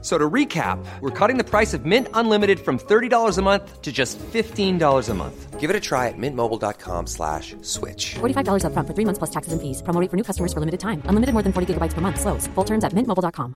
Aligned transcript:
So 0.00 0.16
to 0.16 0.30
recap, 0.30 0.78
we're 1.00 1.10
cutting 1.10 1.38
the 1.38 1.44
price 1.44 1.74
of 1.74 1.84
Mint 1.84 2.06
Unlimited 2.14 2.60
from 2.60 2.78
$30 2.78 3.36
a 3.36 3.42
month 3.42 3.82
to 3.82 3.90
just 3.90 4.16
$15 4.32 5.08
a 5.08 5.14
month. 5.14 5.58
Give 5.58 5.70
it 5.70 5.74
a 5.74 5.80
try 5.80 6.06
at 6.06 6.14
mintmobile.com 6.16 7.08
slash 7.08 7.56
switch. 7.62 8.14
$45 8.20 8.64
up 8.64 8.72
front 8.74 8.86
for 8.86 8.94
three 8.94 9.04
months 9.04 9.18
plus 9.18 9.30
taxes 9.30 9.52
and 9.52 9.60
fees. 9.60 9.82
Promo 9.82 10.00
rate 10.00 10.08
for 10.08 10.16
new 10.16 10.22
customers 10.22 10.52
for 10.52 10.60
limited 10.60 10.78
time. 10.78 11.02
Unlimited 11.06 11.32
more 11.32 11.42
than 11.42 11.52
40 11.52 11.74
gigabytes 11.74 11.94
per 11.94 12.00
month. 12.00 12.20
Slows. 12.20 12.46
Full 12.54 12.64
terms 12.64 12.84
at 12.84 12.92
mintmobile.com. 12.92 13.54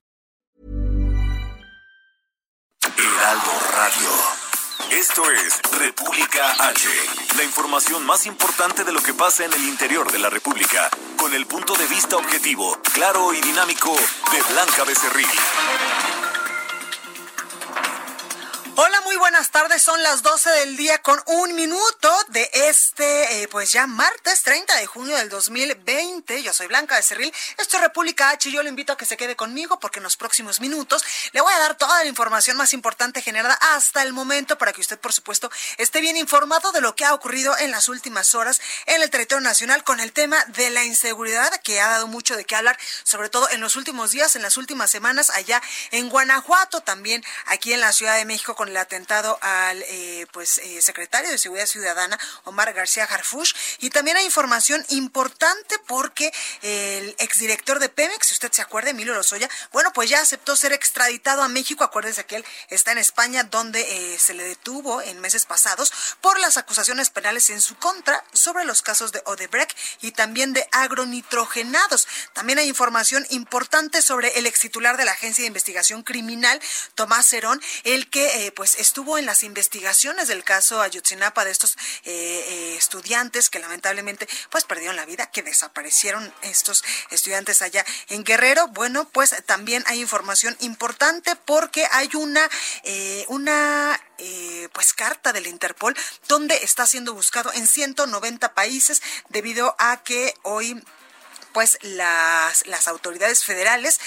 Heraldo 2.83 3.51
Radio. 3.71 4.09
Esto 4.91 5.23
es 5.31 5.61
República 5.79 6.43
H. 6.59 6.89
La 7.37 7.43
información 7.43 8.05
más 8.05 8.25
importante 8.25 8.83
de 8.83 8.91
lo 8.91 9.01
que 9.01 9.13
pasa 9.13 9.45
en 9.45 9.53
el 9.53 9.63
interior 9.67 10.11
de 10.11 10.19
la 10.19 10.29
República. 10.29 10.89
Con 11.17 11.33
el 11.33 11.45
punto 11.45 11.73
de 11.75 11.87
vista 11.87 12.17
objetivo, 12.17 12.77
claro 12.93 13.33
y 13.33 13.41
dinámico 13.41 13.91
de 13.91 14.53
Blanca 14.53 14.83
Becerril. 14.85 15.25
Hola, 18.75 19.01
muy 19.01 19.15
buenas 19.17 19.51
tardes. 19.51 19.83
Son 19.83 20.01
las 20.01 20.23
12 20.23 20.49
del 20.49 20.77
día 20.77 20.97
con 20.97 21.21
un 21.27 21.53
minuto 21.53 22.11
de 22.29 22.49
este, 22.53 23.43
eh, 23.43 23.47
pues 23.47 23.71
ya 23.71 23.85
martes 23.85 24.41
30 24.41 24.75
de 24.77 24.87
junio 24.87 25.15
del 25.15 25.29
2020. 25.29 26.41
Yo 26.41 26.51
soy 26.53 26.65
Blanca 26.65 26.95
de 26.95 27.03
Cerril. 27.03 27.31
Esto 27.59 27.77
es 27.77 27.83
República 27.83 28.31
H 28.31 28.49
y 28.49 28.51
yo 28.51 28.63
le 28.63 28.69
invito 28.69 28.91
a 28.91 28.97
que 28.97 29.05
se 29.05 29.15
quede 29.15 29.35
conmigo 29.35 29.79
porque 29.79 29.99
en 29.99 30.03
los 30.03 30.17
próximos 30.17 30.59
minutos 30.59 31.03
le 31.33 31.41
voy 31.41 31.53
a 31.53 31.59
dar 31.59 31.77
toda 31.77 32.03
la 32.03 32.09
información 32.09 32.57
más 32.57 32.73
importante 32.73 33.21
generada 33.21 33.53
hasta 33.75 34.01
el 34.01 34.11
momento 34.11 34.57
para 34.57 34.73
que 34.73 34.81
usted, 34.81 34.97
por 34.97 35.13
supuesto, 35.13 35.51
esté 35.77 36.01
bien 36.01 36.17
informado 36.17 36.71
de 36.71 36.81
lo 36.81 36.95
que 36.95 37.05
ha 37.05 37.13
ocurrido 37.13 37.55
en 37.59 37.69
las 37.69 37.89
últimas 37.89 38.33
horas 38.33 38.59
en 38.87 39.03
el 39.03 39.09
territorio 39.11 39.41
nacional 39.41 39.83
con 39.83 39.99
el 39.99 40.11
tema 40.11 40.43
de 40.45 40.71
la 40.71 40.83
inseguridad 40.83 41.53
que 41.61 41.79
ha 41.79 41.89
dado 41.89 42.07
mucho 42.07 42.35
de 42.35 42.45
qué 42.45 42.55
hablar, 42.55 42.79
sobre 43.03 43.29
todo 43.29 43.47
en 43.51 43.61
los 43.61 43.75
últimos 43.75 44.09
días, 44.09 44.35
en 44.35 44.41
las 44.41 44.57
últimas 44.57 44.89
semanas, 44.89 45.29
allá 45.29 45.61
en 45.91 46.09
Guanajuato, 46.09 46.81
también 46.81 47.23
aquí 47.45 47.71
en 47.71 47.79
la 47.79 47.93
Ciudad 47.93 48.15
de 48.15 48.25
México 48.25 48.55
con 48.63 48.69
el 48.69 48.77
atentado 48.77 49.37
al 49.41 49.83
eh, 49.89 50.25
pues 50.31 50.57
eh, 50.59 50.81
secretario 50.81 51.29
de 51.29 51.37
Seguridad 51.37 51.65
Ciudadana 51.65 52.17
Omar 52.45 52.71
García 52.71 53.03
Harfush 53.03 53.53
y 53.79 53.89
también 53.89 54.15
hay 54.15 54.23
información 54.23 54.85
importante 54.87 55.75
porque 55.85 56.31
el 56.61 57.13
exdirector 57.19 57.79
de 57.79 57.89
Pemex, 57.89 58.27
si 58.27 58.35
usted 58.35 58.53
se 58.53 58.61
acuerda, 58.61 58.91
Emilio 58.91 59.15
Lozoya, 59.15 59.49
bueno, 59.73 59.91
pues 59.91 60.09
ya 60.09 60.21
aceptó 60.21 60.55
ser 60.55 60.71
extraditado 60.71 61.43
a 61.43 61.49
México, 61.49 61.83
acuérdese 61.83 62.25
que 62.25 62.37
él 62.37 62.45
está 62.69 62.93
en 62.93 62.99
España 62.99 63.43
donde 63.43 63.81
eh, 63.81 64.17
se 64.17 64.33
le 64.33 64.45
detuvo 64.45 65.01
en 65.01 65.19
meses 65.19 65.45
pasados 65.45 65.91
por 66.21 66.39
las 66.39 66.55
acusaciones 66.55 67.09
penales 67.09 67.49
en 67.49 67.59
su 67.59 67.75
contra 67.75 68.23
sobre 68.31 68.63
los 68.63 68.81
casos 68.81 69.11
de 69.11 69.21
Odebrecht 69.25 69.77
y 69.99 70.11
también 70.11 70.53
de 70.53 70.65
agronitrogenados. 70.71 72.07
También 72.31 72.59
hay 72.59 72.69
información 72.69 73.25
importante 73.29 74.01
sobre 74.01 74.39
el 74.39 74.45
extitular 74.45 74.95
de 74.95 75.03
la 75.03 75.11
Agencia 75.11 75.41
de 75.41 75.47
Investigación 75.47 76.01
Criminal, 76.03 76.61
Tomás 76.95 77.27
Cerón, 77.27 77.61
el 77.83 78.09
que 78.09 78.52
pues 78.55 78.75
estuvo 78.75 79.17
en 79.17 79.25
las 79.25 79.43
investigaciones 79.43 80.27
del 80.27 80.43
caso 80.43 80.81
Ayotzinapa 80.81 81.45
de 81.45 81.51
estos 81.51 81.75
eh, 82.03 82.45
eh, 82.47 82.75
estudiantes 82.77 83.49
que 83.49 83.59
lamentablemente 83.59 84.27
pues 84.49 84.63
perdieron 84.63 84.95
la 84.95 85.05
vida, 85.05 85.29
que 85.31 85.43
desaparecieron 85.43 86.33
estos 86.41 86.83
estudiantes 87.09 87.61
allá 87.61 87.85
en 88.09 88.23
Guerrero. 88.23 88.67
Bueno, 88.69 89.07
pues 89.09 89.35
también 89.45 89.83
hay 89.87 90.01
información 90.01 90.55
importante 90.59 91.35
porque 91.35 91.87
hay 91.91 92.09
una 92.15 92.49
eh, 92.83 93.25
una 93.27 93.99
pues 94.71 94.93
carta 94.93 95.33
del 95.33 95.47
Interpol 95.47 95.97
donde 96.29 96.55
está 96.63 96.87
siendo 96.87 97.13
buscado 97.13 97.51
en 97.51 97.67
190 97.67 98.53
países 98.53 99.01
debido 99.29 99.75
a 99.79 100.01
que 100.01 100.33
hoy 100.43 100.81
pues 101.53 101.77
las, 101.81 102.65
las 102.67 102.87
autoridades 102.87 103.43
federales 103.43 103.99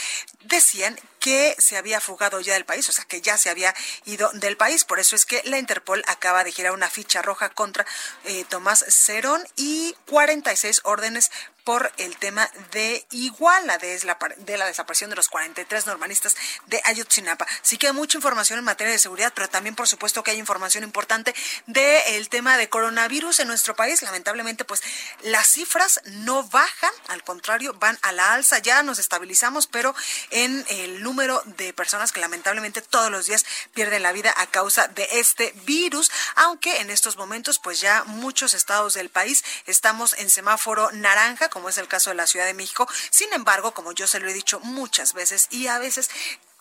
decían 0.45 0.99
que 1.21 1.57
se 1.59 1.77
había 1.77 2.01
fugado 2.01 2.41
ya 2.41 2.55
del 2.55 2.65
país, 2.65 2.89
o 2.89 2.93
sea, 2.93 3.05
que 3.05 3.21
ya 3.21 3.37
se 3.37 3.51
había 3.51 3.75
ido 4.05 4.31
del 4.35 4.57
país. 4.57 4.85
Por 4.85 5.01
eso 5.01 5.17
es 5.17 5.27
que 5.27 5.43
la 5.45 5.59
Interpol 5.59 6.05
acaba 6.07 6.45
de 6.45 6.53
girar 6.53 6.73
una 6.73 6.91
ficha 6.91 7.23
roja 7.23 7.49
contra 7.49 7.87
eh, 8.25 8.45
Tomás 8.49 8.85
Cerón 8.89 9.43
y 9.57 9.97
46 10.07 10.83
órdenes 10.85 11.31
por 11.67 11.91
el 11.97 12.17
tema 12.17 12.49
de 12.71 13.05
Iguala, 13.11 13.77
de 13.79 13.99
la, 14.05 14.17
de 14.37 14.57
desaparición 14.57 15.11
de 15.11 15.17
los 15.17 15.29
43 15.29 15.87
normalistas 15.87 16.37
de 16.67 16.81
Ayotzinapa. 16.85 17.45
Sí 17.61 17.77
que 17.77 17.89
hay 17.89 17.93
mucha 17.93 18.17
información 18.17 18.61
en 18.61 18.65
materia 18.65 18.93
de 18.93 19.01
seguridad, 19.01 19.33
pero 19.35 19.49
también, 19.49 19.75
por 19.75 19.89
supuesto, 19.89 20.23
que 20.23 20.31
hay 20.31 20.39
información 20.39 20.85
importante 20.85 21.35
del 21.67 22.29
tema 22.29 22.57
de 22.57 22.69
coronavirus 22.69 23.41
en 23.41 23.49
nuestro 23.49 23.75
país. 23.75 24.01
Lamentablemente, 24.03 24.65
pues 24.65 24.81
las 25.23 25.49
cifras 25.49 26.01
no 26.05 26.45
bajan, 26.45 26.93
al 27.09 27.25
contrario, 27.25 27.75
van 27.75 27.99
a 28.03 28.13
la 28.13 28.33
alza. 28.33 28.61
Ya 28.61 28.85
nos 28.85 29.01
estabilizamos, 29.01 29.67
pero 29.67 29.93
en 30.31 30.65
el 30.69 31.03
número 31.03 31.43
de 31.59 31.73
personas 31.73 32.13
que 32.13 32.21
lamentablemente 32.21 32.81
todos 32.81 33.11
los 33.11 33.27
días 33.27 33.45
pierden 33.75 34.05
la 34.05 34.13
vida 34.13 34.33
a 34.37 34.47
causa 34.47 34.87
de 34.87 35.09
este 35.15 35.53
virus, 35.65 36.13
aunque 36.37 36.81
en 36.81 36.91
estos 36.91 37.17
momentos, 37.17 37.59
pues 37.59 37.81
ya 37.81 38.05
muchos 38.05 38.55
estados 38.55 38.95
del 38.95 39.11
país 39.11 39.45
estamos 39.67 40.15
en 40.19 40.31
semáforo 40.31 40.93
naranja 40.93 41.51
como 41.57 41.71
es 41.71 41.79
el 41.79 41.89
caso 41.89 42.11
de 42.11 42.17
la 42.17 42.27
Ciudad 42.27 42.45
de 42.45 42.53
México. 42.53 42.87
Sin 43.09 43.33
embargo, 43.33 43.73
como 43.73 43.93
yo 43.93 44.07
se 44.07 44.21
lo 44.21 44.29
he 44.29 44.35
dicho 44.35 44.61
muchas 44.61 45.15
veces 45.15 45.47
y 45.49 45.69
a 45.69 45.79
veces 45.79 46.11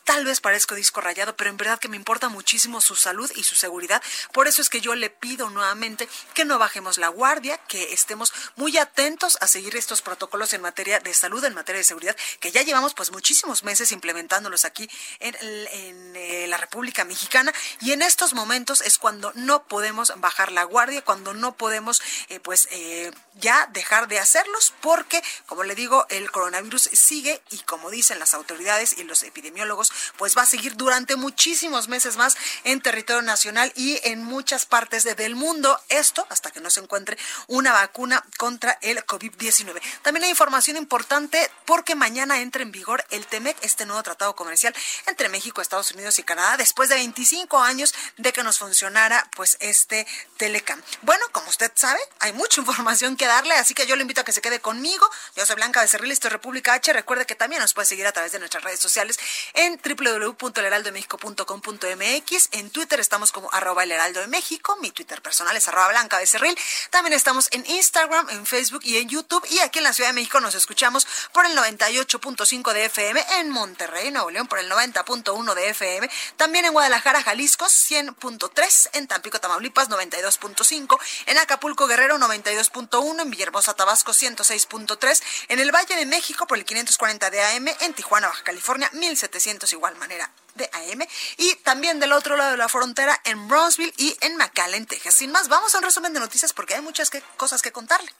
Tal 0.05 0.23
vez 0.23 0.39
parezco 0.39 0.75
disco 0.75 1.01
rayado, 1.01 1.35
pero 1.35 1.49
en 1.49 1.57
verdad 1.57 1.79
que 1.79 1.87
me 1.87 1.97
importa 1.97 2.29
muchísimo 2.29 2.79
su 2.79 2.95
salud 2.95 3.31
y 3.35 3.41
su 3.41 3.55
seguridad. 3.55 4.03
Por 4.33 4.47
eso 4.47 4.61
es 4.61 4.69
que 4.69 4.79
yo 4.79 4.93
le 4.93 5.09
pido 5.09 5.49
nuevamente 5.49 6.07
que 6.35 6.45
no 6.45 6.59
bajemos 6.59 6.99
la 6.99 7.07
guardia, 7.07 7.57
que 7.67 7.91
estemos 7.91 8.31
muy 8.55 8.77
atentos 8.77 9.35
a 9.41 9.47
seguir 9.47 9.75
estos 9.75 10.03
protocolos 10.03 10.53
en 10.53 10.61
materia 10.61 10.99
de 10.99 11.11
salud, 11.15 11.43
en 11.43 11.55
materia 11.55 11.79
de 11.79 11.85
seguridad, 11.85 12.15
que 12.39 12.51
ya 12.51 12.61
llevamos 12.61 12.93
pues 12.93 13.11
muchísimos 13.11 13.63
meses 13.63 13.91
implementándolos 13.91 14.63
aquí 14.63 14.87
en, 15.19 15.35
eh, 15.41 16.45
la 16.49 16.57
República 16.57 17.03
Mexicana. 17.03 17.51
Y 17.81 17.91
en 17.91 18.03
estos 18.03 18.35
momentos 18.35 18.81
es 18.81 18.99
cuando 18.99 19.31
no 19.33 19.63
podemos 19.63 20.13
bajar 20.17 20.51
la 20.51 20.65
guardia, 20.65 21.03
cuando 21.03 21.33
no 21.33 21.57
podemos 21.57 22.03
eh, 22.29 22.39
pues 22.39 22.67
eh, 22.69 23.11
ya 23.39 23.67
dejar 23.73 24.07
de 24.07 24.19
hacerlos, 24.19 24.71
porque 24.81 25.23
como 25.47 25.63
le 25.63 25.73
digo, 25.73 26.05
el 26.09 26.29
coronavirus 26.29 26.83
sigue 26.93 27.41
y 27.49 27.57
como 27.59 27.89
dicen 27.89 28.19
las 28.19 28.35
autoridades 28.35 28.95
y 28.99 29.03
los 29.03 29.23
epidemiólogos, 29.23 29.91
pues 30.17 30.37
va 30.37 30.43
a 30.43 30.45
seguir 30.45 30.75
durante 30.75 31.15
muchísimos 31.15 31.87
meses 31.87 32.17
más 32.17 32.35
en 32.63 32.81
territorio 32.81 33.21
nacional 33.21 33.71
y 33.75 33.99
en 34.03 34.23
muchas 34.23 34.65
partes 34.65 35.03
del 35.03 35.35
mundo. 35.35 35.79
Esto 35.89 36.25
hasta 36.29 36.51
que 36.51 36.59
no 36.59 36.69
se 36.69 36.81
encuentre 36.81 37.17
una 37.47 37.71
vacuna 37.73 38.23
contra 38.37 38.77
el 38.81 39.05
COVID-19. 39.05 39.81
También 40.01 40.23
hay 40.25 40.29
información 40.29 40.77
importante 40.77 41.49
porque 41.65 41.95
mañana 41.95 42.39
entra 42.39 42.61
en 42.61 42.71
vigor 42.71 43.05
el 43.09 43.25
TEMEC, 43.25 43.57
este 43.61 43.85
nuevo 43.85 44.01
tratado 44.03 44.35
comercial 44.35 44.75
entre 45.07 45.29
México, 45.29 45.61
Estados 45.61 45.91
Unidos 45.91 46.19
y 46.19 46.23
Canadá, 46.23 46.57
después 46.57 46.89
de 46.89 46.95
25 46.95 47.59
años 47.59 47.93
de 48.17 48.33
que 48.33 48.43
nos 48.43 48.59
funcionara 48.59 49.29
pues 49.35 49.57
este 49.59 50.07
Telecam. 50.37 50.81
Bueno, 51.01 51.25
como 51.31 51.49
usted 51.49 51.71
sabe, 51.75 51.99
hay 52.19 52.33
mucha 52.33 52.61
información 52.65 53.15
que 53.17 53.25
darle, 53.25 53.53
así 53.55 53.73
que 53.73 53.87
yo 53.87 53.95
le 53.95 54.01
invito 54.01 54.21
a 54.21 54.23
que 54.23 54.31
se 54.31 54.41
quede 54.41 54.59
conmigo. 54.59 55.09
Yo 55.35 55.45
soy 55.45 55.55
Blanca 55.55 55.81
Becerril, 55.81 56.11
esto 56.11 56.27
es 56.27 56.33
República 56.33 56.73
H. 56.73 56.93
Recuerde 56.93 57.25
que 57.25 57.35
también 57.35 57.61
nos 57.61 57.73
puede 57.73 57.85
seguir 57.85 58.07
a 58.07 58.11
través 58.11 58.31
de 58.31 58.39
nuestras 58.39 58.63
redes 58.63 58.79
sociales 58.79 59.17
en 59.53 59.77
www.elheraldomexico.com.mx. 59.85 62.49
En 62.51 62.69
Twitter 62.71 62.99
estamos 62.99 63.31
como 63.31 63.53
arroba 63.53 63.83
el 63.83 63.91
heraldo 63.91 64.21
de 64.21 64.27
México. 64.27 64.75
Mi 64.81 64.89
Twitter 64.91 65.21
personal 65.21 65.55
es 65.55 65.67
arroba 65.67 65.89
blanca 65.89 66.17
becerril. 66.17 66.57
También 66.89 67.13
estamos 67.13 67.49
en 67.51 67.63
Instagram, 67.67 68.31
en 68.31 68.47
Facebook 68.47 68.81
y 68.83 68.97
en 68.97 69.09
YouTube. 69.09 69.45
Y 69.51 69.59
aquí 69.59 69.77
en 69.79 69.83
la 69.83 69.91
Ciudad 69.93 70.09
de 70.09 70.13
México 70.13 70.39
nos 70.39 70.55
escuchamos 70.55 71.05
por 71.31 71.45
el 71.45 71.55
98.5 71.55 72.73
de 72.73 72.85
FM, 72.85 73.23
en 73.39 73.51
Monterrey, 73.51 74.09
Nuevo 74.11 74.31
León, 74.31 74.47
por 74.47 74.57
el 74.59 74.71
90.1 74.71 75.53
de 75.53 75.69
FM. 75.69 76.09
También 76.37 76.65
en 76.65 76.73
Guadalajara, 76.73 77.21
Jalisco, 77.21 77.65
100.3. 77.65 78.89
En 78.93 79.07
Tampico, 79.07 79.39
Tamaulipas, 79.39 79.89
92.5. 79.89 80.99
En 81.27 81.37
Acapulco, 81.37 81.85
Guerrero, 81.87 82.17
92.1. 82.17 83.21
En 83.21 83.29
Villahermosa, 83.29 83.75
Tabasco, 83.75 84.13
106.3. 84.13 85.21
En 85.49 85.59
el 85.59 85.71
Valle 85.71 85.95
de 85.95 86.05
México, 86.05 86.47
por 86.47 86.57
el 86.57 86.65
540 86.65 87.29
de 87.29 87.43
AM. 87.43 87.67
En 87.81 87.93
Tijuana, 87.93 88.27
Baja 88.27 88.43
California, 88.43 88.89
1700 88.93 89.74
igual 89.75 89.95
manera 89.97 90.29
de 90.55 90.69
AM 90.73 91.05
y 91.37 91.55
también 91.57 91.99
del 91.99 92.13
otro 92.13 92.35
lado 92.35 92.51
de 92.51 92.57
la 92.57 92.69
frontera 92.69 93.19
en 93.25 93.47
Brownsville 93.47 93.93
y 93.97 94.17
en 94.21 94.37
McAllen, 94.37 94.85
Texas. 94.85 95.13
Sin 95.13 95.31
más, 95.31 95.47
vamos 95.47 95.75
a 95.75 95.77
un 95.77 95.83
resumen 95.83 96.13
de 96.13 96.19
noticias 96.19 96.53
porque 96.53 96.75
hay 96.75 96.81
muchas 96.81 97.11
cosas 97.37 97.61
que 97.61 97.71
contarle. 97.71 98.11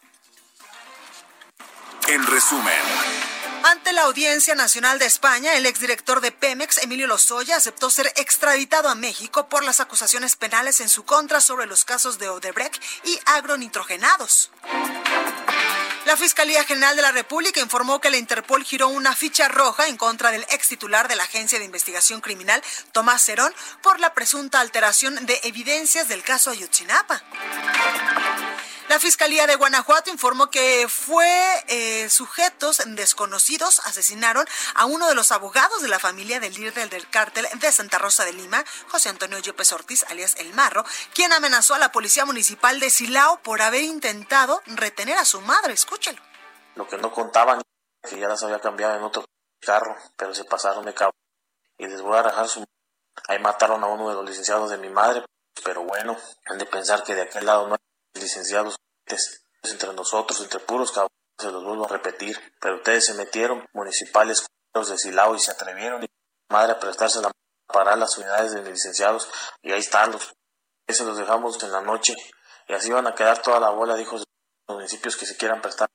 En 2.07 2.25
resumen. 2.27 2.73
Ante 3.63 3.93
la 3.93 4.03
Audiencia 4.03 4.53
Nacional 4.53 4.99
de 4.99 5.07
España, 5.07 5.55
el 5.55 5.65
exdirector 5.65 6.21
de 6.21 6.31
Pemex, 6.31 6.77
Emilio 6.83 7.07
Lozoya, 7.07 7.55
aceptó 7.55 7.89
ser 7.89 8.13
extraditado 8.15 8.89
a 8.89 8.95
México 8.95 9.49
por 9.49 9.63
las 9.63 9.79
acusaciones 9.79 10.35
penales 10.35 10.81
en 10.81 10.89
su 10.89 11.03
contra 11.03 11.41
sobre 11.41 11.65
los 11.65 11.83
casos 11.83 12.19
de 12.19 12.29
Odebrecht 12.29 12.79
y 13.05 13.17
agronitrogenados. 13.25 14.51
La 16.15 16.21
Fiscalía 16.21 16.63
General 16.63 16.95
de 16.95 17.01
la 17.01 17.11
República 17.11 17.59
informó 17.59 17.99
que 17.99 18.09
la 18.09 18.15
Interpol 18.15 18.63
giró 18.63 18.87
una 18.87 19.13
ficha 19.13 19.49
roja 19.49 19.89
en 19.89 19.97
contra 19.97 20.31
del 20.31 20.43
ex 20.43 20.69
titular 20.69 21.09
de 21.09 21.17
la 21.17 21.23
Agencia 21.23 21.59
de 21.59 21.65
Investigación 21.65 22.21
Criminal, 22.21 22.63
Tomás 22.93 23.21
Cerón, 23.21 23.53
por 23.81 23.99
la 23.99 24.13
presunta 24.13 24.61
alteración 24.61 25.25
de 25.25 25.41
evidencias 25.43 26.07
del 26.07 26.23
caso 26.23 26.51
Ayotzinapa. 26.51 27.21
La 28.87 28.99
Fiscalía 28.99 29.47
de 29.47 29.55
Guanajuato 29.55 30.11
informó 30.11 30.51
que 30.51 30.87
fue 30.87 31.27
eh, 31.67 32.07
sujetos 32.09 32.83
desconocidos 32.85 33.79
asesinaron 33.85 34.45
a 34.75 34.85
uno 34.85 35.07
de 35.07 35.15
los 35.15 35.31
abogados 35.31 35.81
de 35.81 35.87
la 35.87 35.97
familia 35.97 36.39
del 36.39 36.53
líder 36.53 36.89
del 36.89 37.09
cártel 37.09 37.47
de 37.59 37.71
Santa 37.71 37.97
Rosa 37.97 38.25
de 38.25 38.33
Lima, 38.33 38.63
José 38.89 39.09
Antonio 39.09 39.39
Yepes 39.39 39.71
Ortiz, 39.73 40.05
alias 40.09 40.35
El 40.37 40.53
Marro, 40.53 40.85
quien 41.15 41.33
amenazó 41.33 41.73
a 41.73 41.79
la 41.79 41.91
Policía 41.91 42.25
Municipal 42.25 42.79
de 42.79 42.91
Silao 42.91 43.39
por 43.41 43.63
haber 43.63 43.83
intentado 43.83 44.61
retener 44.67 45.17
a 45.17 45.25
su 45.25 45.41
madre. 45.41 45.73
Escúchelo. 45.73 46.21
Lo 46.75 46.87
que 46.87 46.97
no 46.97 47.11
contaban 47.11 47.61
que 48.07 48.19
ya 48.19 48.27
las 48.27 48.43
había 48.43 48.59
cambiado 48.59 48.95
en 48.95 49.03
otro 49.03 49.25
carro, 49.61 49.95
pero 50.15 50.35
se 50.35 50.43
pasaron 50.43 50.85
de 50.85 50.93
cabo. 50.93 51.11
Y 51.79 51.87
les 51.87 52.01
voy 52.01 52.17
a 52.17 52.21
rajar 52.21 52.47
su... 52.47 52.63
Ahí 53.27 53.39
mataron 53.39 53.83
a 53.83 53.87
uno 53.87 54.09
de 54.09 54.15
los 54.15 54.25
licenciados 54.25 54.69
de 54.69 54.77
mi 54.77 54.89
madre, 54.89 55.25
pero 55.63 55.83
bueno, 55.83 56.15
han 56.45 56.59
de 56.59 56.65
pensar 56.65 57.03
que 57.03 57.15
de 57.15 57.23
aquel 57.23 57.45
lado 57.45 57.67
no 57.67 57.73
hay 57.73 57.79
licenciados 58.25 58.75
entre 59.63 59.93
nosotros, 59.93 60.41
entre 60.41 60.59
puros 60.59 60.91
cabrones, 60.91 61.11
se 61.37 61.51
los 61.51 61.63
vuelvo 61.63 61.85
a 61.85 61.89
repetir, 61.89 62.39
pero 62.59 62.77
ustedes 62.77 63.05
se 63.05 63.13
metieron, 63.13 63.65
municipales 63.73 64.45
de 64.73 64.97
Silao, 64.97 65.35
y 65.35 65.39
se 65.39 65.51
atrevieron 65.51 66.03
y 66.03 66.07
madre 66.49 66.73
a 66.73 66.79
prestarse 66.79 67.21
la 67.21 67.31
para 67.67 67.95
las 67.95 68.17
unidades 68.17 68.51
de 68.51 68.63
licenciados, 68.63 69.27
y 69.61 69.71
ahí 69.71 69.79
están 69.79 70.11
los, 70.11 70.33
se 70.87 71.03
los 71.03 71.17
dejamos 71.17 71.61
en 71.63 71.71
la 71.71 71.81
noche, 71.81 72.13
y 72.67 72.73
así 72.73 72.91
van 72.91 73.07
a 73.07 73.15
quedar 73.15 73.41
toda 73.41 73.59
la 73.59 73.69
bola 73.69 73.95
de 73.95 74.03
hijos 74.03 74.21
de 74.21 74.25
los 74.67 74.77
municipios 74.77 75.17
que 75.17 75.25
se 75.25 75.35
quieran 75.35 75.61
prestar. 75.61 75.89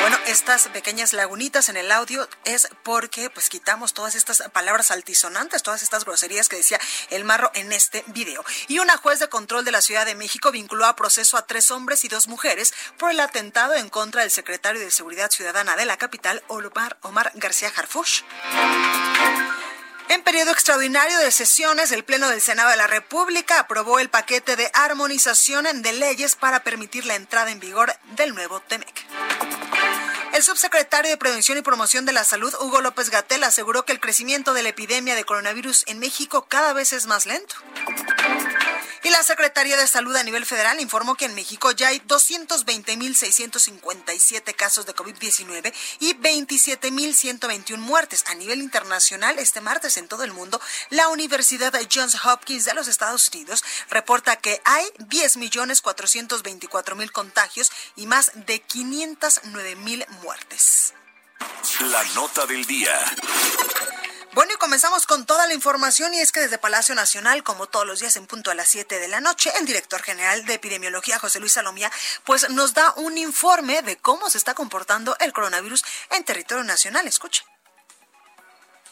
Bueno, 0.00 0.18
estas 0.26 0.68
pequeñas 0.68 1.12
lagunitas 1.12 1.68
en 1.68 1.76
el 1.76 1.90
audio 1.90 2.28
es 2.44 2.68
porque 2.82 3.30
pues 3.30 3.48
quitamos 3.48 3.94
todas 3.94 4.14
estas 4.14 4.42
palabras 4.52 4.90
altisonantes, 4.90 5.62
todas 5.62 5.82
estas 5.82 6.04
groserías 6.04 6.48
que 6.48 6.56
decía 6.56 6.78
el 7.10 7.24
marro 7.24 7.50
en 7.54 7.72
este 7.72 8.04
video. 8.08 8.44
Y 8.68 8.78
una 8.80 8.96
juez 8.96 9.18
de 9.18 9.28
control 9.28 9.64
de 9.64 9.72
la 9.72 9.80
Ciudad 9.80 10.04
de 10.04 10.14
México 10.14 10.50
vinculó 10.50 10.86
a 10.86 10.96
proceso 10.96 11.36
a 11.36 11.46
tres 11.46 11.70
hombres 11.70 12.04
y 12.04 12.08
dos 12.08 12.28
mujeres 12.28 12.74
por 12.98 13.10
el 13.10 13.20
atentado 13.20 13.74
en 13.74 13.88
contra 13.88 14.22
del 14.22 14.30
secretario 14.30 14.80
de 14.80 14.90
Seguridad 14.90 15.30
Ciudadana 15.30 15.76
de 15.76 15.86
la 15.86 15.96
capital, 15.96 16.42
Omar, 16.48 17.32
García 17.34 17.72
Harfush. 17.74 18.22
En 20.08 20.22
periodo 20.22 20.50
extraordinario 20.50 21.18
de 21.18 21.30
sesiones, 21.30 21.90
el 21.90 22.04
Pleno 22.04 22.28
del 22.28 22.40
Senado 22.40 22.70
de 22.70 22.76
la 22.76 22.86
República 22.86 23.60
aprobó 23.60 23.98
el 23.98 24.10
paquete 24.10 24.56
de 24.56 24.70
armonización 24.74 25.82
de 25.82 25.92
leyes 25.92 26.36
para 26.36 26.62
permitir 26.62 27.06
la 27.06 27.14
entrada 27.14 27.50
en 27.50 27.60
vigor 27.60 27.94
del 28.16 28.34
nuevo 28.34 28.60
TEMEC. 28.60 29.06
El 30.34 30.42
subsecretario 30.42 31.10
de 31.10 31.16
Prevención 31.16 31.58
y 31.58 31.62
Promoción 31.62 32.04
de 32.06 32.12
la 32.12 32.24
Salud, 32.24 32.52
Hugo 32.60 32.80
López 32.80 33.08
Gatel, 33.10 33.44
aseguró 33.44 33.84
que 33.84 33.92
el 33.92 34.00
crecimiento 34.00 34.52
de 34.52 34.62
la 34.62 34.70
epidemia 34.70 35.14
de 35.14 35.24
coronavirus 35.24 35.84
en 35.86 36.00
México 36.00 36.46
cada 36.48 36.72
vez 36.72 36.92
es 36.92 37.06
más 37.06 37.24
lento. 37.24 37.54
Y 39.04 39.10
la 39.10 39.22
Secretaría 39.22 39.76
de 39.76 39.86
Salud 39.86 40.16
a 40.16 40.22
nivel 40.22 40.46
federal 40.46 40.80
informó 40.80 41.14
que 41.14 41.26
en 41.26 41.34
México 41.34 41.70
ya 41.72 41.88
hay 41.88 42.00
220.657 42.00 44.56
casos 44.56 44.86
de 44.86 44.94
COVID-19 44.94 45.74
y 46.00 46.14
27.121 46.14 47.76
muertes. 47.76 48.24
A 48.28 48.34
nivel 48.34 48.62
internacional, 48.62 49.38
este 49.38 49.60
martes 49.60 49.98
en 49.98 50.08
todo 50.08 50.24
el 50.24 50.32
mundo, 50.32 50.58
la 50.88 51.08
Universidad 51.08 51.74
Johns 51.92 52.16
Hopkins 52.24 52.64
de 52.64 52.72
los 52.72 52.88
Estados 52.88 53.28
Unidos 53.28 53.62
reporta 53.90 54.36
que 54.36 54.62
hay 54.64 54.86
10.424.000 55.00 57.12
contagios 57.12 57.70
y 57.96 58.06
más 58.06 58.30
de 58.46 58.66
509.000 58.66 60.08
muertes. 60.22 60.94
La 61.80 62.02
nota 62.14 62.46
del 62.46 62.64
día. 62.64 62.98
Bueno, 64.34 64.52
y 64.52 64.58
comenzamos 64.58 65.06
con 65.06 65.26
toda 65.26 65.46
la 65.46 65.54
información 65.54 66.12
y 66.12 66.18
es 66.18 66.32
que 66.32 66.40
desde 66.40 66.58
Palacio 66.58 66.92
Nacional, 66.96 67.44
como 67.44 67.68
todos 67.68 67.86
los 67.86 68.00
días 68.00 68.16
en 68.16 68.26
punto 68.26 68.50
a 68.50 68.54
las 68.54 68.68
7 68.68 68.98
de 68.98 69.06
la 69.06 69.20
noche, 69.20 69.48
el 69.60 69.64
director 69.64 70.02
general 70.02 70.44
de 70.44 70.54
epidemiología, 70.54 71.20
José 71.20 71.38
Luis 71.38 71.52
Salomía, 71.52 71.88
pues 72.24 72.50
nos 72.50 72.74
da 72.74 72.92
un 72.96 73.16
informe 73.16 73.82
de 73.82 73.96
cómo 73.96 74.28
se 74.28 74.38
está 74.38 74.54
comportando 74.54 75.16
el 75.20 75.32
coronavirus 75.32 75.84
en 76.10 76.24
territorio 76.24 76.64
nacional. 76.64 77.06
Escuche. 77.06 77.44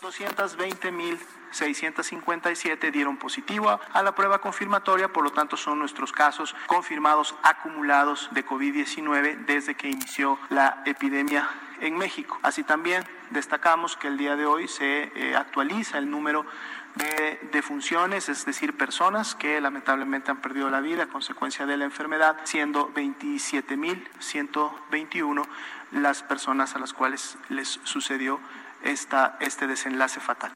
220 0.01 0.93
mil 0.93 1.19
657 1.51 2.93
dieron 2.93 3.19
positivo 3.19 3.81
a 3.93 4.03
la 4.03 4.15
prueba 4.15 4.41
confirmatoria, 4.41 5.13
por 5.13 5.25
lo 5.25 5.33
tanto 5.33 5.57
son 5.57 5.81
nuestros 5.81 6.13
casos 6.13 6.55
confirmados 6.69 7.35
acumulados 7.43 8.29
de 8.31 8.47
COVID-19 8.47 9.45
desde 9.45 9.75
que 9.75 9.89
inició 9.89 10.39
la 10.51 10.83
epidemia 10.87 11.49
en 11.83 11.99
México. 11.99 12.39
Así 12.43 12.63
también 12.63 13.05
destacamos 13.31 13.97
que 13.97 14.07
el 14.09 14.17
día 14.17 14.37
de 14.37 14.47
hoy 14.47 14.69
se 14.69 15.13
eh, 15.15 15.37
actualiza 15.37 15.99
el 15.99 16.11
número 16.11 16.47
de 16.95 17.39
defunciones, 17.53 18.29
es 18.29 18.45
decir, 18.45 18.77
personas 18.77 19.35
que 19.35 19.59
lamentablemente 19.61 20.31
han 20.31 20.41
perdido 20.41 20.71
la 20.71 20.81
vida 20.81 21.03
a 21.05 21.09
consecuencia 21.09 21.67
de 21.67 21.77
la 21.77 21.85
enfermedad, 21.85 22.37
siendo 22.45 22.95
27.121 22.95 25.45
las 25.91 26.23
personas 26.23 26.77
a 26.77 26.79
las 26.79 26.93
cuales 26.93 27.37
les 27.49 27.81
sucedió 27.85 28.39
esta, 28.83 29.37
este 29.41 29.67
desenlace 29.67 30.21
fatal. 30.21 30.53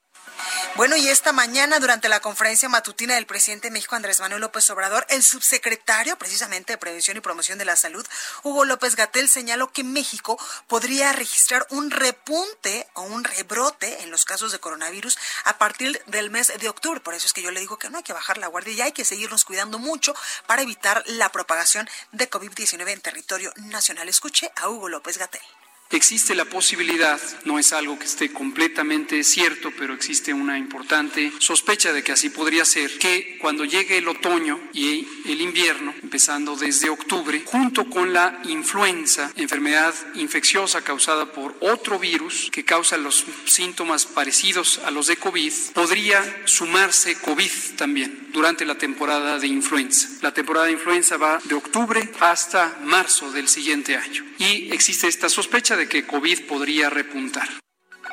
Bueno, 0.76 0.96
y 0.96 1.08
esta 1.08 1.32
mañana, 1.32 1.78
durante 1.78 2.08
la 2.08 2.20
conferencia 2.20 2.68
matutina 2.68 3.14
del 3.14 3.26
presidente 3.26 3.68
de 3.68 3.72
México, 3.72 3.96
Andrés 3.96 4.20
Manuel 4.20 4.42
López 4.42 4.68
Obrador, 4.70 5.06
el 5.08 5.22
subsecretario 5.22 6.18
precisamente 6.18 6.74
de 6.74 6.78
Prevención 6.78 7.16
y 7.16 7.20
Promoción 7.20 7.58
de 7.58 7.64
la 7.64 7.76
Salud, 7.76 8.06
Hugo 8.42 8.64
López 8.66 8.94
Gatel, 8.94 9.28
señaló 9.28 9.72
que 9.72 9.84
México 9.84 10.38
podría 10.66 11.12
registrar 11.12 11.66
un 11.70 11.90
repunte 11.90 12.86
o 12.94 13.02
un 13.02 13.24
rebrote 13.24 14.02
en 14.02 14.10
los 14.10 14.24
casos 14.24 14.52
de 14.52 14.58
coronavirus 14.58 15.16
a 15.44 15.56
partir 15.56 16.02
del 16.06 16.30
mes 16.30 16.52
de 16.58 16.68
octubre. 16.68 17.00
Por 17.00 17.14
eso 17.14 17.26
es 17.26 17.32
que 17.32 17.42
yo 17.42 17.50
le 17.50 17.60
digo 17.60 17.78
que 17.78 17.88
no 17.88 17.98
hay 17.98 18.04
que 18.04 18.12
bajar 18.12 18.38
la 18.38 18.48
guardia 18.48 18.74
y 18.74 18.80
hay 18.82 18.92
que 18.92 19.04
seguirnos 19.04 19.44
cuidando 19.44 19.78
mucho 19.78 20.14
para 20.46 20.62
evitar 20.62 21.02
la 21.06 21.32
propagación 21.32 21.88
de 22.12 22.28
COVID-19 22.28 22.88
en 22.90 23.00
territorio 23.00 23.52
nacional. 23.56 24.08
Escuche 24.08 24.52
a 24.56 24.68
Hugo 24.68 24.88
López 24.88 25.18
Gatel. 25.18 25.42
Existe 25.90 26.34
la 26.34 26.46
posibilidad, 26.46 27.20
no 27.44 27.60
es 27.60 27.72
algo 27.72 27.96
que 27.96 28.06
esté 28.06 28.32
completamente 28.32 29.22
cierto, 29.22 29.70
pero 29.78 29.94
existe 29.94 30.34
una 30.34 30.58
importante 30.58 31.32
sospecha 31.38 31.92
de 31.92 32.02
que 32.02 32.10
así 32.10 32.28
podría 32.28 32.64
ser, 32.64 32.98
que 32.98 33.38
cuando 33.40 33.64
llegue 33.64 33.98
el 33.98 34.08
otoño 34.08 34.58
y 34.72 35.06
el 35.26 35.40
invierno, 35.40 35.94
empezando 36.02 36.56
desde 36.56 36.90
octubre, 36.90 37.40
junto 37.44 37.88
con 37.88 38.12
la 38.12 38.40
influenza, 38.46 39.30
enfermedad 39.36 39.94
infecciosa 40.16 40.82
causada 40.82 41.32
por 41.32 41.56
otro 41.60 42.00
virus 42.00 42.50
que 42.50 42.64
causa 42.64 42.96
los 42.96 43.24
síntomas 43.44 44.06
parecidos 44.06 44.80
a 44.84 44.90
los 44.90 45.06
de 45.06 45.16
COVID, 45.18 45.52
podría 45.72 46.42
sumarse 46.46 47.16
COVID 47.20 47.52
también 47.76 48.26
durante 48.32 48.64
la 48.64 48.76
temporada 48.76 49.38
de 49.38 49.46
influenza. 49.46 50.08
La 50.20 50.34
temporada 50.34 50.66
de 50.66 50.72
influenza 50.72 51.16
va 51.16 51.40
de 51.44 51.54
octubre 51.54 52.10
hasta 52.18 52.76
marzo 52.82 53.30
del 53.30 53.48
siguiente 53.48 53.96
año. 53.96 54.24
Y 54.38 54.72
existe 54.72 55.08
esta 55.08 55.28
sospecha 55.28 55.75
de 55.76 55.88
que 55.88 56.06
COVID 56.06 56.46
podría 56.46 56.90
repuntar. 56.90 57.48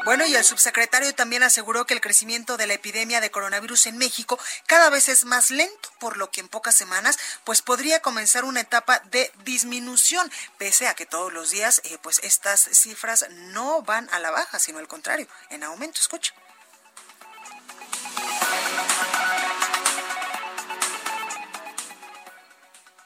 Bueno, 0.05 0.25
y 0.25 0.35
el 0.35 0.43
subsecretario 0.43 1.15
también 1.15 1.43
aseguró 1.43 1.85
que 1.85 1.93
el 1.93 2.01
crecimiento 2.01 2.57
de 2.57 2.67
la 2.67 2.73
epidemia 2.73 3.21
de 3.21 3.31
coronavirus 3.31 3.85
en 3.85 3.97
México 3.97 4.37
cada 4.67 4.89
vez 4.89 5.07
es 5.07 5.23
más 5.23 5.49
lento, 5.49 5.89
por 5.99 6.17
lo 6.17 6.29
que 6.29 6.41
en 6.41 6.49
pocas 6.49 6.75
semanas 6.75 7.17
pues 7.45 7.61
podría 7.61 8.01
comenzar 8.01 8.43
una 8.43 8.59
etapa 8.59 8.99
de 9.11 9.31
disminución, 9.45 10.29
pese 10.57 10.87
a 10.87 10.93
que 10.93 11.05
todos 11.05 11.31
los 11.31 11.51
días 11.51 11.81
eh, 11.85 11.97
pues 12.01 12.19
estas 12.23 12.67
cifras 12.73 13.27
no 13.29 13.81
van 13.83 14.09
a 14.11 14.19
la 14.19 14.31
baja, 14.31 14.59
sino 14.59 14.79
al 14.79 14.89
contrario, 14.89 15.27
en 15.49 15.63
aumento. 15.63 16.01
Escucha. 16.01 16.33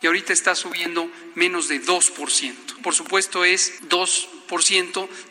Y 0.01 0.07
ahorita 0.07 0.33
está 0.33 0.55
subiendo 0.55 1.11
menos 1.35 1.67
de 1.67 1.81
2%. 1.81 2.81
Por 2.81 2.95
supuesto 2.95 3.43
es 3.43 3.73
2 3.81 4.29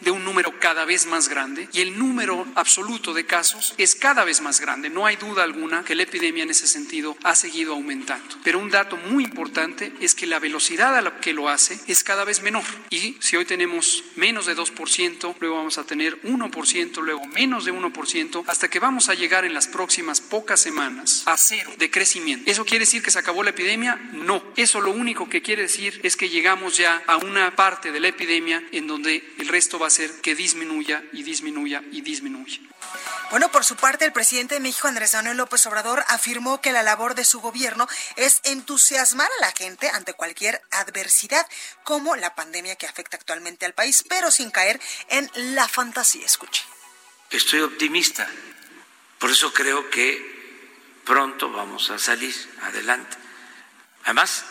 de 0.01 0.11
un 0.11 0.25
número 0.25 0.59
cada 0.61 0.85
vez 0.85 1.07
más 1.07 1.29
grande 1.29 1.69
y 1.73 1.81
el 1.81 1.99
número 1.99 2.47
absoluto 2.55 3.13
de 3.15 3.27
casos 3.27 3.75
es 3.77 3.95
cada 3.95 4.25
vez 4.25 4.41
más 4.41 4.61
grande. 4.61 4.91
No 4.91 5.07
hay 5.07 5.17
duda 5.17 5.43
alguna 5.43 5.85
que 5.85 5.95
la 5.95 6.05
epidemia 6.05 6.43
en 6.45 6.51
ese 6.51 6.67
sentido 6.67 7.17
ha 7.25 7.35
seguido 7.35 7.73
aumentando. 7.73 8.37
Pero 8.45 8.59
un 8.59 8.71
dato 8.71 8.97
muy 8.97 9.25
importante 9.25 9.93
es 10.01 10.15
que 10.15 10.27
la 10.27 10.39
velocidad 10.39 10.97
a 10.97 11.03
la 11.03 11.19
que 11.21 11.33
lo 11.33 11.49
hace 11.49 11.79
es 11.87 12.05
cada 12.05 12.25
vez 12.25 12.43
menor. 12.43 12.65
Y 12.91 13.17
si 13.21 13.37
hoy 13.37 13.45
tenemos 13.45 14.05
menos 14.17 14.47
de 14.47 14.57
2%, 14.57 15.35
luego 15.41 15.57
vamos 15.57 15.79
a 15.79 15.85
tener 15.85 16.21
1%, 16.23 17.03
luego 17.03 17.27
menos 17.27 17.65
de 17.65 17.73
1%, 17.73 18.45
hasta 18.47 18.69
que 18.69 18.79
vamos 18.79 19.09
a 19.09 19.15
llegar 19.15 19.45
en 19.45 19.55
las 19.55 19.67
próximas 19.67 20.21
pocas 20.21 20.61
semanas 20.61 21.23
a 21.27 21.37
cero 21.37 21.73
de 21.79 21.91
crecimiento. 21.91 22.51
¿Eso 22.51 22.65
quiere 22.65 22.85
decir 22.85 23.03
que 23.03 23.11
se 23.11 23.19
acabó 23.19 23.43
la 23.43 23.51
epidemia? 23.51 23.97
No. 24.13 24.43
Eso 24.57 24.81
lo 24.81 24.91
único 24.91 25.29
que 25.29 25.43
quiere 25.43 25.63
decir 25.63 26.01
es 26.03 26.17
que 26.17 26.29
llegamos 26.29 26.77
ya 26.77 27.03
a 27.07 27.17
una 27.17 27.55
parte 27.57 27.93
de 27.93 28.01
la 28.01 28.09
epidemia 28.09 28.63
en 28.73 28.87
donde 29.07 29.23
el 29.39 29.49
resto 29.49 29.79
va 29.79 29.87
a 29.87 29.91
ser 29.91 30.21
que 30.21 30.35
disminuya 30.35 31.05
y 31.13 31.23
disminuya 31.23 31.81
y 31.93 32.01
disminuya. 32.01 32.59
Bueno, 33.31 33.51
por 33.53 33.65
su 33.65 33.77
parte, 33.77 34.05
el 34.05 34.13
presidente 34.13 34.55
de 34.55 34.61
México, 34.61 34.89
Andrés 34.89 35.15
Manuel 35.15 35.37
López 35.37 35.65
Obrador, 35.67 36.05
afirmó 36.09 36.61
que 36.61 36.73
la 36.73 36.83
labor 36.83 37.15
de 37.15 37.25
su 37.25 37.41
gobierno 37.41 37.87
es 38.17 38.41
entusiasmar 38.43 39.29
a 39.39 39.47
la 39.47 39.53
gente 39.53 39.89
ante 39.91 40.13
cualquier 40.13 40.61
adversidad, 40.73 41.47
como 41.85 42.17
la 42.17 42.35
pandemia 42.35 42.75
que 42.75 42.87
afecta 42.87 43.17
actualmente 43.17 43.65
al 43.65 43.75
país, 43.75 44.05
pero 44.09 44.33
sin 44.33 44.51
caer 44.51 44.81
en 45.09 45.31
la 45.55 45.69
fantasía. 45.69 46.27
Escuche. 46.27 46.65
Estoy 47.31 47.61
optimista, 47.61 48.29
por 49.19 49.31
eso 49.31 49.53
creo 49.53 49.89
que 49.89 51.01
pronto 51.05 51.51
vamos 51.53 51.91
a 51.91 51.99
salir 51.99 52.35
adelante. 52.63 53.17
Además, 54.05 54.45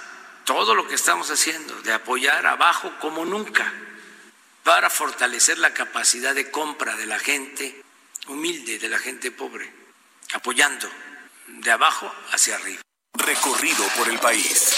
todo 0.46 0.76
lo 0.76 0.88
que 0.88 0.96
estamos 0.96 1.30
haciendo 1.30 1.82
de 1.82 1.92
apoyar 1.94 2.46
abajo 2.46 2.94
como 3.00 3.26
nunca 3.26 3.74
para 4.66 4.90
fortalecer 4.90 5.60
la 5.60 5.76
capacidad 5.76 6.34
de 6.34 6.50
compra 6.50 6.96
de 6.96 7.06
la 7.06 7.20
gente 7.20 7.84
humilde, 8.28 8.80
de 8.80 8.90
la 8.90 8.98
gente 8.98 9.30
pobre, 9.30 9.72
apoyando 10.34 10.90
de 11.48 11.70
abajo 11.70 12.12
hacia 12.32 12.56
arriba. 12.56 12.82
Recorrido 13.14 13.86
por 13.96 14.10
el 14.10 14.18
país. 14.18 14.75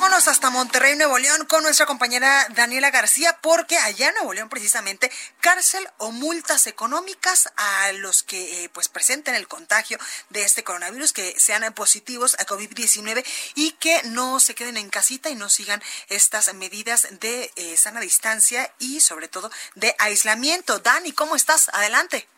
Vámonos 0.00 0.28
hasta 0.28 0.50
Monterrey, 0.50 0.94
Nuevo 0.94 1.18
León, 1.18 1.44
con 1.48 1.64
nuestra 1.64 1.84
compañera 1.84 2.46
Daniela 2.50 2.92
García, 2.92 3.36
porque 3.42 3.76
allá 3.78 4.10
en 4.10 4.14
Nuevo 4.14 4.32
León, 4.32 4.48
precisamente, 4.48 5.10
cárcel 5.40 5.84
o 5.96 6.12
multas 6.12 6.68
económicas 6.68 7.52
a 7.56 7.90
los 7.94 8.22
que 8.22 8.62
eh, 8.62 8.70
pues 8.72 8.88
presenten 8.88 9.34
el 9.34 9.48
contagio 9.48 9.98
de 10.30 10.42
este 10.42 10.62
coronavirus, 10.62 11.12
que 11.12 11.34
sean 11.40 11.64
positivos 11.74 12.36
a 12.38 12.46
COVID-19 12.46 13.24
y 13.56 13.72
que 13.72 14.00
no 14.04 14.38
se 14.38 14.54
queden 14.54 14.76
en 14.76 14.88
casita 14.88 15.30
y 15.30 15.34
no 15.34 15.48
sigan 15.48 15.82
estas 16.08 16.54
medidas 16.54 17.08
de 17.18 17.50
eh, 17.56 17.76
sana 17.76 17.98
distancia 17.98 18.70
y 18.78 19.00
sobre 19.00 19.26
todo 19.26 19.50
de 19.74 19.96
aislamiento. 19.98 20.78
Dani, 20.78 21.10
¿cómo 21.10 21.34
estás? 21.34 21.70
Adelante. 21.74 22.28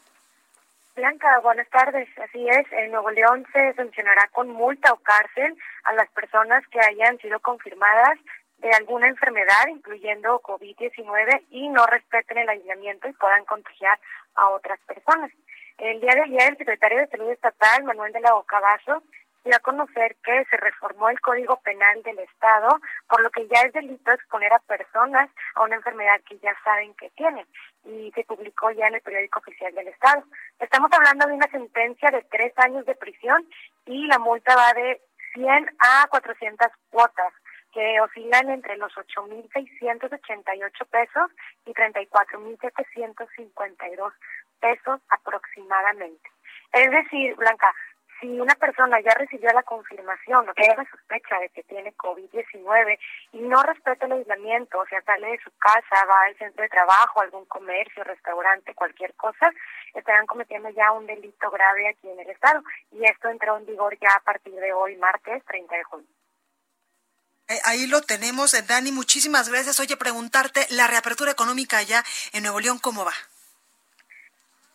Blanca, 0.97 1.39
buenas 1.41 1.69
tardes. 1.69 2.09
Así 2.19 2.49
es, 2.49 2.67
en 2.73 2.91
Nuevo 2.91 3.11
León 3.11 3.47
se 3.53 3.75
sancionará 3.75 4.29
con 4.29 4.49
multa 4.49 4.95
o 4.95 4.97
cárcel 4.97 5.59
a 5.85 5.93
las 5.95 6.09
personas 6.11 6.67
que 6.69 6.81
hayan 6.81 7.19
sido 7.19 7.41
confirmadas 7.41 8.19
de 8.59 8.71
alguna 8.73 9.09
enfermedad, 9.09 9.69
incluyendo 9.69 10.41
COVID-19, 10.43 11.47
y 11.51 11.69
no 11.69 11.87
respeten 11.87 12.39
el 12.39 12.49
aislamiento 12.49 13.09
y 13.09 13.13
puedan 13.15 13.45
contagiar 13.45 13.99
a 14.35 14.49
otras 14.51 14.79
personas. 14.81 15.31
El 15.79 16.01
día 16.01 16.15
de 16.15 16.23
ayer, 16.23 16.51
el 16.51 16.59
secretario 16.59 16.99
de 16.99 17.09
Salud 17.09 17.31
Estatal, 17.31 17.85
Manuel 17.85 18.13
de 18.13 18.21
la 18.21 18.35
Bocabazo, 18.35 19.03
dio 19.45 19.57
a 19.57 19.61
conocer 19.61 20.17
que 20.23 20.45
se 20.51 20.57
reformó 20.57 21.09
el 21.09 21.21
Código 21.21 21.57
Penal 21.61 22.03
del 22.03 22.19
Estado, 22.19 22.79
por 23.09 23.23
lo 23.23 23.31
que 23.31 23.47
ya 23.49 23.63
es 23.63 23.73
delito 23.73 24.13
exponer 24.13 24.53
a 24.53 24.59
personas 24.59 25.31
a 25.55 25.63
una 25.63 25.77
enfermedad 25.77 26.21
que 26.29 26.39
ya 26.39 26.55
saben 26.63 26.95
que 26.95 27.09
tienen 27.11 27.47
y 27.85 28.13
se 28.15 28.25
publicó 28.25 28.71
ya 28.73 28.89
en 28.89 28.97
el 28.97 29.01
periódico 29.01 29.39
oficial 29.41 29.75
del 29.75 29.89
Estado. 29.89 30.25
Estamos 30.59 30.91
hablando 30.93 31.27
de 31.27 31.33
una 31.33 31.51
sentencia 31.51 32.11
de 32.11 32.23
tres 32.31 32.53
años 32.59 32.85
de 32.85 32.95
prisión 32.95 33.47
y 33.87 34.07
la 34.07 34.19
multa 34.19 34.55
va 34.55 34.75
de 34.75 35.01
100 35.35 35.71
a 35.79 36.07
400 36.09 36.69
cuotas 36.91 37.33
que 37.73 38.01
oscilan 38.01 38.51
entre 38.51 38.77
los 38.77 38.93
8.688 38.95 40.87
pesos 40.91 41.31
y 41.67 41.73
34.752 41.73 44.13
pesos 44.61 45.01
aproximadamente. 45.09 46.31
Es 46.73 46.91
decir, 46.91 47.37
Blanca, 47.37 47.73
si 48.21 48.29
una 48.39 48.55
persona 48.55 49.01
ya 49.01 49.13
recibió 49.15 49.51
la 49.53 49.63
confirmación 49.63 50.49
o 50.49 50.55
tiene 50.55 50.77
la 50.77 50.91
sospecha 50.91 51.39
de 51.39 51.49
que 51.49 51.63
tiene 51.65 51.95
COVID-19 51.97 52.99
y 53.33 53.39
no 53.41 53.63
respeta 53.63 54.07
el 54.07 54.13
aislamiento, 54.13 54.79
o 54.79 54.87
sea, 54.87 55.03
sale 55.03 55.29
de 55.29 55.41
su 55.43 55.51
casa, 55.59 56.05
va 56.07 56.25
al 56.27 56.37
centro 56.37 56.63
de 56.63 56.69
trabajo, 56.69 57.21
algún 57.21 57.45
comercio, 57.47 58.05
restaurante, 58.05 58.75
cualquier 58.75 59.15
cosa, 59.15 59.51
estarán 59.95 60.27
cometiendo 60.27 60.69
ya 60.71 60.93
un 60.93 61.07
delito 61.07 61.51
grave 61.51 61.89
aquí 61.89 62.09
en 62.09 62.21
el 62.21 62.31
Estado. 62.31 62.63
Y 62.93 63.05
esto 63.05 63.29
entró 63.29 63.57
en 63.57 63.67
vigor 63.67 63.97
ya 64.01 64.11
a 64.17 64.21
partir 64.21 64.55
de 64.55 64.73
hoy, 64.73 64.97
martes 64.97 65.45
30 65.47 65.77
de 65.77 65.85
junio. 65.85 66.09
Eh, 67.49 67.59
ahí 67.65 67.87
lo 67.87 68.01
tenemos, 68.03 68.55
eh, 68.55 68.63
Dani. 68.63 68.93
Muchísimas 68.93 69.49
gracias. 69.49 69.81
Oye, 69.81 69.97
preguntarte, 69.97 70.67
la 70.71 70.87
reapertura 70.87 71.33
económica 71.33 71.79
allá 71.79 72.05
en 72.33 72.45
Nuevo 72.45 72.61
León, 72.61 72.79
¿cómo 72.79 73.05
va? 73.05 73.15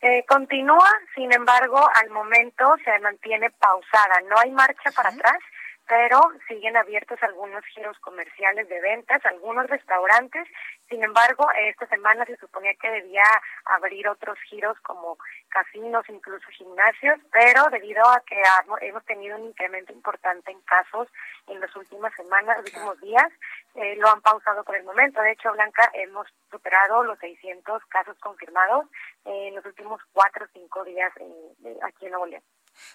Eh, 0.08 0.24
continúa, 0.28 0.88
sin 1.16 1.34
embargo, 1.34 1.80
al 1.96 2.12
momento 2.12 2.76
se 2.86 3.00
mantiene 3.00 3.50
pausada. 3.50 4.22
No 4.30 4.38
hay 4.38 4.52
marcha 4.52 4.92
para 4.96 5.10
atrás, 5.10 5.40
pero 5.88 6.20
siguen 6.48 6.78
abiertos 6.78 7.22
algunos 7.22 7.64
giros 7.66 7.98
comerciales 8.00 8.68
de 8.68 8.82
ventas, 8.82 9.24
algunos 9.26 9.68
restaurantes. 9.68 10.48
Sin 10.90 11.04
embargo, 11.04 11.48
esta 11.58 11.86
semana 11.88 12.26
se 12.26 12.38
suponía 12.38 12.74
que 12.76 12.90
debía 12.90 13.24
abrir 13.66 14.08
otros 14.08 14.38
giros 14.50 14.80
como 14.82 15.18
casinos, 15.50 16.06
incluso 16.10 16.48
gimnasios, 16.50 17.20
pero 17.32 17.66
debido 17.72 18.04
a 18.08 18.22
que 18.26 18.42
hemos 18.82 19.06
tenido 19.06 19.38
un 19.38 19.46
incremento 19.46 19.94
importante 19.94 20.52
en 20.52 20.62
casos 20.62 21.08
en 21.48 21.60
las 21.60 21.76
últimas 21.76 22.14
semanas, 22.16 22.58
los 22.58 22.66
últimos 22.68 23.00
días, 23.02 23.32
eh, 23.76 23.96
lo 23.98 24.10
han 24.10 24.22
pausado 24.22 24.64
por 24.64 24.76
el 24.76 24.84
momento. 24.84 25.22
De 25.22 25.32
hecho, 25.32 25.52
Blanca, 25.54 25.90
hemos 25.94 26.28
superado 26.50 27.04
los 27.04 27.20
600 27.20 27.86
casos 27.86 28.18
confirmados 28.20 28.86
en 29.26 29.56
los 29.56 29.66
últimos 29.66 30.02
cuatro 30.14 30.46
o 30.46 30.50
cinco 30.54 30.84
días 30.84 31.12
aquí 31.84 32.06
en 32.06 32.12
Nuevo 32.12 32.26
León. 32.26 32.44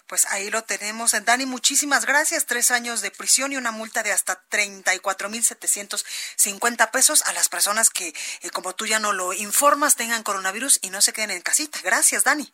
Pues 0.06 0.26
ahí 0.26 0.50
lo 0.50 0.62
tenemos. 0.64 1.14
Dani, 1.24 1.46
muchísimas 1.46 2.04
gracias. 2.06 2.46
Tres 2.46 2.70
años 2.70 3.00
de 3.00 3.10
prisión 3.10 3.52
y 3.52 3.56
una 3.56 3.70
multa 3.70 4.02
de 4.02 4.12
hasta 4.12 4.42
34.750 4.50 6.90
pesos 6.90 7.22
a 7.22 7.32
las 7.32 7.48
personas 7.48 7.88
que, 7.90 8.14
eh, 8.42 8.50
como 8.50 8.74
tú 8.74 8.86
ya 8.86 8.98
no 8.98 9.12
lo 9.12 9.32
informas, 9.32 9.96
tengan 9.96 10.22
coronavirus 10.22 10.80
y 10.82 10.90
no 10.90 11.00
se 11.00 11.12
queden 11.12 11.30
en 11.30 11.42
casita. 11.42 11.78
Gracias, 11.82 12.24
Dani. 12.24 12.52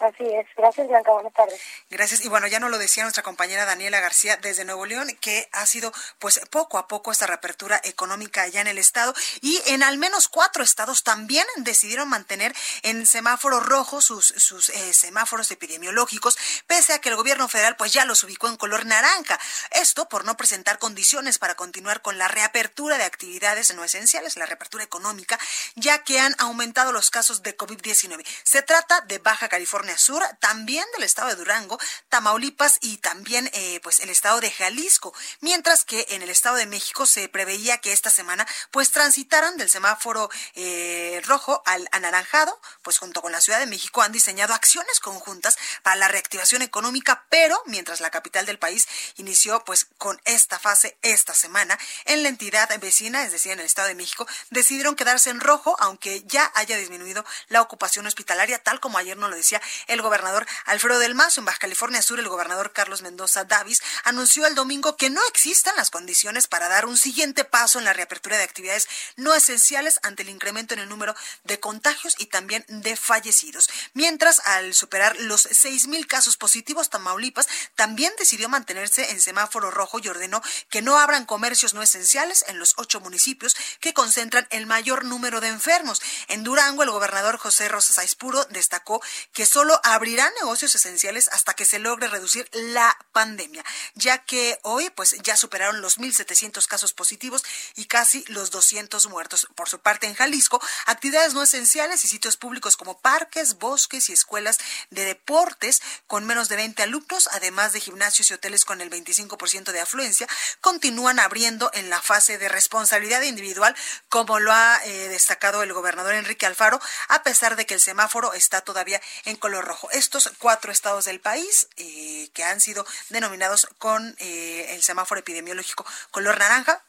Así 0.00 0.24
es. 0.24 0.46
Gracias, 0.56 0.88
Bianca. 0.88 1.12
Buenas 1.12 1.34
tardes. 1.34 1.60
Gracias. 1.90 2.24
Y 2.24 2.28
bueno, 2.28 2.46
ya 2.46 2.58
nos 2.58 2.70
lo 2.70 2.78
decía 2.78 3.02
nuestra 3.02 3.22
compañera 3.22 3.66
Daniela 3.66 4.00
García 4.00 4.38
desde 4.38 4.64
Nuevo 4.64 4.86
León, 4.86 5.08
que 5.20 5.46
ha 5.52 5.66
sido 5.66 5.92
pues 6.18 6.40
poco 6.50 6.78
a 6.78 6.88
poco 6.88 7.12
esta 7.12 7.26
reapertura 7.26 7.78
económica 7.84 8.42
allá 8.42 8.62
en 8.62 8.66
el 8.66 8.78
estado 8.78 9.12
y 9.42 9.60
en 9.66 9.82
al 9.82 9.98
menos 9.98 10.28
cuatro 10.28 10.64
estados 10.64 11.04
también 11.04 11.44
decidieron 11.56 12.08
mantener 12.08 12.54
en 12.82 13.04
semáforo 13.04 13.60
rojo 13.60 14.00
sus, 14.00 14.26
sus 14.26 14.70
eh, 14.70 14.94
semáforos 14.94 15.50
epidemiológicos, 15.50 16.38
pese 16.66 16.94
a 16.94 16.98
que 17.00 17.10
el 17.10 17.16
gobierno 17.16 17.46
federal 17.48 17.76
pues 17.76 17.92
ya 17.92 18.06
los 18.06 18.24
ubicó 18.24 18.48
en 18.48 18.56
color 18.56 18.86
naranja. 18.86 19.38
Esto 19.72 20.08
por 20.08 20.24
no 20.24 20.34
presentar 20.38 20.78
condiciones 20.78 21.38
para 21.38 21.56
continuar 21.56 22.00
con 22.00 22.16
la 22.16 22.28
reapertura 22.28 22.96
de 22.96 23.04
actividades 23.04 23.74
no 23.74 23.84
esenciales, 23.84 24.38
la 24.38 24.46
reapertura 24.46 24.82
económica, 24.82 25.38
ya 25.74 26.02
que 26.04 26.18
han 26.20 26.34
aumentado 26.38 26.90
los 26.90 27.10
casos 27.10 27.42
de 27.42 27.54
COVID-19. 27.54 28.24
Se 28.44 28.62
trata 28.62 29.02
de 29.02 29.18
Baja 29.18 29.50
California 29.50 29.89
Sur, 29.98 30.22
también 30.40 30.84
del 30.94 31.04
estado 31.04 31.28
de 31.28 31.36
Durango, 31.36 31.78
Tamaulipas 32.08 32.78
y 32.80 32.98
también 32.98 33.50
eh, 33.52 33.80
pues 33.82 34.00
el 34.00 34.10
estado 34.10 34.40
de 34.40 34.50
Jalisco, 34.50 35.14
mientras 35.40 35.84
que 35.84 36.06
en 36.10 36.22
el 36.22 36.30
estado 36.30 36.56
de 36.56 36.66
México 36.66 37.06
se 37.06 37.28
preveía 37.28 37.78
que 37.78 37.92
esta 37.92 38.10
semana 38.10 38.46
pues 38.70 38.90
transitaran 38.90 39.56
del 39.56 39.70
semáforo 39.70 40.30
eh, 40.54 41.20
rojo 41.26 41.62
al 41.66 41.88
anaranjado, 41.92 42.60
pues 42.82 42.98
junto 42.98 43.22
con 43.22 43.32
la 43.32 43.40
Ciudad 43.40 43.58
de 43.58 43.66
México 43.66 44.02
han 44.02 44.12
diseñado 44.12 44.54
acciones 44.54 45.00
conjuntas 45.00 45.58
para 45.82 45.96
la 45.96 46.08
reactivación 46.08 46.62
económica, 46.62 47.24
pero 47.28 47.62
mientras 47.66 48.00
la 48.00 48.10
capital 48.10 48.46
del 48.46 48.58
país 48.58 48.88
inició 49.16 49.64
pues 49.64 49.86
con 49.98 50.20
esta 50.24 50.58
fase 50.58 50.98
esta 51.02 51.34
semana, 51.34 51.78
en 52.04 52.22
la 52.22 52.28
entidad 52.28 52.68
vecina, 52.80 53.24
es 53.24 53.32
decir, 53.32 53.52
en 53.52 53.60
el 53.60 53.66
estado 53.66 53.88
de 53.88 53.94
México, 53.94 54.26
decidieron 54.50 54.96
quedarse 54.96 55.30
en 55.30 55.40
rojo, 55.40 55.76
aunque 55.78 56.22
ya 56.26 56.50
haya 56.54 56.76
disminuido 56.76 57.24
la 57.48 57.62
ocupación 57.62 58.06
hospitalaria, 58.06 58.62
tal 58.62 58.80
como 58.80 58.98
ayer 58.98 59.16
nos 59.16 59.30
lo 59.30 59.36
decía 59.36 59.60
el 59.86 60.02
gobernador 60.02 60.46
Alfredo 60.66 60.98
del 60.98 61.14
Mazo. 61.14 61.40
En 61.40 61.44
Baja 61.44 61.58
California 61.58 62.02
Sur, 62.02 62.18
el 62.18 62.28
gobernador 62.28 62.72
Carlos 62.72 63.02
Mendoza 63.02 63.44
Davis 63.44 63.82
anunció 64.04 64.46
el 64.46 64.54
domingo 64.54 64.96
que 64.96 65.10
no 65.10 65.20
existen 65.28 65.74
las 65.76 65.90
condiciones 65.90 66.48
para 66.48 66.68
dar 66.68 66.86
un 66.86 66.96
siguiente 66.96 67.44
paso 67.44 67.78
en 67.78 67.84
la 67.84 67.92
reapertura 67.92 68.36
de 68.36 68.44
actividades 68.44 68.88
no 69.16 69.34
esenciales 69.34 70.00
ante 70.02 70.22
el 70.22 70.28
incremento 70.28 70.74
en 70.74 70.80
el 70.80 70.88
número 70.88 71.14
de 71.44 71.60
contagios 71.60 72.14
y 72.18 72.26
también 72.26 72.64
de 72.68 72.96
fallecidos. 72.96 73.68
Mientras, 73.94 74.40
al 74.40 74.74
superar 74.74 75.16
los 75.20 75.42
seis 75.50 75.86
mil 75.86 76.06
casos 76.06 76.36
positivos, 76.36 76.90
Tamaulipas 76.90 77.48
también 77.74 78.12
decidió 78.18 78.48
mantenerse 78.48 79.10
en 79.10 79.20
semáforo 79.20 79.70
rojo 79.70 79.98
y 79.98 80.08
ordenó 80.08 80.42
que 80.68 80.82
no 80.82 80.98
abran 80.98 81.26
comercios 81.26 81.74
no 81.74 81.82
esenciales 81.82 82.44
en 82.48 82.58
los 82.58 82.74
ocho 82.76 83.00
municipios 83.00 83.56
que 83.80 83.94
concentran 83.94 84.46
el 84.50 84.66
mayor 84.66 85.04
número 85.04 85.40
de 85.40 85.48
enfermos. 85.48 86.00
En 86.28 86.44
Durango, 86.44 86.82
el 86.82 86.90
gobernador 86.90 87.38
José 87.38 87.68
Rosas 87.68 87.98
Aispuro 87.98 88.44
destacó 88.46 89.02
que 89.32 89.46
solo 89.46 89.59
solo 89.60 89.78
abrirá 89.84 90.32
negocios 90.40 90.74
esenciales 90.74 91.28
hasta 91.28 91.52
que 91.52 91.66
se 91.66 91.78
logre 91.78 92.08
reducir 92.08 92.48
la 92.50 92.96
pandemia, 93.12 93.62
ya 93.94 94.16
que 94.24 94.58
hoy 94.62 94.88
pues 94.88 95.14
ya 95.22 95.36
superaron 95.36 95.82
los 95.82 95.98
1.700 95.98 96.66
casos 96.66 96.94
positivos 96.94 97.44
y 97.76 97.84
casi 97.84 98.24
los 98.28 98.50
200 98.50 99.08
muertos. 99.08 99.48
Por 99.54 99.68
su 99.68 99.78
parte, 99.80 100.06
en 100.06 100.14
Jalisco, 100.14 100.62
actividades 100.86 101.34
no 101.34 101.42
esenciales 101.42 102.02
y 102.06 102.08
sitios 102.08 102.38
públicos 102.38 102.78
como 102.78 103.00
parques, 103.00 103.58
bosques 103.58 104.08
y 104.08 104.14
escuelas 104.14 104.56
de 104.88 105.04
deportes 105.04 105.82
con 106.06 106.24
menos 106.24 106.48
de 106.48 106.56
20 106.56 106.82
alumnos, 106.82 107.28
además 107.32 107.74
de 107.74 107.80
gimnasios 107.80 108.30
y 108.30 108.34
hoteles 108.34 108.64
con 108.64 108.80
el 108.80 108.88
25% 108.88 109.72
de 109.72 109.80
afluencia, 109.80 110.26
continúan 110.62 111.20
abriendo 111.20 111.70
en 111.74 111.90
la 111.90 112.00
fase 112.00 112.38
de 112.38 112.48
responsabilidad 112.48 113.20
individual, 113.20 113.76
como 114.08 114.40
lo 114.40 114.52
ha 114.52 114.80
eh, 114.86 115.08
destacado 115.08 115.62
el 115.62 115.74
gobernador 115.74 116.14
Enrique 116.14 116.46
Alfaro, 116.46 116.80
a 117.08 117.22
pesar 117.22 117.56
de 117.56 117.66
que 117.66 117.74
el 117.74 117.80
semáforo 117.80 118.32
está 118.32 118.62
todavía 118.62 119.02
en 119.26 119.36
color 119.36 119.49
rojo. 119.60 119.90
Estos 119.90 120.30
cuatro 120.38 120.70
estados 120.70 121.04
del 121.04 121.20
país 121.20 121.68
eh, 121.76 122.28
que 122.32 122.44
han 122.44 122.60
sido 122.60 122.86
denominados 123.08 123.66
con 123.78 124.14
eh, 124.18 124.74
el 124.74 124.82
semáforo 124.82 125.20
epidemiológico 125.20 125.84
color 126.10 126.38
naranja, 126.38 126.82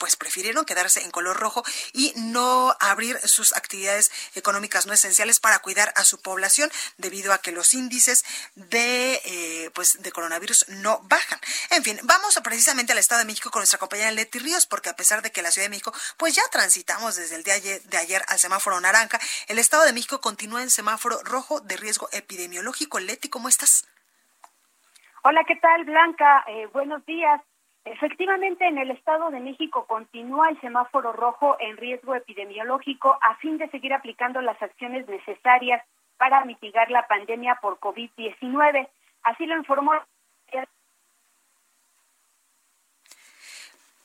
pues 0.00 0.16
prefirieron 0.16 0.64
quedarse 0.64 1.04
en 1.04 1.10
color 1.10 1.36
rojo 1.36 1.62
y 1.92 2.12
no 2.16 2.74
abrir 2.80 3.20
sus 3.20 3.54
actividades 3.54 4.10
económicas 4.34 4.86
no 4.86 4.94
esenciales 4.94 5.38
para 5.38 5.58
cuidar 5.60 5.92
a 5.94 6.04
su 6.04 6.20
población 6.20 6.70
debido 6.96 7.34
a 7.34 7.38
que 7.38 7.52
los 7.52 7.74
índices 7.74 8.24
de 8.54 9.20
eh, 9.24 9.70
pues 9.74 10.02
de 10.02 10.10
coronavirus 10.10 10.68
no 10.70 11.00
bajan. 11.02 11.38
En 11.68 11.84
fin, 11.84 12.00
vamos 12.02 12.40
precisamente 12.42 12.92
al 12.92 12.98
Estado 12.98 13.20
de 13.20 13.26
México 13.26 13.50
con 13.50 13.60
nuestra 13.60 13.78
compañera 13.78 14.10
Leti 14.10 14.38
Ríos 14.38 14.66
porque 14.66 14.88
a 14.88 14.96
pesar 14.96 15.20
de 15.20 15.30
que 15.30 15.42
la 15.42 15.50
Ciudad 15.50 15.66
de 15.66 15.70
México 15.70 15.92
pues 16.16 16.34
ya 16.34 16.42
transitamos 16.50 17.16
desde 17.16 17.36
el 17.36 17.44
día 17.44 17.60
de 17.60 17.96
ayer 17.98 18.22
al 18.28 18.38
semáforo 18.38 18.80
naranja, 18.80 19.20
el 19.48 19.58
Estado 19.58 19.84
de 19.84 19.92
México 19.92 20.22
continúa 20.22 20.62
en 20.62 20.70
semáforo 20.70 21.20
rojo 21.24 21.60
de 21.60 21.76
riesgo 21.76 22.08
epidemiológico. 22.12 22.98
Leti, 23.00 23.28
¿cómo 23.28 23.50
estás? 23.50 23.86
Hola, 25.22 25.44
¿qué 25.46 25.56
tal, 25.56 25.84
Blanca? 25.84 26.44
Eh, 26.48 26.66
buenos 26.72 27.04
días. 27.04 27.42
Efectivamente, 27.84 28.66
en 28.66 28.78
el 28.78 28.90
Estado 28.90 29.30
de 29.30 29.40
México 29.40 29.86
continúa 29.86 30.50
el 30.50 30.60
semáforo 30.60 31.12
rojo 31.12 31.56
en 31.60 31.76
riesgo 31.76 32.14
epidemiológico 32.14 33.18
a 33.22 33.36
fin 33.36 33.56
de 33.56 33.70
seguir 33.70 33.94
aplicando 33.94 34.40
las 34.42 34.60
acciones 34.60 35.08
necesarias 35.08 35.82
para 36.18 36.44
mitigar 36.44 36.90
la 36.90 37.06
pandemia 37.06 37.58
por 37.62 37.78
COVID-19. 37.80 38.88
Así 39.22 39.46
lo 39.46 39.56
informó 39.56 39.92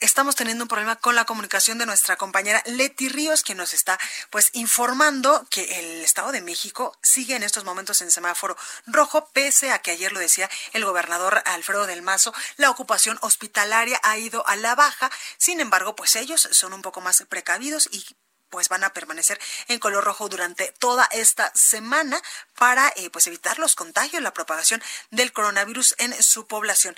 estamos 0.05 0.35
teniendo 0.35 0.63
un 0.63 0.67
problema 0.67 0.95
con 0.95 1.15
la 1.15 1.25
comunicación 1.25 1.79
de 1.79 1.85
nuestra 1.85 2.15
compañera 2.15 2.61
Leti 2.65 3.09
Ríos, 3.09 3.41
quien 3.41 3.57
nos 3.57 3.73
está 3.73 3.99
pues 4.29 4.51
informando 4.53 5.45
que 5.49 5.79
el 5.79 6.03
Estado 6.03 6.31
de 6.31 6.41
México 6.41 6.95
sigue 7.01 7.35
en 7.35 7.43
estos 7.43 7.63
momentos 7.63 8.01
en 8.01 8.11
semáforo 8.11 8.55
rojo, 8.85 9.29
pese 9.33 9.71
a 9.71 9.79
que 9.79 9.91
ayer 9.91 10.11
lo 10.11 10.19
decía 10.19 10.49
el 10.73 10.85
gobernador 10.85 11.41
Alfredo 11.45 11.87
del 11.87 12.03
Mazo, 12.03 12.33
la 12.57 12.69
ocupación 12.69 13.17
hospitalaria 13.21 13.99
ha 14.03 14.17
ido 14.17 14.47
a 14.47 14.55
la 14.55 14.75
baja. 14.75 15.09
Sin 15.37 15.59
embargo, 15.59 15.95
pues 15.95 16.15
ellos 16.15 16.47
son 16.51 16.73
un 16.73 16.83
poco 16.83 17.01
más 17.01 17.23
precavidos 17.27 17.89
y 17.91 18.05
pues 18.49 18.69
van 18.69 18.83
a 18.83 18.93
permanecer 18.93 19.39
en 19.67 19.79
color 19.79 20.03
rojo 20.03 20.29
durante 20.29 20.71
toda 20.79 21.09
esta 21.11 21.51
semana 21.55 22.21
para 22.57 22.93
eh, 22.95 23.09
pues 23.09 23.27
evitar 23.27 23.59
los 23.59 23.75
contagios, 23.75 24.21
la 24.21 24.33
propagación 24.33 24.81
del 25.09 25.33
coronavirus 25.33 25.95
en 25.97 26.13
su 26.21 26.47
población. 26.47 26.95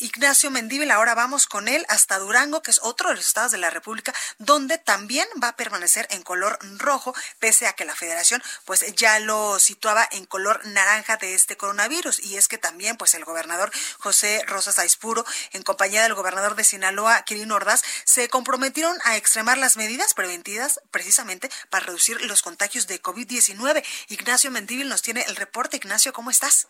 Ignacio 0.00 0.50
Mendíbil. 0.50 0.90
Ahora 0.90 1.14
vamos 1.14 1.46
con 1.46 1.68
él 1.68 1.84
hasta 1.88 2.18
Durango, 2.18 2.62
que 2.62 2.70
es 2.70 2.80
otro 2.82 3.10
de 3.10 3.16
los 3.16 3.26
estados 3.26 3.52
de 3.52 3.58
la 3.58 3.68
República, 3.68 4.14
donde 4.38 4.78
también 4.78 5.28
va 5.42 5.48
a 5.48 5.56
permanecer 5.56 6.06
en 6.10 6.22
color 6.22 6.58
rojo, 6.78 7.14
pese 7.38 7.66
a 7.66 7.74
que 7.74 7.84
la 7.84 7.94
federación 7.94 8.42
pues 8.64 8.84
ya 8.96 9.20
lo 9.20 9.58
situaba 9.58 10.08
en 10.10 10.24
color 10.24 10.64
naranja 10.66 11.18
de 11.18 11.34
este 11.34 11.58
coronavirus. 11.58 12.18
Y 12.20 12.38
es 12.38 12.48
que 12.48 12.56
también 12.56 12.96
pues 12.96 13.14
el 13.14 13.26
gobernador 13.26 13.70
José 13.98 14.42
Rosas 14.46 14.78
Aispuro, 14.78 15.24
en 15.52 15.62
compañía 15.62 16.02
del 16.02 16.14
gobernador 16.14 16.54
de 16.54 16.64
Sinaloa, 16.64 17.22
Quirino 17.22 17.56
Ordaz, 17.56 17.82
se 18.04 18.28
comprometieron 18.30 18.96
a 19.04 19.16
extremar 19.16 19.58
las 19.58 19.76
medidas 19.76 20.14
preventivas 20.14 20.80
precisamente 20.90 21.50
para 21.68 21.86
reducir 21.86 22.22
los 22.22 22.40
contagios 22.40 22.86
de 22.86 23.02
COVID-19. 23.02 23.84
Ignacio 24.08 24.50
Mendíbil 24.50 24.88
nos 24.88 25.02
tiene 25.02 25.22
el 25.28 25.36
reporte. 25.36 25.76
Ignacio, 25.76 26.14
¿cómo 26.14 26.30
estás? 26.30 26.68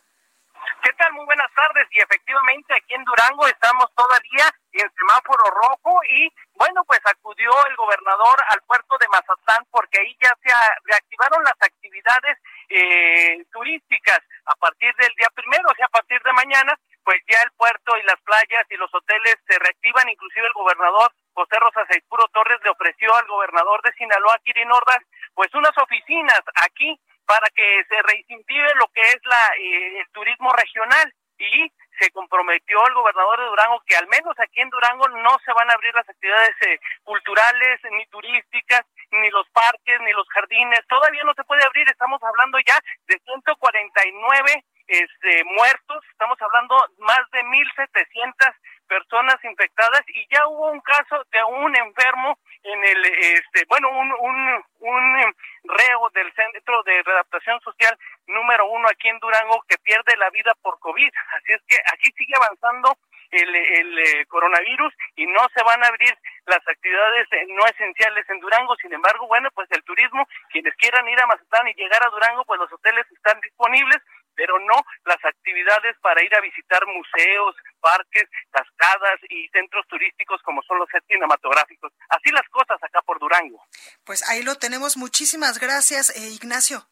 ¿Qué 0.83 0.93
tal? 0.95 1.13
Muy 1.13 1.25
buenas 1.27 1.53
tardes. 1.55 1.87
Y 1.91 2.01
efectivamente 2.01 2.75
aquí 2.75 2.95
en 2.95 3.05
Durango 3.05 3.47
estamos 3.47 3.87
todavía 3.95 4.49
en 4.73 4.89
semáforo 4.97 5.45
rojo 5.51 6.01
y 6.09 6.33
bueno, 6.55 6.85
pues 6.85 7.01
acudió 7.05 7.51
el 7.67 7.77
gobernador 7.77 8.37
al 8.49 8.61
puerto 8.63 8.97
de 8.99 9.09
Mazatlán 9.09 9.65
porque 9.71 10.01
ahí 10.01 10.17
ya 10.21 10.33
se 10.43 10.53
reactivaron 10.85 11.45
las 11.45 11.57
actividades 11.61 12.39
eh, 12.69 13.45
turísticas 13.53 14.21
a 14.47 14.55
partir 14.57 14.95
del 14.97 15.13
día 15.17 15.29
primero, 15.35 15.69
o 15.71 15.75
sea, 15.75 15.87
a 15.87 15.97
partir 15.97 16.23
de 16.23 16.33
mañana, 16.33 16.73
pues 17.05 17.21
ya 17.29 17.43
el 17.43 17.51
puerto 17.53 17.97
y 17.99 18.03
las 18.05 18.21
playas 18.23 18.65
y 18.71 18.77
los 18.77 18.93
hoteles 18.95 19.37
se 19.49 19.59
reactivan, 19.59 20.09
inclusive 20.09 20.47
el 20.47 20.53
gobernador 20.53 21.13
José 21.35 21.57
Rosa 21.61 21.85
Puro 22.09 22.29
Torres 22.29 22.61
le 22.63 22.71
ofreció 22.71 23.15
al 23.15 23.27
gobernador 23.27 23.83
de 23.83 23.93
Sinaloa, 23.93 24.39
Kirin 24.45 24.71
Ordaz, 24.71 25.03
pues 25.35 25.53
unas 25.55 25.77
oficinas 25.79 26.41
aquí 26.63 26.99
para 27.31 27.47
que 27.55 27.85
se 27.89 28.03
reincentive 28.03 28.75
lo 28.75 28.89
que 28.89 29.03
es 29.03 29.21
la 29.23 29.43
eh, 29.57 30.01
el 30.01 30.09
turismo 30.11 30.51
regional. 30.53 31.15
Y 31.39 31.73
se 31.99 32.11
comprometió 32.11 32.85
el 32.87 32.95
gobernador 32.95 33.39
de 33.39 33.47
Durango 33.47 33.83
que 33.87 33.97
al 33.97 34.09
menos 34.09 34.35
aquí 34.39 34.61
en 34.61 34.69
Durango 34.69 35.09
no 35.09 35.39
se 35.45 35.53
van 35.53 35.71
a 35.71 35.75
abrir 35.75 35.95
las 35.95 36.09
actividades 36.09 36.55
eh, 36.67 36.81
culturales 37.05 37.81
ni 37.93 38.05
turísticas 38.07 38.83
ni 39.13 39.31
los 39.31 39.49
parques 39.51 40.01
ni 40.01 40.13
los 40.13 40.29
jardines. 40.29 40.81
Todavía 40.89 41.23
no 41.25 41.33
se 41.35 41.45
puede 41.45 41.65
abrir. 41.65 41.89
Estamos 41.89 42.21
hablando 42.23 42.59
ya 42.67 42.77
de 43.07 43.17
149 43.25 44.65
este 44.89 45.45
muertos. 45.45 46.05
Estamos 46.11 46.37
hablando 46.43 46.75
más 46.99 47.23
de 47.31 47.45
1700 47.45 48.49
personas 48.91 49.39
infectadas 49.45 50.03
y 50.09 50.27
ya 50.35 50.45
hubo 50.49 50.73
un 50.73 50.81
caso 50.81 51.23
de 51.31 51.45
un 51.45 51.77
enfermo 51.77 52.37
en 52.65 52.85
el, 52.85 53.05
este, 53.07 53.65
bueno, 53.69 53.89
un, 53.89 54.13
un, 54.19 54.65
un 54.81 55.35
reo 55.63 56.11
del 56.13 56.33
Centro 56.35 56.83
de 56.83 57.01
Readaptación 57.05 57.61
Social 57.61 57.97
número 58.27 58.67
uno 58.67 58.89
aquí 58.89 59.09
en 59.09 59.21
Durango 59.21 59.63
que 59.69 59.79
pierde 59.79 60.17
la 60.17 60.29
vida 60.31 60.53
por 60.61 60.81
COVID. 60.81 61.09
Así 61.37 61.53
es 61.53 61.63
que 61.69 61.77
aquí 61.93 62.11
sigue 62.19 62.35
avanzando 62.35 62.99
el, 63.31 63.55
el 63.55 63.99
eh, 63.99 64.27
coronavirus 64.27 64.93
y 65.15 65.27
no 65.27 65.47
se 65.55 65.63
van 65.63 65.85
a 65.85 65.87
abrir 65.87 66.13
las 66.47 66.67
actividades 66.67 67.29
eh, 67.31 67.47
no 67.51 67.65
esenciales 67.67 68.29
en 68.29 68.41
Durango. 68.41 68.75
Sin 68.83 68.93
embargo, 68.93 69.29
bueno, 69.29 69.51
pues 69.55 69.71
el 69.71 69.85
turismo, 69.85 70.27
quienes 70.51 70.75
quieran 70.75 71.09
ir 71.09 71.21
a 71.21 71.27
Mazatlán 71.27 71.69
y 71.69 71.75
llegar 71.75 72.05
a 72.05 72.11
Durango, 72.11 72.45
pues 72.45 72.59
los 72.59 72.73
hoteles 72.73 73.07
están 73.13 73.41
disponibles 73.41 74.03
pero 74.41 74.59
no 74.59 74.83
las 75.05 75.23
actividades 75.23 75.99
para 76.01 76.25
ir 76.25 76.35
a 76.35 76.41
visitar 76.41 76.81
museos, 76.87 77.55
parques, 77.79 78.25
cascadas 78.51 79.21
y 79.29 79.47
centros 79.49 79.87
turísticos 79.87 80.41
como 80.43 80.63
son 80.63 80.79
los 80.79 80.89
sets 80.89 81.07
cinematográficos. 81.09 81.93
Así 82.09 82.31
las 82.31 82.49
cosas 82.49 82.83
acá 82.83 83.03
por 83.03 83.19
Durango. 83.19 83.63
Pues 84.03 84.27
ahí 84.31 84.43
lo 84.43 84.55
tenemos. 84.55 84.97
Muchísimas 84.97 85.59
gracias, 85.59 86.17
eh, 86.17 86.31
Ignacio. 86.31 86.89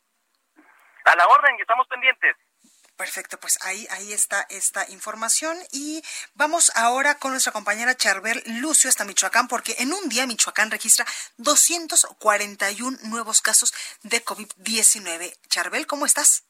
A 1.06 1.16
la 1.16 1.26
orden 1.26 1.56
y 1.58 1.62
estamos 1.62 1.88
pendientes. 1.88 2.36
Perfecto, 2.98 3.40
pues 3.40 3.58
ahí, 3.62 3.86
ahí 3.92 4.12
está 4.12 4.44
esta 4.50 4.84
información 4.90 5.56
y 5.72 6.02
vamos 6.34 6.70
ahora 6.74 7.14
con 7.14 7.30
nuestra 7.30 7.52
compañera 7.52 7.96
Charbel 7.96 8.42
Lucio 8.60 8.90
hasta 8.90 9.04
Michoacán 9.04 9.48
porque 9.48 9.76
en 9.78 9.94
un 9.94 10.08
día 10.10 10.26
Michoacán 10.26 10.70
registra 10.70 11.06
241 11.38 12.98
nuevos 13.04 13.40
casos 13.40 13.72
de 14.02 14.22
COVID-19. 14.22 15.32
Charbel, 15.48 15.86
¿cómo 15.86 16.04
estás? 16.04 16.47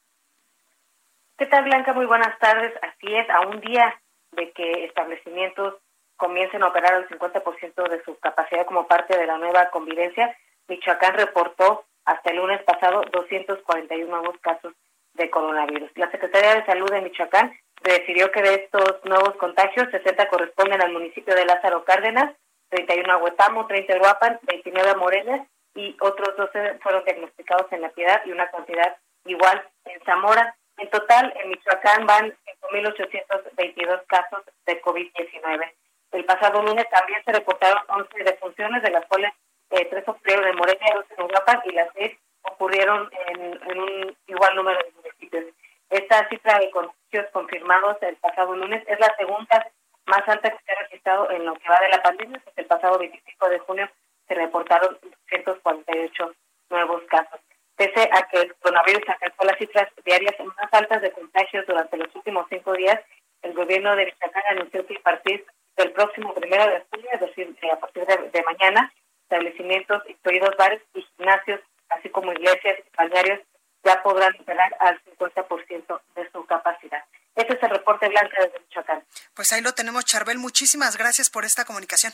¿Qué 1.39 1.45
tal, 1.45 1.63
Blanca? 1.63 1.93
Muy 1.93 2.05
buenas 2.05 2.37
tardes. 2.39 2.73
Así 2.81 3.15
es, 3.15 3.29
a 3.29 3.47
un 3.47 3.61
día 3.61 3.97
de 4.33 4.51
que 4.51 4.83
establecimientos 4.83 5.75
comiencen 6.17 6.61
a 6.61 6.67
operar 6.67 6.95
al 6.95 7.07
50% 7.07 7.89
de 7.89 8.03
su 8.03 8.19
capacidad 8.19 8.65
como 8.65 8.87
parte 8.87 9.17
de 9.17 9.25
la 9.25 9.37
nueva 9.37 9.69
convivencia, 9.69 10.35
Michoacán 10.67 11.13
reportó 11.13 11.85
hasta 12.03 12.31
el 12.31 12.35
lunes 12.35 12.61
pasado 12.63 13.03
241 13.13 14.05
nuevos 14.09 14.37
casos 14.41 14.73
de 15.13 15.29
coronavirus. 15.29 15.89
La 15.95 16.11
Secretaría 16.11 16.55
de 16.55 16.65
Salud 16.65 16.91
de 16.91 17.03
Michoacán 17.03 17.57
decidió 17.83 18.33
que 18.33 18.41
de 18.41 18.55
estos 18.55 18.99
nuevos 19.05 19.33
contagios, 19.37 19.87
60 19.91 20.27
corresponden 20.27 20.81
al 20.81 20.91
municipio 20.91 21.33
de 21.35 21.45
Lázaro 21.45 21.85
Cárdenas, 21.85 22.35
31 22.67 23.13
a 23.13 23.17
Huetamo, 23.17 23.65
30 23.65 23.93
a 23.93 23.95
Uruapan, 23.95 24.39
29 24.41 24.89
a 24.89 24.97
Morelia 24.97 25.47
y 25.73 25.95
otros 26.01 26.35
12 26.35 26.79
fueron 26.83 27.05
diagnosticados 27.05 27.71
en 27.71 27.79
La 27.79 27.91
Piedad 27.91 28.21
y 28.25 28.33
una 28.33 28.51
cantidad 28.51 28.97
igual 29.23 29.65
en 29.85 30.01
Zamora. 30.03 30.57
En 30.79 30.89
total, 30.89 31.33
en 31.35 31.49
Michoacán 31.49 32.05
van 32.05 32.33
5.822 32.71 34.05
casos 34.07 34.43
de 34.65 34.81
COVID-19. 34.81 35.73
El 36.11 36.25
pasado 36.25 36.63
lunes 36.63 36.89
también 36.89 37.21
se 37.25 37.33
reportaron 37.33 37.83
11 37.89 38.23
defunciones, 38.23 38.81
de 38.81 38.91
las 38.91 39.05
cuales 39.07 39.33
eh, 39.71 39.85
tres 39.89 40.07
ocurrieron 40.07 40.47
en 40.47 40.55
Morelia, 40.55 40.95
dos 40.95 41.05
en 41.17 41.23
Uruapan 41.25 41.61
y 41.65 41.71
las 41.73 41.89
seis 41.93 42.17
ocurrieron 42.43 43.09
en, 43.27 43.77
un 43.77 44.17
igual 44.27 44.55
número 44.55 44.79
de 44.79 44.91
municipios. 44.91 45.45
Esta 45.89 46.29
cifra 46.29 46.59
de 46.59 46.71
contagios 46.71 47.27
confirmados 47.33 47.97
el 48.01 48.15
pasado 48.15 48.55
lunes 48.55 48.81
es 48.87 48.99
la 48.99 49.13
segunda 49.17 49.69
más 50.05 50.27
alta 50.27 50.49
que 50.49 50.63
se 50.63 50.71
ha 50.71 50.79
registrado 50.83 51.29
en 51.29 51.45
lo 51.45 51.55
que 51.55 51.69
va 51.69 51.79
de 51.81 51.89
la 51.89 52.01
pandemia, 52.01 52.39
pues 52.43 52.57
el 52.57 52.65
pasado 52.65 52.97
25 52.99 53.49
de 53.49 53.59
junio 53.59 53.89
se 54.27 54.33
reportaron 54.33 54.97
248 55.01 56.33
nuevos 56.69 57.03
casos. 57.09 57.41
Pese 57.79 58.09
a 58.11 58.27
que 58.27 58.41
el 58.41 58.53
coronavirus 58.55 59.07
afectó 59.07 59.45
la 59.45 59.57
cifras 59.57 59.87
diarias 60.03 60.35
más 60.57 60.67
altas 60.73 61.01
de 61.01 61.13
contagios 61.13 61.65
durante 61.65 61.95
los 61.95 62.13
últimos 62.13 62.45
cinco 62.49 62.73
días, 62.73 62.99
el 63.41 63.53
gobierno 63.53 63.95
de 63.95 64.03
Michoacán 64.03 64.43
anunció 64.49 64.85
que 64.85 64.97
a 64.97 65.01
partir 65.01 65.45
del 65.77 65.93
próximo 65.93 66.33
primero 66.33 66.65
de 66.65 66.83
junio, 66.91 67.09
es 67.13 67.21
decir, 67.21 67.55
a 67.71 67.79
partir 67.79 68.05
de, 68.05 68.43
mañana, 68.43 68.91
establecimientos, 69.23 70.03
incluidos 70.09 70.57
bares 70.57 70.81
y 70.93 71.07
gimnasios, 71.15 71.61
así 71.87 72.09
como 72.09 72.33
iglesias 72.33 72.79
y 72.79 72.97
balnearios, 72.97 73.39
ya 73.85 74.03
podrán 74.03 74.35
operar 74.41 74.75
al 74.81 75.01
50% 75.17 76.01
de 76.15 76.31
su 76.33 76.45
capacidad. 76.47 77.05
Este 77.33 77.53
es 77.53 77.63
el 77.63 77.69
reporte 77.69 78.09
blanco 78.09 78.33
desde 78.41 78.59
Michoacán. 78.59 79.05
Pues 79.33 79.53
ahí 79.53 79.61
lo 79.61 79.73
tenemos, 79.73 80.03
Charbel. 80.03 80.37
Muchísimas 80.37 80.97
gracias 80.97 81.29
por 81.29 81.45
esta 81.45 81.63
comunicación. 81.63 82.11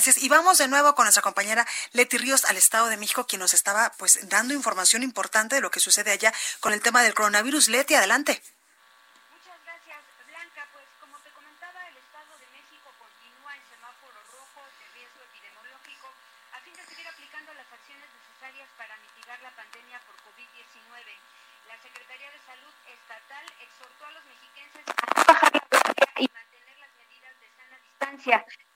Gracias. 0.00 0.24
Y 0.24 0.30
vamos 0.30 0.56
de 0.56 0.66
nuevo 0.66 0.94
con 0.94 1.04
nuestra 1.04 1.20
compañera 1.20 1.66
Leti 1.92 2.16
Ríos 2.16 2.46
al 2.46 2.56
Estado 2.56 2.86
de 2.86 2.96
México, 2.96 3.26
quien 3.26 3.40
nos 3.40 3.52
estaba 3.52 3.92
pues 3.98 4.18
dando 4.30 4.54
información 4.54 5.02
importante 5.02 5.56
de 5.56 5.60
lo 5.60 5.70
que 5.70 5.78
sucede 5.78 6.10
allá 6.10 6.32
con 6.60 6.72
el 6.72 6.80
tema 6.80 7.02
del 7.02 7.12
coronavirus. 7.12 7.68
Leti, 7.68 7.94
adelante. 7.94 8.40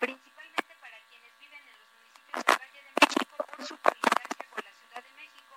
principalmente 0.00 0.72
para 0.80 0.96
quienes 1.12 1.30
viven 1.38 1.60
en 1.60 1.76
los 1.76 1.88
municipios 1.92 2.46
del 2.48 2.56
Valle 2.58 2.80
de 2.80 2.92
México 2.96 3.34
por 3.44 3.60
su 3.60 3.76
colindancia 3.76 4.44
con 4.48 4.64
la 4.64 4.72
Ciudad 4.72 5.02
de 5.04 5.12
México, 5.20 5.54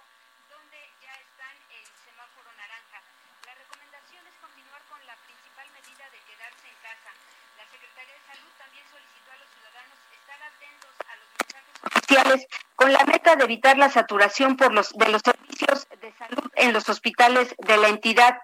donde 0.51 0.79
ya 0.99 1.13
están 1.15 1.55
en 1.71 1.85
semáforo 2.03 2.51
naranja. 2.59 2.99
La 3.47 3.55
recomendación 3.55 4.27
es 4.27 4.35
continuar 4.43 4.83
con 4.91 4.99
la 5.07 5.15
principal 5.23 5.71
medida 5.71 6.03
de 6.11 6.19
quedarse 6.19 6.67
en 6.67 6.77
casa. 6.83 7.11
La 7.55 7.65
Secretaría 7.71 8.11
de 8.11 8.23
Salud 8.27 8.51
también 8.59 8.85
solicitó 8.91 9.29
a 9.31 9.37
los 9.39 9.49
ciudadanos 9.55 9.97
estar 10.11 10.39
atentos 10.43 10.93
a 11.07 11.13
los 11.15 11.29
mensajes 11.31 11.75
oficiales 11.87 12.39
con 12.75 12.89
la 12.91 13.03
meta 13.07 13.35
de 13.36 13.36
evitar 13.47 13.77
la 13.77 13.89
saturación 13.89 14.57
por 14.57 14.73
los 14.73 14.91
de 14.93 15.09
los 15.09 15.21
servicios 15.21 15.87
de 16.01 16.11
salud 16.13 16.51
en 16.55 16.73
los 16.73 16.89
hospitales 16.89 17.55
de 17.57 17.77
la 17.77 17.87
entidad. 17.87 18.37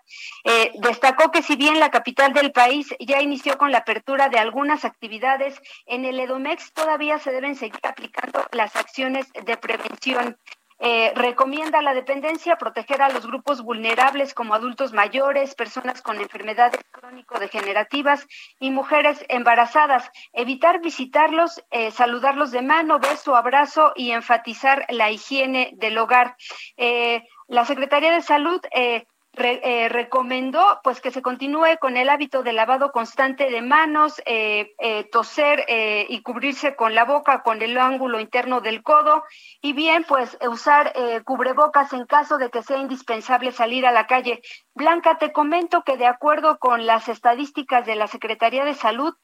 Eh, 0.46 0.72
destacó 0.80 1.32
que 1.32 1.44
si 1.44 1.56
bien 1.56 1.80
la 1.80 1.92
capital 1.92 2.34
del 2.34 2.52
país 2.52 2.88
ya 3.00 3.22
inició 3.22 3.58
con 3.58 3.72
la 3.72 3.80
apertura 3.80 4.30
de 4.30 4.40
algunas 4.40 4.86
actividades, 4.86 5.60
en 5.86 6.06
el 6.06 6.20
EDOMEX 6.20 6.74
todavía 6.74 7.20
se 7.20 7.32
deben 7.32 7.56
seguir 7.56 7.82
aplicando 7.84 8.46
las 8.52 8.76
acciones 8.76 9.28
de 9.34 9.58
prevención. 9.58 10.38
Eh, 10.80 11.12
recomienda 11.16 11.82
la 11.82 11.94
dependencia 11.94 12.58
proteger 12.58 13.02
a 13.02 13.10
los 13.10 13.26
grupos 13.26 13.62
vulnerables 13.62 14.34
como 14.34 14.54
adultos 14.54 14.94
mayores, 14.94 15.56
personas 15.56 16.02
con 16.02 16.20
enfermedades 16.20 16.80
crónico-degenerativas 16.92 18.28
y 18.60 18.72
mujeres 18.72 19.24
embarazadas. 19.30 20.10
Evitar 20.34 20.82
visitarlos, 20.82 21.64
eh, 21.72 21.92
saludarlos 21.92 22.52
de 22.52 22.62
mano, 22.62 23.00
beso, 23.00 23.36
abrazo 23.36 23.94
y 23.96 24.12
enfatizar 24.12 24.86
la 24.90 25.12
higiene 25.12 25.72
del 25.76 25.98
hogar. 25.98 26.36
Eh, 26.78 27.24
la 27.48 27.66
Secretaría 27.66 28.12
de 28.12 28.22
Salud 28.22 28.62
eh, 28.72 29.06
recomendó 29.36 30.80
pues 30.84 31.02
que 31.02 31.10
se 31.10 31.24
continúe 31.24 31.80
con 31.82 31.98
el 31.98 32.08
hábito 32.10 32.44
de 32.44 32.54
lavado 32.54 32.92
constante 32.92 33.50
de 33.50 33.64
manos, 33.64 34.22
eh, 34.26 34.76
eh, 34.78 35.06
toser 35.12 35.66
y 36.08 36.22
cubrirse 36.22 36.76
con 36.76 36.94
la 36.94 37.06
boca 37.06 37.42
con 37.42 37.60
el 37.62 37.78
ángulo 37.78 38.20
interno 38.20 38.60
del 38.62 38.84
codo 38.84 39.24
y 39.62 39.72
bien 39.74 40.06
pues 40.08 40.38
usar 40.48 40.94
cubrebocas 41.26 41.92
en 41.94 42.06
caso 42.06 42.38
de 42.38 42.52
que 42.52 42.62
sea 42.62 42.78
indispensable 42.78 43.52
salir 43.52 43.88
a 43.88 43.92
la 43.92 44.08
calle. 44.08 44.42
Blanca, 44.76 45.18
te 45.18 45.32
comento 45.32 45.84
que 45.84 45.98
de 45.98 46.08
acuerdo 46.08 46.60
con 46.60 46.86
las 46.86 47.10
estadísticas 47.10 47.86
de 47.86 47.96
la 47.96 48.08
Secretaría 48.08 48.66
de 48.66 48.74
Salud, 48.74 49.16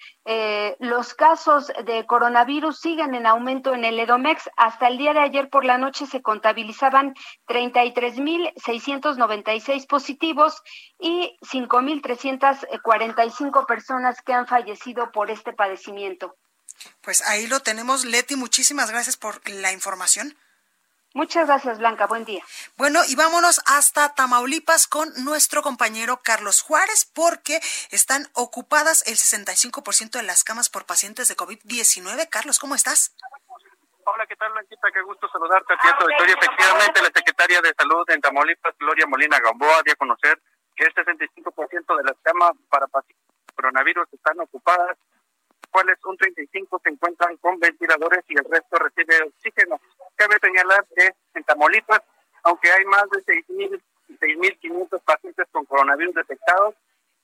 los 0.80 1.14
casos 1.14 1.72
de 1.86 2.06
coronavirus 2.06 2.80
siguen 2.80 3.16
en 3.16 3.28
aumento 3.28 3.74
en 3.74 3.86
el 3.86 4.00
Edomex. 4.00 4.50
Hasta 4.58 4.88
el 4.88 4.98
día 4.98 5.14
de 5.14 5.20
ayer 5.20 5.50
por 5.50 5.66
la 5.66 5.78
noche 5.78 6.08
se 6.08 6.22
contabilizaban 6.22 7.14
33.696 7.48 9.88
positivos 9.88 9.99
y 11.00 11.36
5.345 11.42 13.66
personas 13.66 14.22
que 14.22 14.34
han 14.34 14.46
fallecido 14.48 15.12
por 15.12 15.32
este 15.32 15.54
padecimiento. 15.54 16.36
Pues 17.02 17.22
ahí 17.22 17.48
lo 17.48 17.62
tenemos, 17.62 18.06
Leti. 18.06 18.36
Muchísimas 18.36 18.92
gracias 18.92 19.18
por 19.18 19.42
la 19.50 19.72
información. 19.72 20.38
Muchas 21.14 21.48
gracias, 21.48 21.80
Blanca. 21.80 22.06
Buen 22.06 22.24
día. 22.24 22.44
Bueno, 22.78 23.02
y 23.08 23.16
vámonos 23.16 23.62
hasta 23.66 24.14
Tamaulipas 24.14 24.86
con 24.86 25.12
nuestro 25.24 25.64
compañero 25.64 26.22
Carlos 26.24 26.62
Juárez, 26.62 27.06
porque 27.06 27.60
están 27.90 28.30
ocupadas 28.34 29.04
el 29.08 29.18
65% 29.18 30.12
de 30.12 30.24
las 30.24 30.44
camas 30.44 30.70
por 30.70 30.86
pacientes 30.86 31.28
de 31.28 31.36
COVID-19. 31.36 32.30
Carlos, 32.30 32.60
¿cómo 32.60 32.76
estás? 32.76 33.12
Hola, 34.14 34.26
¿qué 34.26 34.36
tal, 34.36 34.52
Blanquita? 34.54 34.92
Qué 34.92 35.02
gusto 35.02 35.30
saludarte 35.30 35.74
a 35.74 35.78
ti, 35.78 35.88
Victoria. 35.88 36.36
Efectivamente, 36.36 37.02
la 37.02 37.12
secretaria 37.14 37.62
de 37.62 37.74
Salud 37.78 38.04
en 38.10 38.22
Tamaulipas, 38.22 38.76
Gloria 38.80 39.06
Molina 39.06 39.40
Gamboa, 39.40 39.84
dio 39.84 39.94
a 39.94 39.98
conocer 39.98 40.42
que 40.76 40.86
el 40.86 40.94
65% 40.96 41.98
de 41.98 42.04
las 42.04 42.18
camas 42.24 42.54
para 42.70 42.88
pacientes 42.88 43.26
coronavirus 43.56 44.08
están 44.12 44.40
ocupadas, 44.40 44.98
cuales 45.70 45.98
un 46.06 46.18
35 46.18 46.82
se 46.84 46.90
encuentran 46.90 47.38
con 47.38 47.60
ventiladores 47.60 48.24
y 48.28 48.34
el 48.34 48.46
resto 48.50 48.78
recibe 48.78 49.22
oxígeno. 49.24 49.80
Cabe 50.16 50.40
señalar 50.42 50.88
que 50.96 51.14
en 51.36 51.44
Tamaulipas, 51.44 52.02
aunque 52.44 52.72
hay 52.72 52.86
más 52.86 53.10
de 53.12 53.24
6.000 53.26 53.82
6.500 54.18 55.04
pacientes 55.04 55.48
con 55.52 55.66
coronavirus 55.66 56.16
detectados, 56.16 56.76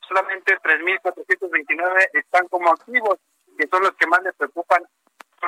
solamente 0.07 0.55
3.429 0.59 2.09
están 2.13 2.47
como 2.47 2.69
activos, 2.69 3.17
que 3.57 3.67
son 3.67 3.81
los 3.81 3.95
que 3.95 4.05
más 4.05 4.21
les 4.23 4.35
preocupan 4.35 4.83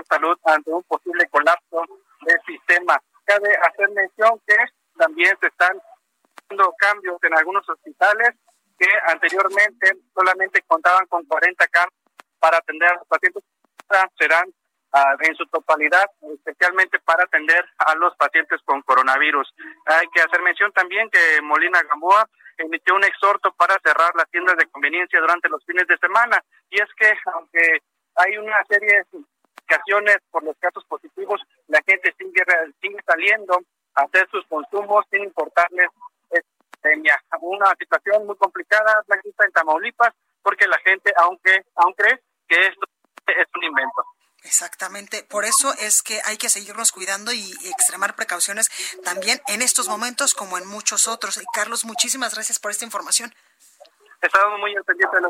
salud 0.06 0.38
ante 0.44 0.72
un 0.72 0.84
posible 0.84 1.28
colapso 1.30 1.84
del 2.22 2.40
sistema. 2.46 3.02
Cabe 3.26 3.56
hacer 3.68 3.90
mención 3.92 4.40
que 4.46 4.56
también 4.98 5.38
se 5.40 5.48
están 5.48 5.80
haciendo 6.38 6.74
cambios 6.78 7.18
en 7.24 7.38
algunos 7.38 7.68
hospitales 7.70 8.36
que 8.78 8.88
anteriormente 9.08 9.92
solamente 10.14 10.62
contaban 10.68 11.06
con 11.08 11.26
40 11.26 11.68
camas 11.68 11.94
para 12.40 12.58
atender 12.58 12.90
a 12.90 12.96
los 12.96 13.08
pacientes, 13.08 13.44
serán 14.18 14.54
ah, 14.94 15.16
en 15.22 15.36
su 15.36 15.46
totalidad, 15.48 16.06
especialmente 16.36 17.00
para 17.00 17.24
atender 17.24 17.66
a 17.80 17.96
los 17.96 18.16
pacientes 18.16 18.62
con 18.64 18.82
coronavirus. 18.84 19.52
Hay 19.86 20.08
que 20.14 20.22
hacer 20.22 20.42
mención 20.42 20.72
también 20.74 21.10
que 21.10 21.42
Molina 21.42 21.82
Gamboa 21.84 22.30
emitió 22.58 22.96
un 22.96 23.04
exhorto 23.04 23.54
para 23.54 23.80
cerrar 23.84 24.16
las 24.16 24.30
tiendas 24.30 24.58
de 24.58 24.68
conveniencia 24.68 25.20
durante 25.20 25.50
los 25.50 25.64
fines 25.66 25.88
de 25.88 25.98
semana. 25.98 26.44
Y 26.70 26.82
es 26.82 26.90
que, 26.98 27.14
aunque 27.34 27.82
hay 28.16 28.38
una 28.38 28.64
serie 28.66 29.04
por 30.32 30.44
los 30.44 30.58
casos 30.58 30.84
positivos, 30.86 31.42
la 31.68 31.82
gente 31.86 32.14
sigue, 32.18 32.44
sigue 32.82 33.00
saliendo 33.06 33.60
a 33.96 34.04
hacer 34.04 34.28
sus 34.30 34.46
consumos 34.48 35.06
sin 35.12 35.24
importarles 35.24 35.90
epidemia. 36.30 37.20
Una 37.42 37.74
situación 37.78 38.26
muy 38.26 38.36
complicada, 38.38 39.04
Blanquita, 39.08 39.46
en 39.46 39.52
Tamaulipas, 39.52 40.14
porque 40.42 40.68
la 40.68 40.80
gente, 40.80 41.12
aunque, 41.18 41.66
aún 41.76 41.94
cree 41.94 42.22
que 42.48 42.56
esto 42.68 42.86
es 43.28 43.48
un 43.56 43.64
invento. 43.64 44.04
Exactamente, 44.44 45.24
por 45.24 45.44
eso 45.46 45.74
es 45.74 46.02
que 46.02 46.22
hay 46.24 46.38
que 46.38 46.48
seguirnos 46.48 46.92
cuidando 46.92 47.34
y 47.34 47.52
extremar 47.66 48.16
precauciones 48.16 48.70
también 49.04 49.42
en 49.48 49.62
estos 49.62 49.90
momentos 49.90 50.34
como 50.34 50.58
en 50.58 50.66
muchos 50.66 51.08
otros. 51.08 51.38
Y 51.38 51.46
Carlos, 51.54 51.84
muchísimas 51.84 52.34
gracias 52.34 52.60
por 52.60 52.72
esta 52.72 52.86
información. 52.86 53.34
Estamos 54.22 54.60
muy 54.60 54.74
pendiente 54.84 55.16
de 55.16 55.22
la 55.22 55.30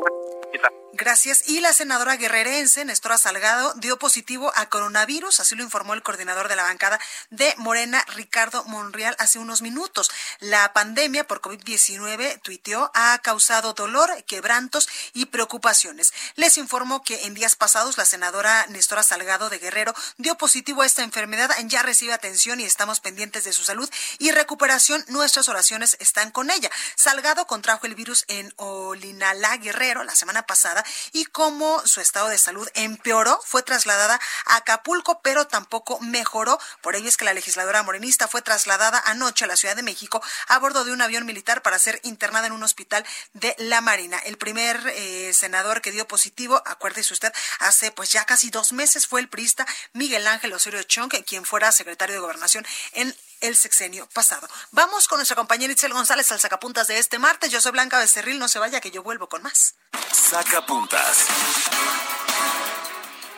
Gracias. 0.94 1.48
Y 1.48 1.60
la 1.60 1.72
senadora 1.72 2.16
guerrerense, 2.16 2.84
Nestora 2.84 3.18
Salgado, 3.18 3.74
dio 3.74 3.98
positivo 3.98 4.50
a 4.56 4.68
coronavirus, 4.68 5.38
así 5.38 5.54
lo 5.54 5.62
informó 5.62 5.94
el 5.94 6.02
coordinador 6.02 6.48
de 6.48 6.56
la 6.56 6.64
bancada 6.64 6.98
de 7.30 7.54
Morena, 7.58 8.02
Ricardo 8.14 8.64
Monreal, 8.64 9.14
hace 9.18 9.38
unos 9.38 9.62
minutos. 9.62 10.10
La 10.40 10.72
pandemia 10.72 11.24
por 11.24 11.40
COVID-19, 11.40 12.40
tuiteó, 12.42 12.90
ha 12.94 13.18
causado 13.18 13.74
dolor, 13.74 14.10
quebrantos 14.24 14.88
y 15.12 15.26
preocupaciones. 15.26 16.12
Les 16.34 16.56
informó 16.56 17.04
que 17.04 17.26
en 17.26 17.34
días 17.34 17.54
pasados 17.54 17.98
la 17.98 18.06
senadora 18.06 18.66
Nestora 18.68 19.02
Salgado 19.02 19.50
de 19.50 19.58
Guerrero 19.58 19.94
dio 20.16 20.36
positivo 20.36 20.82
a 20.82 20.86
esta 20.86 21.02
enfermedad, 21.02 21.50
ya 21.66 21.82
recibe 21.82 22.14
atención 22.14 22.58
y 22.58 22.64
estamos 22.64 23.00
pendientes 23.00 23.44
de 23.44 23.52
su 23.52 23.62
salud 23.62 23.88
y 24.18 24.32
recuperación. 24.32 25.04
Nuestras 25.08 25.48
oraciones 25.48 25.96
están 26.00 26.30
con 26.30 26.50
ella. 26.50 26.70
Salgado 26.96 27.46
contrajo 27.46 27.86
el 27.86 27.94
virus 27.94 28.24
en 28.28 28.52
Olinalá 28.86 29.56
Guerrero 29.56 30.04
la 30.04 30.14
semana 30.14 30.42
pasada 30.42 30.84
y 31.12 31.24
como 31.26 31.84
su 31.86 32.00
estado 32.00 32.28
de 32.28 32.38
salud 32.38 32.68
empeoró, 32.74 33.40
fue 33.44 33.62
trasladada 33.62 34.20
a 34.46 34.56
Acapulco, 34.56 35.20
pero 35.22 35.46
tampoco 35.46 35.98
mejoró. 36.00 36.58
Por 36.80 36.96
ello 36.96 37.08
es 37.08 37.16
que 37.16 37.24
la 37.24 37.34
legisladora 37.34 37.82
morenista 37.82 38.28
fue 38.28 38.42
trasladada 38.42 39.02
anoche 39.06 39.44
a 39.44 39.48
la 39.48 39.56
Ciudad 39.56 39.76
de 39.76 39.82
México 39.82 40.22
a 40.48 40.58
bordo 40.58 40.84
de 40.84 40.92
un 40.92 41.02
avión 41.02 41.26
militar 41.26 41.62
para 41.62 41.78
ser 41.78 42.00
internada 42.04 42.46
en 42.46 42.52
un 42.52 42.62
hospital 42.62 43.04
de 43.32 43.54
la 43.58 43.80
Marina. 43.80 44.18
El 44.18 44.38
primer 44.38 44.80
eh, 44.94 45.32
senador 45.32 45.80
que 45.80 45.92
dio 45.92 46.06
positivo, 46.06 46.62
acuérdese 46.66 47.14
usted, 47.14 47.32
hace 47.60 47.90
pues 47.90 48.12
ya 48.12 48.24
casi 48.24 48.50
dos 48.50 48.72
meses 48.72 49.06
fue 49.06 49.20
el 49.20 49.28
priista 49.28 49.66
Miguel 49.92 50.26
Ángel 50.26 50.52
Osorio 50.52 50.82
Chong, 50.82 51.12
quien 51.26 51.44
fuera 51.44 51.72
secretario 51.72 52.14
de 52.14 52.20
Gobernación 52.20 52.66
en 52.92 53.14
el 53.40 53.56
sexenio 53.56 54.08
pasado. 54.12 54.48
Vamos 54.72 55.08
con 55.08 55.18
nuestra 55.18 55.36
compañera 55.36 55.72
Itzel 55.72 55.92
González 55.92 56.30
al 56.32 56.40
sacapuntas 56.40 56.88
de 56.88 56.98
este 56.98 57.18
martes. 57.18 57.50
Yo 57.50 57.60
soy 57.60 57.72
Blanca 57.72 57.98
Becerril, 57.98 58.38
no 58.38 58.48
se 58.48 58.58
vaya 58.58 58.80
que 58.80 58.90
yo 58.90 59.02
vuelvo 59.02 59.28
con 59.28 59.42
más. 59.42 59.74
Sacapuntas. 60.12 61.26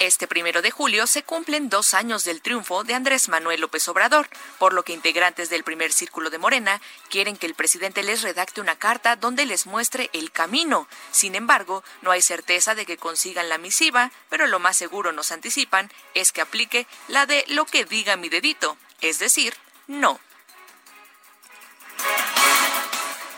Este 0.01 0.27
primero 0.27 0.63
de 0.63 0.71
julio 0.71 1.07
se 1.07 1.23
cumplen 1.23 1.69
dos 1.69 1.93
años 1.93 2.25
del 2.25 2.41
triunfo 2.41 2.85
de 2.85 2.95
Andrés 2.95 3.29
Manuel 3.29 3.61
López 3.61 3.87
Obrador, 3.87 4.31
por 4.59 4.73
lo 4.73 4.83
que 4.83 4.95
integrantes 4.95 5.51
del 5.51 5.63
primer 5.63 5.93
círculo 5.93 6.31
de 6.31 6.39
Morena 6.39 6.81
quieren 7.11 7.37
que 7.37 7.45
el 7.45 7.55
presidente 7.55 8.03
les 8.03 8.23
redacte 8.23 8.63
una 8.63 8.79
carta 8.79 9.17
donde 9.17 9.45
les 9.45 9.67
muestre 9.67 10.09
el 10.15 10.33
camino. 10.33 10.89
Sin 11.11 11.35
embargo, 11.35 11.85
no 12.01 12.13
hay 12.13 12.23
certeza 12.23 12.75
de 12.75 12.87
que 12.87 12.97
consigan 12.97 13.51
la 13.51 13.59
misiva, 13.59 14.11
pero 14.31 14.47
lo 14.47 14.59
más 14.59 14.79
seguro 14.79 15.13
nos 15.13 15.33
anticipan 15.33 15.93
es 16.15 16.33
que 16.33 16.41
aplique 16.41 16.87
la 17.09 17.27
de 17.27 17.45
lo 17.49 17.67
que 17.67 17.85
diga 17.85 18.17
mi 18.17 18.31
dedito, 18.31 18.79
es 19.03 19.19
decir, 19.19 19.55
no. 19.91 20.21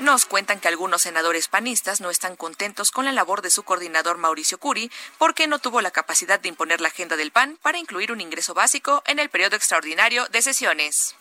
Nos 0.00 0.26
cuentan 0.26 0.60
que 0.60 0.68
algunos 0.68 1.02
senadores 1.02 1.48
panistas 1.48 2.00
no 2.00 2.10
están 2.10 2.36
contentos 2.36 2.90
con 2.90 3.04
la 3.04 3.12
labor 3.12 3.40
de 3.40 3.50
su 3.50 3.62
coordinador 3.62 4.18
Mauricio 4.18 4.58
Curi 4.58 4.90
porque 5.16 5.46
no 5.46 5.60
tuvo 5.60 5.80
la 5.80 5.90
capacidad 5.90 6.40
de 6.40 6.48
imponer 6.48 6.80
la 6.80 6.88
agenda 6.88 7.16
del 7.16 7.30
PAN 7.30 7.58
para 7.62 7.78
incluir 7.78 8.12
un 8.12 8.20
ingreso 8.20 8.52
básico 8.52 9.02
en 9.06 9.18
el 9.18 9.30
periodo 9.30 9.56
extraordinario 9.56 10.26
de 10.26 10.42
sesiones. 10.42 11.14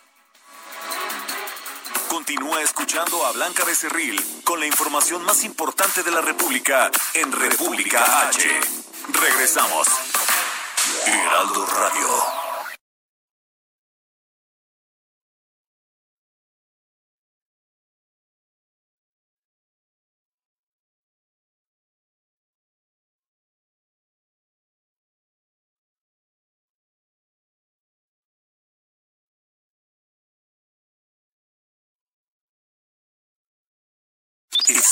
Continúa 2.10 2.62
escuchando 2.62 3.26
a 3.26 3.32
Blanca 3.32 3.63
Becerril 3.63 4.20
con 4.44 4.60
la 4.60 4.65
información 4.65 5.24
más 5.24 5.46
importante 5.46 6.04
de 6.04 6.12
la 6.12 6.22
República 6.22 6.91
en 7.13 7.32
República 7.32 8.28
H. 8.28 8.60
Regresamos. 9.13 9.88
Heraldo 11.06 11.65
Radio. 11.67 12.51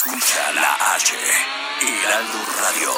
Escucha 0.05 0.51
la 0.53 0.95
H, 0.95 1.13
Heraldo 1.81 2.39
Radio. 2.61 2.93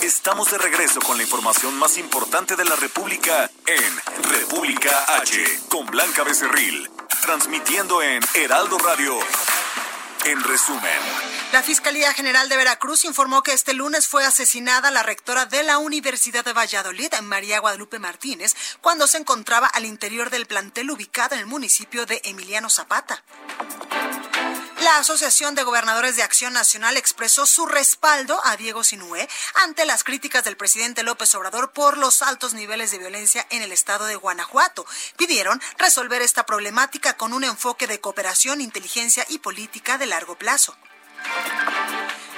Estamos 0.00 0.48
de 0.52 0.58
regreso 0.58 1.00
con 1.00 1.16
la 1.16 1.24
información 1.24 1.76
más 1.76 1.98
importante 1.98 2.54
de 2.54 2.64
la 2.64 2.76
República 2.76 3.50
en 3.66 4.22
República 4.30 5.16
H, 5.16 5.44
con 5.68 5.86
Blanca 5.86 6.22
Becerril, 6.22 6.88
transmitiendo 7.20 8.00
en 8.00 8.22
Heraldo 8.34 8.78
Radio. 8.78 9.18
En 10.24 10.40
resumen, 10.44 11.00
la 11.52 11.62
Fiscalía 11.62 12.12
General 12.12 12.48
de 12.48 12.56
Veracruz 12.56 13.04
informó 13.04 13.42
que 13.42 13.52
este 13.52 13.74
lunes 13.74 14.06
fue 14.06 14.24
asesinada 14.24 14.90
la 14.90 15.02
rectora 15.02 15.46
de 15.46 15.62
la 15.64 15.78
Universidad 15.78 16.44
de 16.44 16.52
Valladolid, 16.52 17.12
María 17.22 17.58
Guadalupe 17.58 17.98
Martínez, 17.98 18.54
cuando 18.80 19.06
se 19.06 19.18
encontraba 19.18 19.66
al 19.66 19.84
interior 19.84 20.30
del 20.30 20.46
plantel 20.46 20.90
ubicado 20.90 21.34
en 21.34 21.40
el 21.40 21.46
municipio 21.46 22.06
de 22.06 22.20
Emiliano 22.24 22.70
Zapata. 22.70 23.24
La 24.86 24.98
Asociación 24.98 25.56
de 25.56 25.64
Gobernadores 25.64 26.14
de 26.14 26.22
Acción 26.22 26.52
Nacional 26.52 26.96
expresó 26.96 27.44
su 27.44 27.66
respaldo 27.66 28.40
a 28.44 28.56
Diego 28.56 28.84
Sinué 28.84 29.28
ante 29.64 29.84
las 29.84 30.04
críticas 30.04 30.44
del 30.44 30.56
presidente 30.56 31.02
López 31.02 31.34
Obrador 31.34 31.72
por 31.72 31.98
los 31.98 32.22
altos 32.22 32.54
niveles 32.54 32.92
de 32.92 32.98
violencia 32.98 33.44
en 33.50 33.62
el 33.62 33.72
estado 33.72 34.04
de 34.04 34.14
Guanajuato. 34.14 34.86
Pidieron 35.16 35.60
resolver 35.76 36.22
esta 36.22 36.46
problemática 36.46 37.16
con 37.16 37.32
un 37.32 37.42
enfoque 37.42 37.88
de 37.88 38.00
cooperación, 38.00 38.60
inteligencia 38.60 39.26
y 39.28 39.40
política 39.40 39.98
de 39.98 40.06
largo 40.06 40.38
plazo. 40.38 40.76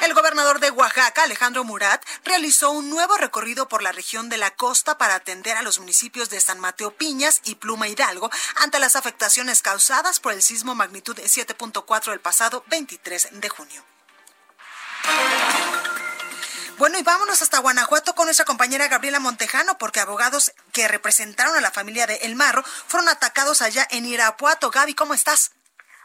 El 0.02 0.14
gobernador 0.14 0.60
de 0.60 0.70
Oaxaca, 0.70 1.24
Alejandro 1.24 1.64
Murat, 1.64 2.04
realizó 2.24 2.70
un 2.70 2.88
nuevo 2.88 3.16
recorrido 3.16 3.68
por 3.68 3.82
la 3.82 3.92
región 3.92 4.28
de 4.28 4.36
la 4.36 4.52
costa 4.52 4.96
para 4.96 5.16
atender 5.16 5.56
a 5.56 5.62
los 5.62 5.80
municipios 5.80 6.30
de 6.30 6.40
San 6.40 6.60
Mateo 6.60 6.92
Piñas 6.92 7.40
y 7.44 7.56
Pluma 7.56 7.88
Hidalgo 7.88 8.30
ante 8.60 8.78
las 8.78 8.94
afectaciones 8.94 9.60
causadas 9.60 10.20
por 10.20 10.32
el 10.32 10.42
sismo 10.42 10.74
magnitud 10.74 11.16
7.4 11.18 12.10
del 12.10 12.20
pasado 12.20 12.64
23 12.68 13.40
de 13.40 13.48
junio. 13.48 13.84
Bueno, 16.78 16.96
y 16.96 17.02
vámonos 17.02 17.42
hasta 17.42 17.58
Guanajuato 17.58 18.14
con 18.14 18.26
nuestra 18.26 18.46
compañera 18.46 18.86
Gabriela 18.86 19.18
Montejano, 19.18 19.78
porque 19.78 19.98
abogados 19.98 20.52
que 20.72 20.86
representaron 20.86 21.56
a 21.56 21.60
la 21.60 21.72
familia 21.72 22.06
de 22.06 22.16
El 22.22 22.36
Marro 22.36 22.62
fueron 22.62 23.08
atacados 23.08 23.62
allá 23.62 23.84
en 23.90 24.06
Irapuato. 24.06 24.70
Gaby, 24.70 24.94
¿cómo 24.94 25.12
estás? 25.12 25.50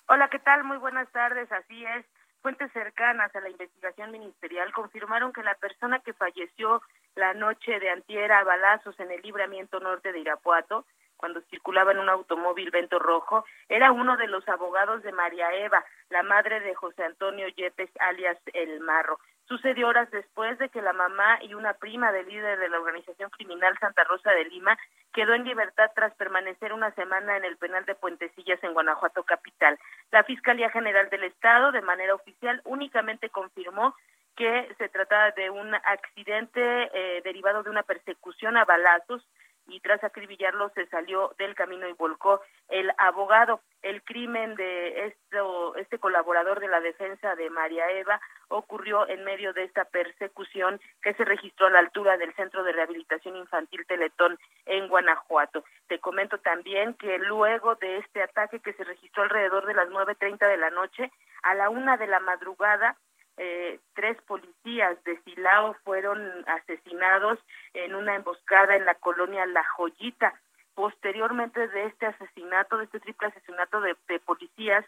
Hola, 0.07 0.29
¿qué 0.31 0.39
tal? 0.39 0.63
Muy 0.63 0.77
buenas 0.77 1.07
tardes, 1.11 1.49
así 1.51 1.85
es. 1.85 2.05
Fuentes 2.43 2.73
cercanas 2.73 3.33
a 3.33 3.39
la 3.39 3.49
investigación 3.49 4.11
ministerial 4.11 4.73
confirmaron 4.73 5.31
que 5.31 5.41
la 5.43 5.55
persona 5.55 5.99
que 5.99 6.11
falleció 6.11 6.81
la 7.15 7.33
noche 7.33 7.79
de 7.79 7.89
antier 7.89 8.33
a 8.33 8.43
balazos 8.43 8.99
en 8.99 9.11
el 9.11 9.21
libramiento 9.21 9.79
norte 9.79 10.11
de 10.11 10.19
Irapuato, 10.19 10.83
cuando 11.15 11.39
circulaba 11.49 11.93
en 11.93 11.99
un 11.99 12.09
automóvil 12.09 12.69
vento 12.69 12.99
rojo, 12.99 13.45
era 13.69 13.93
uno 13.93 14.17
de 14.17 14.27
los 14.27 14.45
abogados 14.49 15.03
de 15.03 15.13
María 15.13 15.53
Eva, 15.53 15.85
la 16.09 16.21
madre 16.21 16.59
de 16.59 16.75
José 16.75 17.05
Antonio 17.05 17.47
Yepes, 17.47 17.89
alias 17.97 18.37
El 18.53 18.81
Marro. 18.81 19.19
Sucedió 19.53 19.87
horas 19.87 20.09
después 20.09 20.57
de 20.57 20.69
que 20.69 20.81
la 20.81 20.93
mamá 20.93 21.37
y 21.43 21.53
una 21.53 21.75
prima 21.75 22.11
del 22.11 22.27
líder 22.27 22.57
de 22.57 22.69
la 22.69 22.79
organización 22.79 23.29
criminal 23.29 23.77
Santa 23.77 24.03
Rosa 24.03 24.31
de 24.31 24.45
Lima 24.45 24.75
quedó 25.13 25.35
en 25.35 25.43
libertad 25.43 25.91
tras 25.93 26.11
permanecer 26.15 26.73
una 26.73 26.89
semana 26.95 27.37
en 27.37 27.45
el 27.45 27.55
penal 27.57 27.85
de 27.85 27.93
Puentecillas 27.93 28.57
en 28.63 28.73
Guanajuato 28.73 29.21
capital. 29.21 29.77
La 30.09 30.23
Fiscalía 30.23 30.71
General 30.71 31.07
del 31.11 31.25
Estado, 31.25 31.71
de 31.71 31.83
manera 31.83 32.15
oficial, 32.15 32.61
únicamente 32.65 33.29
confirmó 33.29 33.93
que 34.35 34.73
se 34.79 34.89
trataba 34.89 35.29
de 35.29 35.51
un 35.51 35.75
accidente 35.75 36.89
eh, 36.91 37.21
derivado 37.23 37.61
de 37.61 37.69
una 37.69 37.83
persecución 37.83 38.57
a 38.57 38.65
balazos 38.65 39.23
y 39.67 39.79
tras 39.79 40.03
acribillarlo 40.03 40.69
se 40.69 40.85
salió 40.87 41.33
del 41.37 41.55
camino 41.55 41.87
y 41.87 41.93
volcó 41.93 42.41
el 42.69 42.91
abogado. 42.97 43.61
El 43.81 44.01
crimen 44.03 44.55
de 44.55 45.07
esto, 45.07 45.75
este 45.75 45.99
colaborador 45.99 46.59
de 46.59 46.67
la 46.67 46.79
defensa 46.79 47.35
de 47.35 47.49
María 47.49 47.89
Eva 47.91 48.21
ocurrió 48.47 49.07
en 49.07 49.23
medio 49.23 49.53
de 49.53 49.63
esta 49.63 49.85
persecución 49.85 50.79
que 51.01 51.13
se 51.15 51.25
registró 51.25 51.67
a 51.67 51.69
la 51.69 51.79
altura 51.79 52.17
del 52.17 52.33
Centro 52.35 52.63
de 52.63 52.71
Rehabilitación 52.71 53.35
Infantil 53.35 53.85
Teletón 53.85 54.37
en 54.65 54.87
Guanajuato. 54.87 55.63
Te 55.87 55.99
comento 55.99 56.37
también 56.37 56.93
que 56.93 57.17
luego 57.19 57.75
de 57.75 57.97
este 57.97 58.21
ataque 58.21 58.59
que 58.59 58.73
se 58.73 58.83
registró 58.83 59.23
alrededor 59.23 59.65
de 59.65 59.73
las 59.73 59.89
nueve 59.89 60.15
treinta 60.15 60.47
de 60.47 60.57
la 60.57 60.69
noche, 60.69 61.11
a 61.41 61.53
la 61.53 61.69
una 61.69 61.97
de 61.97 62.07
la 62.07 62.19
madrugada, 62.19 62.95
eh, 63.37 63.79
tres 63.95 64.21
policías 64.23 65.01
de 65.03 65.19
Silao 65.23 65.75
fueron 65.83 66.21
asesinados 66.47 67.39
en 67.73 67.95
una 67.95 68.15
emboscada 68.15 68.75
en 68.75 68.85
la 68.85 68.95
colonia 68.95 69.45
La 69.45 69.63
Joyita. 69.75 70.33
Posteriormente 70.75 71.67
de 71.67 71.85
este 71.85 72.05
asesinato, 72.05 72.77
de 72.77 72.85
este 72.85 72.99
triple 72.99 73.27
asesinato 73.27 73.81
de, 73.81 73.95
policías, 74.19 74.85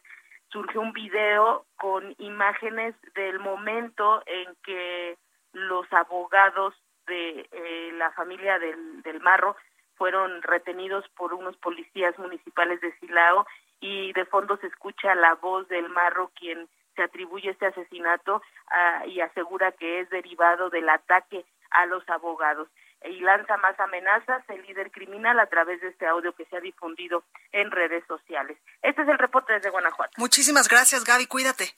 surgió 0.49 0.81
un 0.81 0.93
video 0.93 1.65
con 1.77 2.15
imágenes 2.19 2.95
del 3.13 3.39
momento 3.39 4.23
en 4.25 4.55
que 4.63 5.17
los 5.53 5.91
abogados 5.93 6.75
de 7.07 7.47
eh, 7.51 7.91
la 7.93 8.11
familia 8.11 8.57
del, 8.59 9.01
del 9.03 9.19
Marro 9.21 9.55
fueron 9.95 10.41
retenidos 10.41 11.07
por 11.09 11.33
unos 11.33 11.55
policías 11.57 12.17
municipales 12.19 12.81
de 12.81 12.91
Silao 12.99 13.45
y 13.79 14.13
de 14.13 14.25
fondo 14.25 14.57
se 14.57 14.67
escucha 14.67 15.15
la 15.15 15.35
voz 15.35 15.67
del 15.67 15.89
Marro 15.89 16.31
quien 16.35 16.67
se 16.95 17.03
atribuye 17.03 17.49
este 17.49 17.67
asesinato 17.67 18.37
uh, 18.37 19.07
y 19.07 19.21
asegura 19.21 19.71
que 19.73 20.01
es 20.01 20.09
derivado 20.09 20.69
del 20.69 20.89
ataque 20.89 21.45
a 21.71 21.85
los 21.85 22.07
abogados 22.09 22.67
y 23.03 23.19
lanza 23.19 23.57
más 23.57 23.79
amenazas 23.79 24.43
el 24.49 24.61
líder 24.63 24.91
criminal 24.91 25.39
a 25.39 25.47
través 25.47 25.81
de 25.81 25.89
este 25.89 26.07
audio 26.07 26.33
que 26.33 26.45
se 26.45 26.57
ha 26.57 26.61
difundido 26.61 27.23
en 27.51 27.69
redes 27.71 28.03
sociales. 28.07 28.57
Este 28.81 29.01
es 29.01 29.07
el 29.07 29.17
reporte 29.17 29.53
desde 29.53 29.69
Guanajuato. 29.69 30.13
Muchísimas 30.17 30.67
gracias, 30.67 31.03
Gaby. 31.03 31.27
Cuídate. 31.27 31.75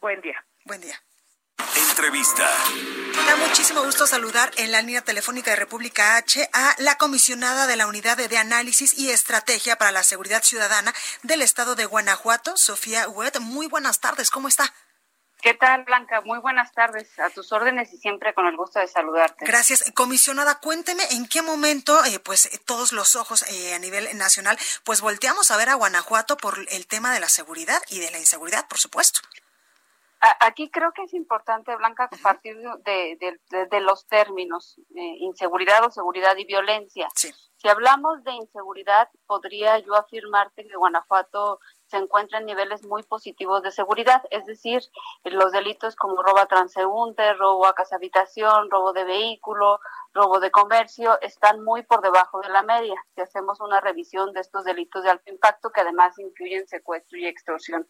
Buen 0.00 0.20
día. 0.20 0.44
Buen 0.64 0.80
día. 0.80 0.96
Entrevista. 1.58 2.48
Me 3.16 3.24
da 3.24 3.36
muchísimo 3.36 3.82
gusto 3.82 4.06
saludar 4.06 4.50
en 4.56 4.72
la 4.72 4.82
línea 4.82 5.02
telefónica 5.02 5.50
de 5.50 5.56
República 5.56 6.16
H 6.16 6.48
a 6.52 6.74
la 6.78 6.96
comisionada 6.98 7.66
de 7.66 7.76
la 7.76 7.86
Unidad 7.86 8.16
de 8.16 8.38
Análisis 8.38 8.92
y 8.98 9.10
Estrategia 9.10 9.76
para 9.76 9.92
la 9.92 10.02
Seguridad 10.02 10.42
Ciudadana 10.42 10.92
del 11.22 11.42
Estado 11.42 11.74
de 11.74 11.86
Guanajuato, 11.86 12.56
Sofía 12.56 13.08
Huet. 13.08 13.40
Muy 13.40 13.66
buenas 13.66 14.00
tardes, 14.00 14.30
¿cómo 14.30 14.48
está? 14.48 14.72
¿Qué 15.40 15.54
tal, 15.54 15.84
Blanca? 15.84 16.20
Muy 16.22 16.38
buenas 16.40 16.72
tardes. 16.72 17.08
A 17.18 17.30
tus 17.30 17.52
órdenes 17.52 17.92
y 17.92 17.98
siempre 17.98 18.34
con 18.34 18.46
el 18.46 18.56
gusto 18.56 18.80
de 18.80 18.88
saludarte. 18.88 19.44
Gracias. 19.44 19.84
Comisionada, 19.94 20.60
cuénteme 20.60 21.04
en 21.12 21.26
qué 21.28 21.40
momento, 21.40 22.04
eh, 22.04 22.18
pues 22.18 22.50
todos 22.64 22.92
los 22.92 23.16
ojos 23.16 23.44
eh, 23.48 23.74
a 23.74 23.78
nivel 23.78 24.08
nacional, 24.16 24.58
pues 24.84 25.00
volteamos 25.00 25.50
a 25.50 25.56
ver 25.56 25.68
a 25.68 25.74
Guanajuato 25.74 26.36
por 26.36 26.58
el 26.70 26.86
tema 26.86 27.12
de 27.12 27.20
la 27.20 27.28
seguridad 27.28 27.80
y 27.88 28.00
de 28.00 28.10
la 28.10 28.18
inseguridad, 28.18 28.66
por 28.66 28.78
supuesto. 28.78 29.20
Aquí 30.40 30.70
creo 30.70 30.92
que 30.92 31.02
es 31.02 31.14
importante, 31.14 31.76
Blanca, 31.76 32.08
partir 32.22 32.56
de, 32.84 33.38
de, 33.70 33.80
los 33.80 34.06
términos 34.06 34.76
eh, 34.94 35.16
inseguridad 35.20 35.84
o 35.84 35.90
seguridad 35.90 36.36
y 36.36 36.44
violencia. 36.44 37.08
Si 37.14 37.68
hablamos 37.68 38.24
de 38.24 38.32
inseguridad, 38.32 39.08
podría 39.26 39.78
yo 39.78 39.94
afirmarte 39.94 40.66
que 40.66 40.76
Guanajuato 40.76 41.60
se 41.86 41.98
encuentra 41.98 42.38
en 42.38 42.46
niveles 42.46 42.84
muy 42.84 43.02
positivos 43.02 43.62
de 43.62 43.70
seguridad, 43.70 44.22
es 44.30 44.44
decir, 44.46 44.82
los 45.24 45.52
delitos 45.52 45.96
como 45.96 46.22
robo 46.22 46.38
a 46.38 46.46
transeúnte, 46.46 47.34
robo 47.34 47.66
a 47.66 47.74
casa 47.74 47.96
habitación, 47.96 48.70
robo 48.70 48.92
de 48.92 49.04
vehículo, 49.04 49.80
robo 50.16 50.40
de 50.40 50.50
comercio 50.50 51.20
están 51.20 51.62
muy 51.62 51.82
por 51.82 52.00
debajo 52.00 52.40
de 52.40 52.48
la 52.48 52.62
media. 52.62 52.94
Si 53.14 53.20
hacemos 53.20 53.60
una 53.60 53.80
revisión 53.80 54.32
de 54.32 54.40
estos 54.40 54.64
delitos 54.64 55.04
de 55.04 55.10
alto 55.10 55.30
impacto 55.30 55.70
que 55.70 55.82
además 55.82 56.18
incluyen 56.18 56.66
secuestro 56.66 57.18
y 57.18 57.26
extorsión. 57.26 57.86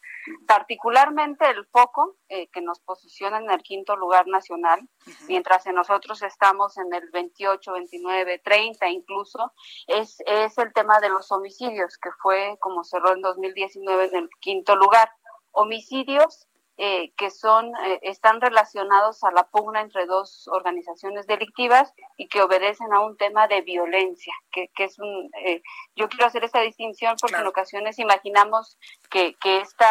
Particularmente 0.47 1.49
el 1.49 1.65
foco 1.67 2.17
eh, 2.29 2.49
que 2.49 2.61
nos 2.61 2.81
posiciona 2.81 3.39
en 3.39 3.51
el 3.51 3.63
quinto 3.63 3.97
lugar 3.97 4.27
nacional, 4.27 4.81
mientras 5.29 5.67
en 5.67 5.77
nosotros 5.77 6.21
estamos 6.23 6.77
en 6.77 6.93
el 6.93 7.09
28, 7.11 7.73
29, 7.73 8.41
30 8.45 8.89
incluso, 8.89 9.53
es, 9.87 10.19
es 10.27 10.59
el 10.59 10.73
tema 10.73 10.99
de 11.01 11.09
los 11.09 11.31
homicidios, 11.31 11.97
que 11.97 12.11
fue 12.21 12.57
como 12.61 12.85
cerró 12.85 13.13
en 13.13 13.23
2019 13.23 14.07
en 14.07 14.17
el 14.17 14.31
quinto 14.41 14.75
lugar. 14.75 15.11
Homicidios 15.53 16.49
eh, 16.79 17.15
que 17.17 17.31
son 17.31 17.73
eh, 17.87 18.01
están 18.03 18.39
relacionados 18.39 19.25
a 19.25 19.31
la 19.31 19.45
pugna 19.45 19.81
entre 19.81 20.05
dos 20.05 20.47
organizaciones 20.49 21.27
delictivas 21.27 21.95
y 22.19 22.29
que 22.29 22.43
obedecen 22.43 22.93
a 22.93 23.01
un 23.01 23.17
tema 23.17 23.49
de 23.49 23.63
violencia, 23.63 24.35
que, 24.53 24.69
que 24.77 24.85
es 24.85 24.99
un 24.99 25.31
eh, 25.43 25.63
yo 25.95 26.11
quiero 26.11 26.27
hacer 26.27 26.45
esta 26.45 26.61
distinción 26.61 27.17
porque 27.19 27.37
en 27.37 27.47
ocasiones 27.47 27.99
imaginamos 27.99 28.79
que, 29.09 29.37
que 29.41 29.61
esta 29.61 29.89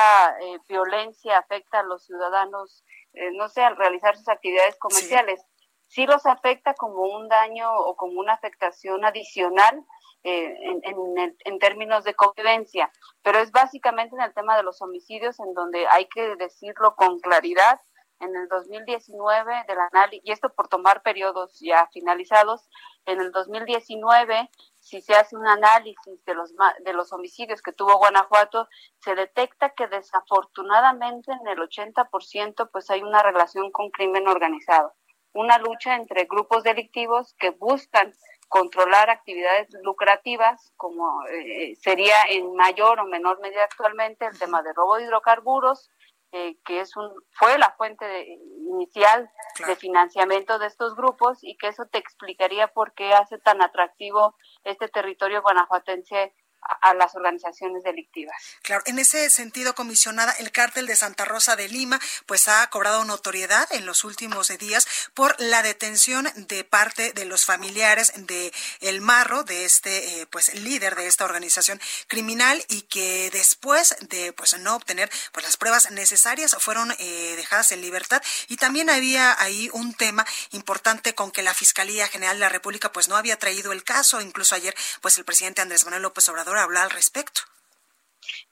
violencia 0.69 1.39
afecta 1.39 1.79
a 1.79 1.83
los 1.83 2.05
ciudadanos, 2.05 2.83
no 3.33 3.49
sé, 3.49 3.63
al 3.63 3.77
realizar 3.77 4.15
sus 4.15 4.27
actividades 4.27 4.77
comerciales. 4.77 5.43
sí 5.87 6.05
los 6.05 6.27
afecta 6.27 6.75
como 6.75 7.01
un 7.01 7.27
daño 7.27 7.73
o 7.73 7.95
como 7.95 8.19
una 8.19 8.33
afectación 8.33 9.05
adicional 9.05 9.83
eh, 10.27 10.57
en, 10.83 11.35
en, 11.45 11.59
términos 11.59 12.03
de 12.03 12.15
convivencia, 12.15 12.91
pero 13.21 13.37
es 13.37 13.51
básicamente 13.51 14.15
en 14.15 14.23
el 14.23 14.33
tema 14.33 14.57
de 14.57 14.63
los 14.63 14.81
homicidios 14.81 15.39
en 15.39 15.53
donde 15.53 15.85
hay 15.87 16.07
que 16.07 16.35
decirlo 16.37 16.95
con 16.95 17.19
claridad. 17.19 17.79
En 18.21 18.33
el 18.33 18.47
2019 18.47 19.65
del 19.67 19.77
análisis, 19.91 20.21
y 20.23 20.31
esto 20.31 20.47
por 20.55 20.69
tomar 20.69 21.03
periodos 21.03 21.59
ya 21.59 21.87
finalizados, 21.91 22.69
en 23.05 23.19
el 23.19 23.31
2019 23.33 24.49
si 24.85 25.01
se 25.01 25.15
hace 25.15 25.35
un 25.35 25.47
análisis 25.47 26.23
de 26.25 26.33
los 26.35 26.53
de 26.83 26.93
los 26.93 27.11
homicidios 27.11 27.61
que 27.63 27.73
tuvo 27.73 27.97
Guanajuato, 27.97 28.67
se 28.99 29.15
detecta 29.15 29.71
que 29.71 29.87
desafortunadamente 29.87 31.31
en 31.31 31.47
el 31.47 31.57
80% 31.57 32.69
pues 32.71 32.91
hay 32.91 33.01
una 33.01 33.23
relación 33.23 33.71
con 33.71 33.89
crimen 33.89 34.27
organizado, 34.27 34.93
una 35.33 35.57
lucha 35.57 35.95
entre 35.95 36.25
grupos 36.25 36.63
delictivos 36.63 37.33
que 37.39 37.49
buscan 37.49 38.13
controlar 38.47 39.09
actividades 39.09 39.67
lucrativas, 39.83 40.71
como 40.77 41.25
eh, 41.27 41.75
sería 41.81 42.15
en 42.29 42.55
mayor 42.55 42.99
o 42.99 43.05
menor 43.05 43.39
medida 43.41 43.63
actualmente 43.63 44.25
el 44.25 44.37
tema 44.37 44.61
de 44.61 44.73
robo 44.73 44.97
de 44.97 45.03
hidrocarburos, 45.03 45.89
eh, 46.31 46.57
que 46.65 46.81
es 46.81 46.95
un 46.97 47.13
fue 47.31 47.57
la 47.57 47.73
fuente 47.77 48.27
inicial 48.27 49.29
de 49.65 49.75
financiamiento 49.75 50.59
de 50.59 50.67
estos 50.67 50.95
grupos 50.95 51.39
y 51.41 51.55
que 51.55 51.67
eso 51.67 51.85
te 51.85 51.97
explicaría 51.97 52.67
por 52.67 52.93
qué 52.93 53.13
hace 53.13 53.37
tan 53.37 53.61
atractivo 53.61 54.35
este 54.63 54.89
territorio 54.89 55.41
guanajuatense 55.41 56.33
a 56.81 56.93
las 56.93 57.15
organizaciones 57.15 57.83
delictivas. 57.83 58.35
Claro, 58.61 58.83
en 58.85 58.99
ese 58.99 59.29
sentido, 59.29 59.75
comisionada, 59.75 60.31
el 60.33 60.51
cártel 60.51 60.87
de 60.87 60.95
Santa 60.95 61.25
Rosa 61.25 61.55
de 61.55 61.67
Lima, 61.67 61.99
pues 62.25 62.47
ha 62.47 62.67
cobrado 62.69 63.03
notoriedad 63.05 63.67
en 63.71 63.85
los 63.85 64.03
últimos 64.03 64.47
días 64.57 64.87
por 65.13 65.39
la 65.39 65.61
detención 65.61 66.29
de 66.35 66.63
parte 66.63 67.13
de 67.13 67.25
los 67.25 67.45
familiares 67.45 68.13
de 68.15 68.53
El 68.79 69.01
Marro, 69.01 69.43
de 69.43 69.65
este, 69.65 70.21
eh, 70.21 70.27
pues, 70.27 70.53
líder 70.55 70.95
de 70.95 71.07
esta 71.07 71.25
organización 71.25 71.79
criminal 72.07 72.63
y 72.69 72.83
que 72.83 73.29
después 73.31 73.95
de, 74.09 74.33
pues, 74.33 74.57
no 74.59 74.75
obtener, 74.75 75.09
pues, 75.31 75.45
las 75.45 75.57
pruebas 75.57 75.91
necesarias 75.91 76.55
fueron 76.59 76.93
eh, 76.99 77.33
dejadas 77.35 77.71
en 77.71 77.81
libertad 77.81 78.21
y 78.47 78.57
también 78.57 78.89
había 78.89 79.39
ahí 79.39 79.69
un 79.73 79.93
tema 79.93 80.25
importante 80.51 81.13
con 81.13 81.31
que 81.31 81.43
la 81.43 81.53
Fiscalía 81.53 82.07
General 82.07 82.37
de 82.37 82.41
la 82.41 82.49
República, 82.49 82.91
pues, 82.91 83.07
no 83.07 83.17
había 83.17 83.37
traído 83.37 83.71
el 83.71 83.83
caso, 83.83 84.21
incluso 84.21 84.55
ayer, 84.55 84.75
pues, 85.01 85.17
el 85.17 85.25
presidente 85.25 85.61
Andrés 85.61 85.85
Manuel 85.85 86.03
López 86.03 86.27
Obrador 86.29 86.54
hablar 86.63 86.85
al 86.85 86.91
respecto. 86.91 87.41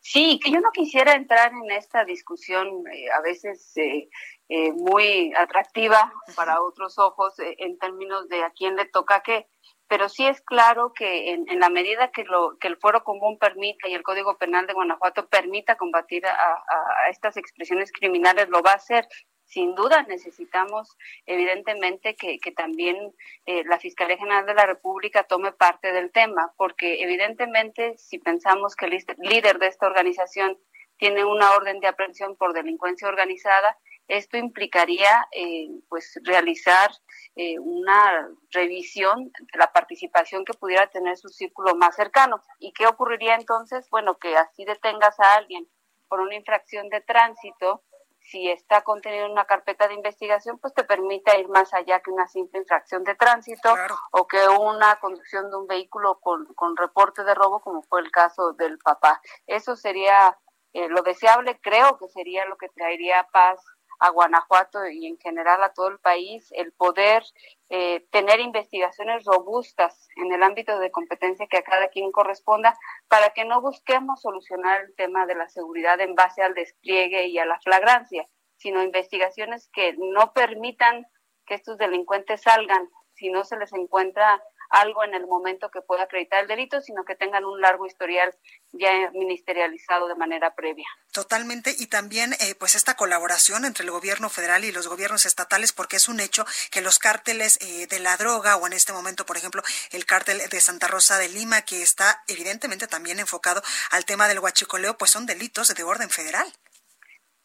Sí, 0.02 0.40
que 0.44 0.52
yo 0.52 0.60
no 0.60 0.72
quisiera 0.72 1.14
entrar 1.14 1.54
en 1.54 1.72
esta 1.72 2.04
discusión 2.06 2.84
eh, 2.92 3.10
a 3.12 3.22
veces 3.22 3.76
eh, 3.78 4.10
eh, 4.50 4.72
muy 4.74 5.34
atractiva 5.36 6.14
para 6.36 6.62
otros 6.62 7.00
ojos 7.00 7.34
en 7.40 7.80
términos 7.80 8.28
de 8.28 8.44
a 8.44 8.52
quién 8.52 8.76
le 8.76 8.86
toca 8.86 9.22
qué, 9.22 9.48
pero 9.88 10.10
sí 10.10 10.28
es 10.28 10.42
claro 10.42 10.92
que 10.94 11.32
en, 11.32 11.60
la 11.60 11.70
medida 11.70 12.12
que, 12.12 12.26
lo, 12.26 12.58
que 12.60 12.68
el 12.68 12.78
fuero 12.78 13.04
común 13.04 13.40
permita 13.40 13.88
y 13.88 13.94
el 13.94 14.04
Código 14.04 14.38
Penal 14.38 14.68
de 14.68 14.74
Guanajuato 14.74 15.28
permita 15.28 15.78
combatir 15.78 16.26
a, 16.28 16.34
a 16.34 17.10
estas 17.10 17.38
expresiones 17.38 17.92
criminales, 17.92 18.50
lo 18.50 18.62
va 18.62 18.72
a 18.72 18.76
hacer 18.76 19.08
sin 19.54 19.76
duda 19.76 20.04
necesitamos 20.04 20.98
evidentemente 21.28 22.16
que, 22.16 22.40
también 22.56 23.14
eh, 23.46 23.64
la 23.66 23.80
Fiscalía 23.80 24.18
General 24.18 24.46
de 24.46 24.56
la 24.56 24.66
República 24.66 25.24
tome 25.24 25.52
parte 25.52 25.94
del 25.94 26.12
tema, 26.12 26.54
porque 26.58 27.04
evidentemente 27.04 27.96
si 27.98 28.18
pensamos 28.18 28.76
que 28.76 28.86
el 28.86 29.04
líder 29.20 29.60
de 29.60 29.68
esta 29.68 29.86
organización 29.88 30.58
tiene 30.98 31.24
una 31.24 31.52
orden 31.52 31.80
de 31.80 31.88
aprehensión 31.88 32.36
por 32.36 32.54
delincuencia 32.54 33.08
organizada, 33.08 33.78
esto 34.08 34.38
implicaría 34.38 35.28
eh, 35.32 35.70
pues 35.88 36.20
realizar 36.24 36.92
eh, 37.36 37.58
una 37.60 38.28
revisión 38.52 39.32
de 39.32 39.58
la 39.58 39.72
participación 39.72 40.46
que 40.46 40.54
pudiera 40.54 40.88
tener 40.88 41.16
su 41.18 41.30
círculo 41.30 41.76
más 41.76 41.96
cercano. 41.96 42.42
¿Y 42.60 42.74
qué 42.74 42.86
ocurriría 42.86 43.36
entonces? 43.36 43.88
Bueno, 43.90 44.18
que 44.18 44.36
así 44.36 44.66
detengas 44.66 45.20
a 45.20 45.36
alguien 45.36 45.68
por 46.10 46.20
una 46.20 46.36
infracción 46.36 46.90
de 46.90 47.02
tránsito, 47.02 47.84
si 48.24 48.50
está 48.50 48.82
contenido 48.82 49.26
en 49.26 49.32
una 49.34 49.46
carpeta 49.46 49.88
de 49.88 49.96
investigación, 49.96 50.58
pues 50.60 50.74
te 50.74 50.84
permite 50.84 51.40
ir 51.40 51.50
más 51.50 51.74
allá 51.74 52.00
que 52.00 52.10
una 52.10 52.28
simple 52.28 52.60
infracción 52.60 53.04
de 53.04 53.16
tránsito 53.16 53.74
o 54.12 54.28
que 54.28 54.48
una 54.48 54.96
conducción 55.00 55.50
de 55.50 55.58
un 55.58 55.68
vehículo 55.68 56.20
con, 56.20 56.46
con, 56.56 56.78
reporte 56.78 57.24
de 57.24 57.36
robo, 57.36 57.60
como 57.62 57.82
fue 57.84 58.02
el 58.02 58.12
caso 58.12 58.54
del 58.54 58.78
papá. 58.80 59.22
Eso 59.46 59.76
sería 59.76 60.38
eh, 60.74 60.88
lo 60.88 61.02
deseable, 61.02 61.60
creo 61.62 61.98
que 61.98 62.08
sería 62.08 62.46
lo 62.46 62.58
que 62.58 62.70
traería 62.70 63.28
paz 63.32 63.60
a 64.04 64.10
Guanajuato 64.10 64.86
y 64.86 65.08
en 65.08 65.18
general 65.18 65.64
a 65.64 65.72
todo 65.72 65.88
el 65.88 65.98
país 65.98 66.52
el 66.52 66.74
poder 66.74 67.24
eh, 67.70 68.06
tener 68.12 68.42
investigaciones 68.42 69.24
robustas 69.24 70.10
en 70.18 70.34
el 70.34 70.44
ámbito 70.44 70.78
de 70.78 70.92
competencia 70.92 71.48
que 71.48 71.60
a 71.60 71.64
cada 71.64 71.88
quien 71.88 72.12
corresponda 72.12 72.78
para 73.08 73.30
que 73.30 73.46
no 73.46 73.62
busquemos 73.62 74.22
solucionar 74.22 74.82
el 74.82 74.96
tema 74.96 75.26
de 75.26 75.36
la 75.36 75.48
seguridad 75.48 76.02
en 76.02 76.16
base 76.16 76.44
al 76.44 76.54
despliegue 76.54 77.28
y 77.28 77.40
a 77.40 77.46
la 77.46 77.62
flagrancia, 77.62 78.28
sino 78.58 78.84
investigaciones 78.84 79.70
que 79.72 79.96
no 79.98 80.34
permitan 80.34 81.08
que 81.46 81.56
estos 81.56 81.78
delincuentes 81.78 82.42
salgan. 82.42 82.90
Si 83.14 83.30
no 83.30 83.46
se 83.46 83.58
les 83.58 83.72
encuentra 83.72 84.44
algo 84.74 85.04
en 85.04 85.14
el 85.14 85.28
momento 85.28 85.70
que 85.70 85.82
pueda 85.82 86.04
acreditar 86.04 86.42
el 86.42 86.48
delito, 86.48 86.82
sino 86.82 87.06
que 87.06 87.16
tengan 87.16 87.46
un 87.46 87.62
largo 87.62 87.86
historial 87.86 88.36
ya 88.72 88.90
ministerializado 89.12 90.08
de 90.08 90.16
manera 90.16 90.56
previa. 90.56 90.88
Totalmente, 91.12 91.76
y 91.78 91.88
también 91.88 92.34
eh, 92.40 92.56
pues 92.56 92.74
esta 92.74 92.96
colaboración 92.96 93.66
entre 93.66 93.86
el 93.86 93.92
gobierno 93.92 94.30
federal 94.30 94.66
y 94.66 94.72
los 94.72 94.88
gobiernos 94.88 95.28
estatales, 95.28 95.74
porque 95.74 95.98
es 95.98 96.10
un 96.10 96.20
hecho 96.20 96.46
que 96.72 96.82
los 96.82 96.98
cárteles 96.98 97.60
eh, 97.62 97.86
de 97.86 98.00
la 98.00 98.18
droga, 98.18 98.56
o 98.56 98.66
en 98.66 98.74
este 98.74 98.94
momento, 98.94 99.28
por 99.28 99.38
ejemplo, 99.38 99.62
el 99.92 100.08
cártel 100.08 100.42
de 100.50 100.60
Santa 100.60 100.88
Rosa 100.88 101.20
de 101.20 101.30
Lima, 101.30 101.62
que 101.62 101.84
está 101.84 102.24
evidentemente 102.28 102.88
también 102.88 103.20
enfocado 103.20 103.62
al 103.92 104.06
tema 104.06 104.28
del 104.28 104.40
huachicoleo, 104.40 104.98
pues 104.98 105.12
son 105.12 105.28
delitos 105.28 105.68
de 105.68 105.84
orden 105.84 106.10
federal. 106.10 106.52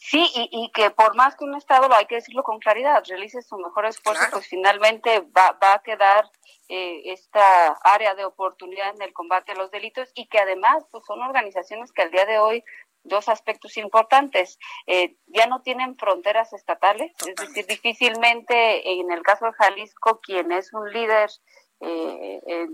Sí, 0.00 0.30
y, 0.32 0.48
y, 0.52 0.70
que 0.70 0.90
por 0.90 1.16
más 1.16 1.36
que 1.36 1.44
un 1.44 1.56
Estado, 1.56 1.88
lo 1.88 1.96
hay 1.96 2.06
que 2.06 2.14
decirlo 2.14 2.44
con 2.44 2.60
claridad, 2.60 3.02
realice 3.08 3.42
su 3.42 3.58
mejor 3.58 3.84
esfuerzo, 3.84 4.22
pues 4.30 4.46
finalmente 4.46 5.20
va, 5.36 5.58
va 5.60 5.74
a 5.74 5.82
quedar 5.82 6.30
eh, 6.68 7.12
esta 7.12 7.72
área 7.82 8.14
de 8.14 8.24
oportunidad 8.24 8.94
en 8.94 9.02
el 9.02 9.12
combate 9.12 9.52
a 9.52 9.54
los 9.56 9.72
delitos 9.72 10.10
y 10.14 10.28
que 10.28 10.38
además 10.38 10.84
pues, 10.92 11.02
son 11.04 11.20
organizaciones 11.20 11.90
que 11.90 12.02
al 12.02 12.12
día 12.12 12.26
de 12.26 12.38
hoy 12.38 12.62
dos 13.02 13.28
aspectos 13.28 13.76
importantes. 13.76 14.58
Eh, 14.86 15.16
ya 15.26 15.46
no 15.46 15.62
tienen 15.62 15.96
fronteras 15.96 16.52
estatales, 16.52 17.12
es 17.26 17.34
decir, 17.34 17.66
difícilmente 17.66 18.92
en 19.00 19.10
el 19.10 19.22
caso 19.22 19.46
de 19.46 19.52
Jalisco, 19.52 20.20
quien 20.20 20.52
es 20.52 20.72
un 20.72 20.92
líder 20.92 21.28
eh, 21.80 22.68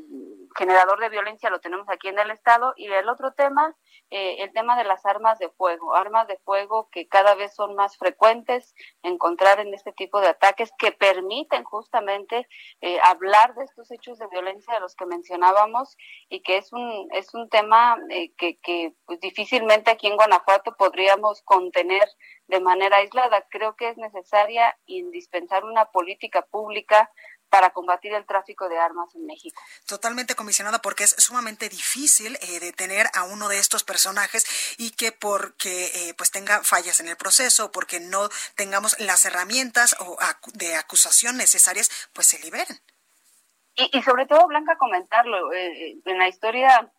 generador 0.57 0.99
de 0.99 1.11
violencia 1.11 1.51
lo 1.51 1.61
tenemos 1.61 1.87
aquí 1.89 2.09
en 2.09 2.19
el 2.19 2.31
estado 2.31 2.73
y 2.77 2.87
el 2.87 3.09
otro 3.09 3.33
tema 3.33 3.77
eh, 4.17 4.45
el 4.45 4.53
tema 4.53 4.77
de 4.77 4.85
las 4.85 5.05
armas 5.07 5.41
de 5.41 5.49
fuego 5.49 5.93
armas 5.93 6.29
de 6.29 6.39
fuego 6.45 6.89
que 6.93 7.09
cada 7.09 7.35
vez 7.35 7.53
son 7.53 7.75
más 7.75 7.97
frecuentes 7.97 8.73
encontrar 9.03 9.59
en 9.59 9.75
este 9.75 9.91
tipo 9.91 10.21
de 10.21 10.29
ataques 10.29 10.71
que 10.79 10.93
permiten 10.93 11.65
justamente 11.65 12.47
eh, 12.81 13.01
hablar 13.03 13.57
de 13.57 13.65
estos 13.65 13.91
hechos 13.91 14.21
de 14.21 14.29
violencia 14.29 14.73
de 14.73 14.79
los 14.79 14.95
que 14.95 15.07
mencionábamos 15.07 15.97
y 16.29 16.43
que 16.43 16.59
es 16.59 16.73
un 16.73 17.09
es 17.11 17.35
un 17.35 17.49
tema 17.49 17.99
eh, 18.09 18.33
que, 18.37 18.57
que 18.61 18.95
pues, 19.05 19.19
difícilmente 19.19 19.91
aquí 19.91 20.07
en 20.07 20.15
Guanajuato 20.15 20.77
podríamos 20.77 21.43
contener 21.43 22.09
de 22.47 22.61
manera 22.61 22.99
aislada. 22.99 23.45
Creo 23.51 23.75
que 23.75 23.89
es 23.89 23.97
necesaria 23.97 24.79
indispensar 24.87 25.65
una 25.65 25.87
política 25.87 26.43
pública 26.43 27.11
para 27.49 27.71
combatir 27.71 28.13
el 28.13 28.27
tráfico 28.27 28.69
de 28.69 28.79
armas 28.79 29.15
en 29.15 29.27
México. 29.27 29.61
Totalmente 29.87 30.35
comisionada 30.35 30.81
porque 30.81 31.05
es 31.05 31.15
sumamente 31.19 31.69
difícil 31.69 32.37
eh, 32.41 32.61
detener 32.61 33.07
a 33.15 33.25
uno 33.25 33.49
de 33.49 33.59
estos 33.59 33.85
personajes 33.85 34.45
y 34.79 34.91
que 34.91 35.13
porque 35.13 35.87
eh, 35.95 36.15
pues 36.15 36.31
tenga 36.31 36.63
fallas 36.65 37.01
en 37.01 37.09
el 37.09 37.17
proceso, 37.17 37.71
porque 37.71 38.01
no 38.01 38.29
tengamos 38.57 38.99
las 38.99 39.25
herramientas 39.25 39.97
o 40.01 40.17
de 40.55 40.75
acusación 40.77 41.37
necesarias, 41.37 41.91
pues 42.13 42.27
se 42.27 42.39
liberen. 42.41 42.81
Y, 43.77 43.99
y 43.99 44.03
sobre 44.03 44.27
todo, 44.27 44.47
Blanca, 44.47 44.77
comentarlo, 44.77 45.53
eh, 45.53 45.97
en 46.05 46.19
la 46.19 46.29
historia 46.29 46.93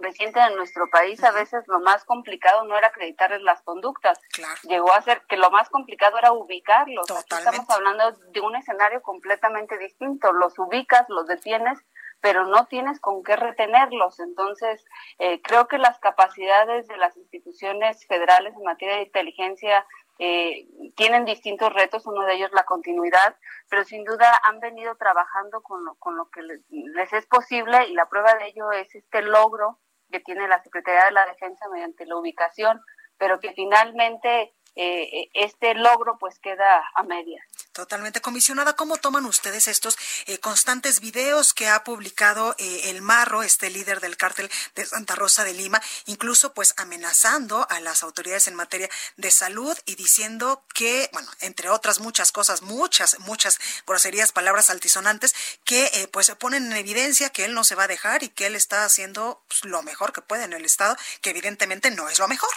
reciente 0.00 0.40
de 0.40 0.54
nuestro 0.56 0.88
país, 0.90 1.22
a 1.24 1.30
veces 1.30 1.64
lo 1.66 1.80
más 1.80 2.04
complicado 2.04 2.64
no 2.64 2.76
era 2.76 2.88
acreditarles 2.88 3.42
las 3.42 3.62
conductas. 3.62 4.18
Llegó 4.62 4.92
a 4.92 5.02
ser 5.02 5.22
que 5.28 5.36
lo 5.36 5.50
más 5.50 5.68
complicado 5.68 6.18
era 6.18 6.32
ubicarlos. 6.32 7.06
estamos 7.10 7.68
hablando 7.70 8.12
de 8.32 8.40
un 8.40 8.56
escenario 8.56 9.02
completamente 9.02 9.78
distinto. 9.78 10.32
Los 10.32 10.58
ubicas, 10.58 11.06
los 11.08 11.26
detienes, 11.26 11.78
pero 12.20 12.46
no 12.46 12.66
tienes 12.66 13.00
con 13.00 13.22
qué 13.22 13.36
retenerlos. 13.36 14.20
Entonces, 14.20 14.84
eh, 15.18 15.40
creo 15.42 15.68
que 15.68 15.78
las 15.78 15.98
capacidades 15.98 16.86
de 16.88 16.96
las 16.96 17.16
instituciones 17.16 18.06
federales 18.06 18.54
en 18.54 18.62
materia 18.62 18.96
de 18.96 19.02
inteligencia 19.02 19.86
eh, 20.22 20.68
tienen 20.96 21.24
distintos 21.24 21.72
retos, 21.72 22.06
uno 22.06 22.26
de 22.26 22.34
ellos 22.34 22.50
la 22.52 22.64
continuidad, 22.64 23.36
pero 23.70 23.84
sin 23.84 24.04
duda 24.04 24.38
han 24.44 24.60
venido 24.60 24.94
trabajando 24.96 25.62
con 25.62 25.82
lo, 25.82 25.94
con 25.94 26.14
lo 26.14 26.28
que 26.28 26.42
les, 26.42 26.60
les 26.68 27.10
es 27.14 27.24
posible 27.24 27.88
y 27.88 27.94
la 27.94 28.06
prueba 28.06 28.34
de 28.34 28.48
ello 28.48 28.70
es 28.70 28.94
este 28.94 29.22
logro 29.22 29.78
que 30.10 30.20
tiene 30.20 30.48
la 30.48 30.62
Secretaría 30.62 31.04
de 31.06 31.12
la 31.12 31.26
Defensa 31.26 31.68
mediante 31.72 32.06
la 32.06 32.16
ubicación, 32.16 32.80
pero 33.18 33.40
que 33.40 33.52
finalmente 33.52 34.52
eh, 34.76 35.30
este 35.34 35.74
logro 35.74 36.16
pues 36.18 36.38
queda 36.38 36.82
a 36.94 37.02
media. 37.02 37.44
Totalmente 37.72 38.20
comisionada. 38.20 38.76
¿Cómo 38.76 38.96
toman 38.96 39.26
ustedes 39.26 39.68
estos 39.68 39.96
eh, 40.26 40.38
constantes 40.38 41.00
videos 41.00 41.54
que 41.54 41.68
ha 41.68 41.84
publicado 41.84 42.54
eh, 42.58 42.90
el 42.90 43.02
Marro, 43.02 43.42
este 43.42 43.70
líder 43.70 44.00
del 44.00 44.16
cártel 44.16 44.50
de 44.74 44.86
Santa 44.86 45.16
Rosa 45.16 45.44
de 45.44 45.54
Lima, 45.54 45.80
incluso 46.06 46.54
pues 46.54 46.74
amenazando 46.76 47.66
a 47.68 47.80
las 47.80 48.02
autoridades 48.02 48.48
en 48.48 48.54
materia 48.54 48.88
de 49.16 49.30
salud 49.30 49.76
y 49.86 49.96
diciendo 49.96 50.64
que, 50.74 51.08
bueno, 51.12 51.30
entre 51.40 51.68
otras 51.68 52.00
muchas 52.00 52.32
cosas, 52.32 52.62
muchas, 52.62 53.18
muchas 53.20 53.58
groserías, 53.86 54.32
palabras 54.32 54.70
altisonantes, 54.70 55.34
que 55.64 56.08
pues 56.12 56.30
ponen 56.38 56.66
en 56.66 56.72
evidencia 56.76 57.30
que 57.30 57.44
él 57.44 57.54
no 57.54 57.64
se 57.64 57.74
va 57.74 57.84
a 57.84 57.88
dejar 57.88 58.22
y 58.22 58.28
que 58.28 58.46
él 58.46 58.54
está 58.54 58.84
haciendo 58.84 59.42
pues, 59.48 59.64
lo 59.64 59.82
mejor 59.82 60.12
que 60.12 60.22
puede 60.22 60.44
en 60.44 60.52
el 60.52 60.64
Estado, 60.64 60.96
que 61.20 61.30
evidentemente 61.30 61.90
no 61.90 62.08
es 62.08 62.18
lo 62.18 62.28
mejor 62.28 62.50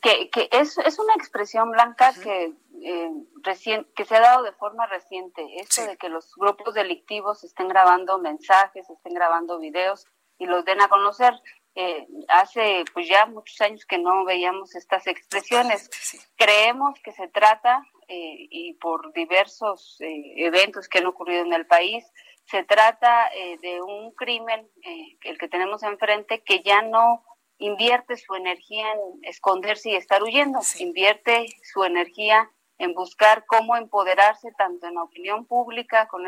que, 0.00 0.30
que 0.30 0.48
es, 0.52 0.78
es 0.78 0.98
una 0.98 1.14
expresión 1.14 1.70
blanca 1.70 2.12
que, 2.22 2.52
eh, 2.82 3.10
que 3.94 4.04
se 4.04 4.16
ha 4.16 4.20
dado 4.20 4.42
de 4.42 4.52
forma 4.52 4.86
reciente, 4.86 5.44
esto 5.60 5.84
de 5.86 5.96
que 5.96 6.08
los 6.08 6.34
grupos 6.36 6.74
delictivos 6.74 7.44
estén 7.44 7.68
grabando 7.68 8.18
mensajes, 8.18 8.88
estén 8.88 9.14
grabando 9.14 9.58
videos 9.58 10.06
y 10.38 10.46
los 10.46 10.64
den 10.64 10.80
a 10.80 10.88
conocer. 10.88 11.34
Eh, 11.76 12.06
hace 12.28 12.84
pues 12.92 13.08
ya 13.08 13.26
muchos 13.26 13.60
años 13.60 13.84
que 13.84 13.98
no 13.98 14.24
veíamos 14.24 14.74
estas 14.74 15.06
expresiones. 15.06 15.90
Creemos 16.36 17.00
que 17.02 17.12
se 17.12 17.28
trata, 17.28 17.82
eh, 18.06 18.46
y 18.50 18.74
por 18.74 19.12
diversos 19.12 19.96
eh, 20.00 20.34
eventos 20.36 20.88
que 20.88 20.98
han 20.98 21.06
ocurrido 21.06 21.42
en 21.42 21.52
el 21.52 21.66
país, 21.66 22.04
se 22.46 22.62
trata 22.62 23.30
de 23.62 23.80
un 23.80 24.12
crimen, 24.12 24.68
el 25.22 25.38
que 25.38 25.48
tenemos 25.48 25.82
enfrente, 25.82 26.42
que 26.42 26.62
ya 26.62 26.82
no 26.82 27.24
invierte 27.58 28.16
su 28.16 28.34
energía 28.34 28.92
en 28.92 29.24
esconderse 29.24 29.90
y 29.90 29.96
estar 29.96 30.22
huyendo, 30.22 30.60
invierte 30.78 31.46
su 31.62 31.84
energía 31.84 32.50
en 32.78 32.94
buscar 32.94 33.44
cómo 33.46 33.76
empoderarse 33.76 34.50
tanto 34.58 34.86
en 34.86 34.94
la 34.94 35.04
opinión 35.04 35.46
pública, 35.46 36.08
con, 36.08 36.24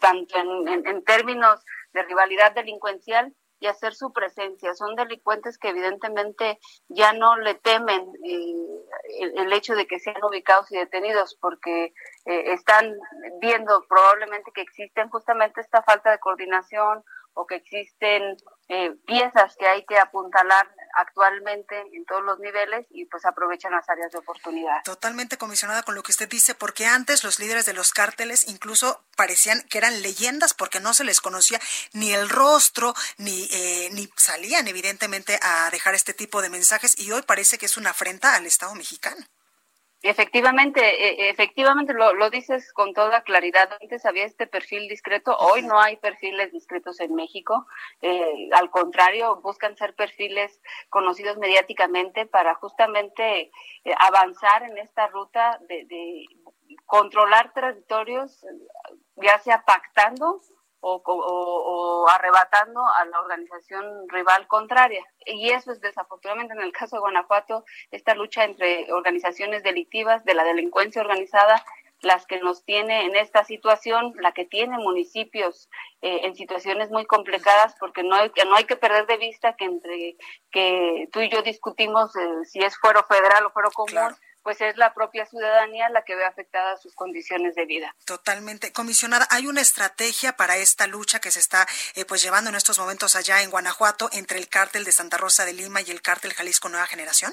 tanto 0.00 0.36
en, 0.38 1.04
términos 1.04 1.64
de 1.92 2.02
rivalidad 2.02 2.52
delincuencial 2.52 3.34
y 3.60 3.66
hacer 3.66 3.94
su 3.94 4.12
presencia. 4.12 4.74
Son 4.74 4.94
delincuentes 4.96 5.58
que 5.58 5.68
evidentemente 5.68 6.58
ya 6.88 7.12
no 7.12 7.36
le 7.36 7.54
temen 7.54 8.12
eh, 8.24 9.32
el, 9.36 9.52
hecho 9.52 9.74
de 9.74 9.86
que 9.86 9.98
sean 9.98 10.22
ubicados 10.22 10.70
y 10.70 10.76
detenidos 10.76 11.36
porque 11.40 11.92
eh, 12.26 12.52
están 12.52 12.94
viendo 13.40 13.84
probablemente 13.88 14.52
que 14.52 14.62
existen 14.62 15.08
justamente 15.08 15.60
esta 15.60 15.82
falta 15.82 16.10
de 16.10 16.18
coordinación 16.18 17.04
o 17.38 17.46
que 17.46 17.54
existen 17.54 18.36
eh, 18.68 18.94
piezas 19.06 19.54
que 19.56 19.66
hay 19.66 19.86
que 19.86 19.96
apuntalar 19.96 20.68
actualmente 20.94 21.80
en 21.92 22.04
todos 22.04 22.22
los 22.22 22.40
niveles 22.40 22.84
y 22.90 23.06
pues 23.06 23.24
aprovechan 23.24 23.70
las 23.72 23.88
áreas 23.88 24.10
de 24.10 24.18
oportunidad. 24.18 24.82
Totalmente 24.84 25.38
comisionada 25.38 25.84
con 25.84 25.94
lo 25.94 26.02
que 26.02 26.10
usted 26.10 26.28
dice, 26.28 26.56
porque 26.56 26.86
antes 26.86 27.22
los 27.22 27.38
líderes 27.38 27.64
de 27.64 27.74
los 27.74 27.92
cárteles 27.92 28.48
incluso 28.48 29.04
parecían 29.16 29.62
que 29.70 29.78
eran 29.78 30.02
leyendas 30.02 30.52
porque 30.52 30.80
no 30.80 30.94
se 30.94 31.04
les 31.04 31.20
conocía 31.20 31.60
ni 31.92 32.12
el 32.12 32.28
rostro, 32.28 32.92
ni, 33.18 33.48
eh, 33.52 33.88
ni 33.92 34.10
salían 34.16 34.66
evidentemente 34.66 35.38
a 35.40 35.70
dejar 35.70 35.94
este 35.94 36.14
tipo 36.14 36.42
de 36.42 36.50
mensajes 36.50 36.98
y 36.98 37.12
hoy 37.12 37.22
parece 37.22 37.56
que 37.56 37.66
es 37.66 37.76
una 37.76 37.90
afrenta 37.90 38.34
al 38.34 38.46
Estado 38.46 38.74
mexicano. 38.74 39.24
Efectivamente, 40.02 40.80
e, 40.80 41.28
efectivamente 41.30 41.92
lo, 41.92 42.14
lo, 42.14 42.30
dices 42.30 42.72
con 42.72 42.94
toda 42.94 43.22
claridad. 43.22 43.68
Antes 43.80 44.06
había 44.06 44.24
este 44.24 44.46
perfil 44.46 44.88
discreto, 44.88 45.36
hoy 45.36 45.62
no 45.62 45.80
hay 45.80 45.96
perfiles 45.96 46.52
discretos 46.52 47.00
en 47.00 47.14
México. 47.16 47.66
Eh, 48.00 48.48
al 48.52 48.70
contrario, 48.70 49.40
buscan 49.42 49.76
ser 49.76 49.94
perfiles 49.94 50.60
conocidos 50.88 51.36
mediáticamente 51.38 52.26
para 52.26 52.54
justamente 52.54 53.50
eh, 53.84 53.94
avanzar 53.98 54.62
en 54.62 54.78
esta 54.78 55.08
ruta 55.08 55.58
de, 55.68 55.84
de 55.86 56.26
controlar 56.86 57.52
territorios, 57.52 58.46
ya 59.16 59.38
sea 59.40 59.64
pactando 59.64 60.40
o, 60.80 62.06
arrebatando 62.08 62.80
a 62.80 63.04
la 63.06 63.20
organización 63.20 64.08
rival 64.08 64.46
contraria. 64.46 65.04
Y 65.26 65.50
eso 65.50 65.72
es 65.72 65.80
desafortunadamente 65.80 66.54
en 66.54 66.62
el 66.62 66.72
caso 66.72 66.96
de 66.96 67.00
Guanajuato, 67.00 67.64
esta 67.90 68.14
lucha 68.14 68.44
entre 68.44 68.92
organizaciones 68.92 69.62
delictivas 69.62 70.24
de 70.24 70.34
la 70.34 70.44
delincuencia 70.44 71.02
organizada 71.02 71.62
las 72.00 72.26
que 72.26 72.38
nos 72.38 72.64
tiene 72.64 73.06
en 73.06 73.16
esta 73.16 73.44
situación, 73.44 74.14
la 74.20 74.32
que 74.32 74.44
tiene 74.44 74.78
municipios 74.78 75.68
eh, 76.00 76.20
en 76.22 76.36
situaciones 76.36 76.90
muy 76.90 77.06
complicadas, 77.06 77.74
porque 77.80 78.04
no 78.04 78.14
hay, 78.14 78.30
no 78.46 78.54
hay 78.54 78.64
que 78.64 78.76
perder 78.76 79.06
de 79.06 79.16
vista 79.16 79.56
que 79.56 79.64
entre 79.64 80.16
que 80.50 81.08
tú 81.12 81.20
y 81.20 81.28
yo 81.28 81.42
discutimos 81.42 82.14
eh, 82.14 82.44
si 82.44 82.60
es 82.60 82.78
fuero 82.78 83.02
federal 83.04 83.46
o 83.46 83.50
fuero 83.50 83.70
común, 83.72 84.14
pues 84.42 84.60
es 84.60 84.76
la 84.76 84.94
propia 84.94 85.26
ciudadanía 85.26 85.88
la 85.90 86.02
que 86.02 86.14
ve 86.14 86.24
afectadas 86.24 86.80
sus 86.80 86.94
condiciones 86.94 87.54
de 87.54 87.66
vida. 87.66 87.94
Totalmente. 88.04 88.72
Comisionada, 88.72 89.26
¿hay 89.30 89.46
una 89.46 89.60
estrategia 89.60 90.36
para 90.36 90.56
esta 90.56 90.86
lucha 90.86 91.20
que 91.20 91.30
se 91.30 91.40
está 91.40 91.66
eh, 91.94 92.04
pues 92.04 92.22
llevando 92.22 92.50
en 92.50 92.56
estos 92.56 92.78
momentos 92.78 93.16
allá 93.16 93.42
en 93.42 93.50
Guanajuato 93.50 94.08
entre 94.12 94.38
el 94.38 94.48
cártel 94.48 94.84
de 94.84 94.92
Santa 94.92 95.16
Rosa 95.16 95.44
de 95.44 95.52
Lima 95.52 95.80
y 95.82 95.90
el 95.90 96.02
cártel 96.02 96.34
Jalisco 96.34 96.68
Nueva 96.68 96.86
Generación? 96.86 97.32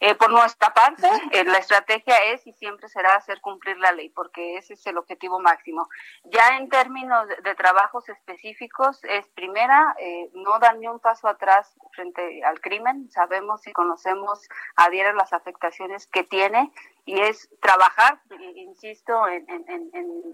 Eh, 0.00 0.14
por 0.14 0.30
nuestra 0.30 0.72
parte, 0.72 1.08
eh, 1.32 1.44
la 1.44 1.58
estrategia 1.58 2.16
es 2.32 2.46
y 2.46 2.52
siempre 2.52 2.88
será 2.88 3.14
hacer 3.16 3.40
cumplir 3.40 3.78
la 3.78 3.92
ley, 3.92 4.08
porque 4.10 4.56
ese 4.56 4.74
es 4.74 4.86
el 4.86 4.98
objetivo 4.98 5.40
máximo. 5.40 5.88
Ya 6.24 6.56
en 6.56 6.68
términos 6.68 7.26
de, 7.28 7.54
trabajos 7.54 8.08
específicos, 8.08 9.02
es 9.04 9.28
primera, 9.28 9.94
eh, 9.98 10.30
no 10.34 10.58
dar 10.58 10.76
ni 10.78 10.88
un 10.88 11.00
paso 11.00 11.28
atrás 11.28 11.74
frente 11.92 12.44
al 12.44 12.60
crimen. 12.60 13.10
Sabemos 13.10 13.66
y 13.66 13.72
conocemos 13.72 14.48
a 14.76 14.90
diario 14.90 15.12
las 15.12 15.32
afectaciones 15.32 16.06
que 16.06 16.24
tiene 16.24 16.72
y 17.06 17.20
es 17.20 17.48
trabajar, 17.60 18.20
insisto, 18.54 19.28
en, 19.28 19.44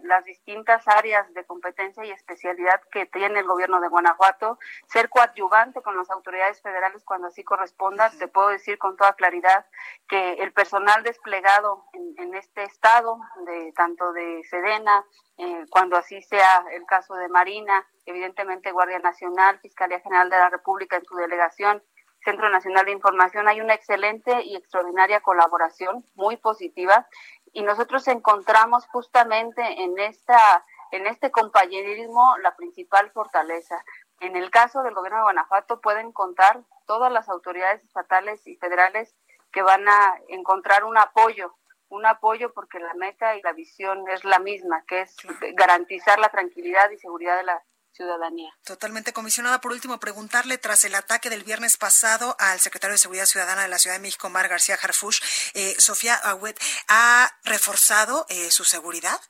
las 0.04 0.24
distintas 0.24 0.86
áreas 0.88 1.32
de 1.34 1.44
competencia 1.44 2.04
y 2.04 2.10
especialidad 2.10 2.80
que 2.92 3.06
tiene 3.06 3.40
el 3.40 3.46
gobierno 3.46 3.80
de 3.80 3.88
Guanajuato, 3.88 4.58
ser 4.86 5.08
coadyuvante 5.08 5.82
con 5.82 5.96
las 5.96 6.10
autoridades 6.10 6.60
federales 6.62 7.04
cuando 7.04 7.28
así 7.28 7.44
corresponda. 7.44 8.10
Te 8.18 8.28
puedo 8.28 8.48
decir 8.48 8.78
con 8.78 8.96
toda 8.96 9.14
claridad 9.14 9.66
que 10.08 10.34
el 10.34 10.52
personal 10.52 11.02
desplegado 11.02 11.84
en, 11.92 12.34
este 12.34 12.62
estado, 12.62 13.18
de 13.46 13.72
tanto 13.72 14.12
de 14.12 14.42
Sedena, 14.48 15.04
eh, 15.38 15.64
cuando 15.70 15.96
así 15.96 16.22
sea 16.22 16.64
el 16.72 16.84
caso 16.86 17.14
de 17.14 17.28
Marina, 17.28 17.86
evidentemente 18.06 18.72
Guardia 18.72 18.98
Nacional, 18.98 19.58
Fiscalía 19.60 20.00
General 20.00 20.30
de 20.30 20.38
la 20.38 20.50
República 20.50 20.96
en 20.96 21.04
su 21.04 21.16
delegación, 21.16 21.82
Centro 22.24 22.50
Nacional 22.50 22.86
de 22.86 22.92
Información, 22.92 23.48
hay 23.48 23.60
una 23.60 23.74
excelente 23.74 24.42
y 24.42 24.56
extraordinaria 24.56 25.20
colaboración, 25.20 26.04
muy 26.14 26.36
positiva, 26.36 27.08
y 27.52 27.62
nosotros 27.62 28.06
encontramos 28.08 28.86
justamente 28.86 29.62
en 29.82 29.98
esta 29.98 30.64
en 30.90 31.06
este 31.06 31.30
compañerismo 31.30 32.36
la 32.38 32.56
principal 32.56 33.10
fortaleza. 33.12 33.82
En 34.20 34.36
el 34.36 34.50
caso 34.50 34.82
del 34.82 34.94
gobierno 34.94 35.18
de 35.18 35.24
Guanajuato 35.24 35.80
pueden 35.80 36.12
contar 36.12 36.62
todas 36.86 37.12
las 37.12 37.28
autoridades 37.28 37.82
estatales 37.84 38.46
y 38.46 38.56
federales 38.56 39.14
que 39.52 39.62
van 39.62 39.88
a 39.88 40.14
encontrar 40.28 40.84
un 40.84 40.98
apoyo, 40.98 41.56
un 41.88 42.06
apoyo 42.06 42.52
porque 42.52 42.78
la 42.78 42.94
meta 42.94 43.36
y 43.36 43.42
la 43.42 43.52
visión 43.52 44.08
es 44.08 44.24
la 44.24 44.38
misma, 44.38 44.84
que 44.86 45.02
es 45.02 45.16
garantizar 45.54 46.18
la 46.18 46.28
tranquilidad 46.28 46.90
y 46.90 46.98
seguridad 46.98 47.36
de 47.36 47.44
la 47.44 47.62
ciudadanía. 47.92 48.50
Totalmente 48.64 49.12
comisionada. 49.12 49.60
Por 49.60 49.72
último, 49.72 49.98
preguntarle, 49.98 50.58
tras 50.58 50.84
el 50.84 50.94
ataque 50.94 51.30
del 51.30 51.44
viernes 51.44 51.76
pasado 51.76 52.36
al 52.38 52.60
secretario 52.60 52.92
de 52.92 52.98
Seguridad 52.98 53.26
Ciudadana 53.26 53.62
de 53.62 53.68
la 53.68 53.78
Ciudad 53.78 53.96
de 53.96 54.02
México, 54.02 54.28
Mar 54.28 54.48
García 54.48 54.78
Harfush, 54.80 55.20
eh, 55.54 55.74
Sofía 55.78 56.14
Agüet, 56.14 56.58
¿ha 56.88 57.30
reforzado 57.44 58.26
eh, 58.28 58.50
su 58.50 58.64
seguridad? 58.64 59.20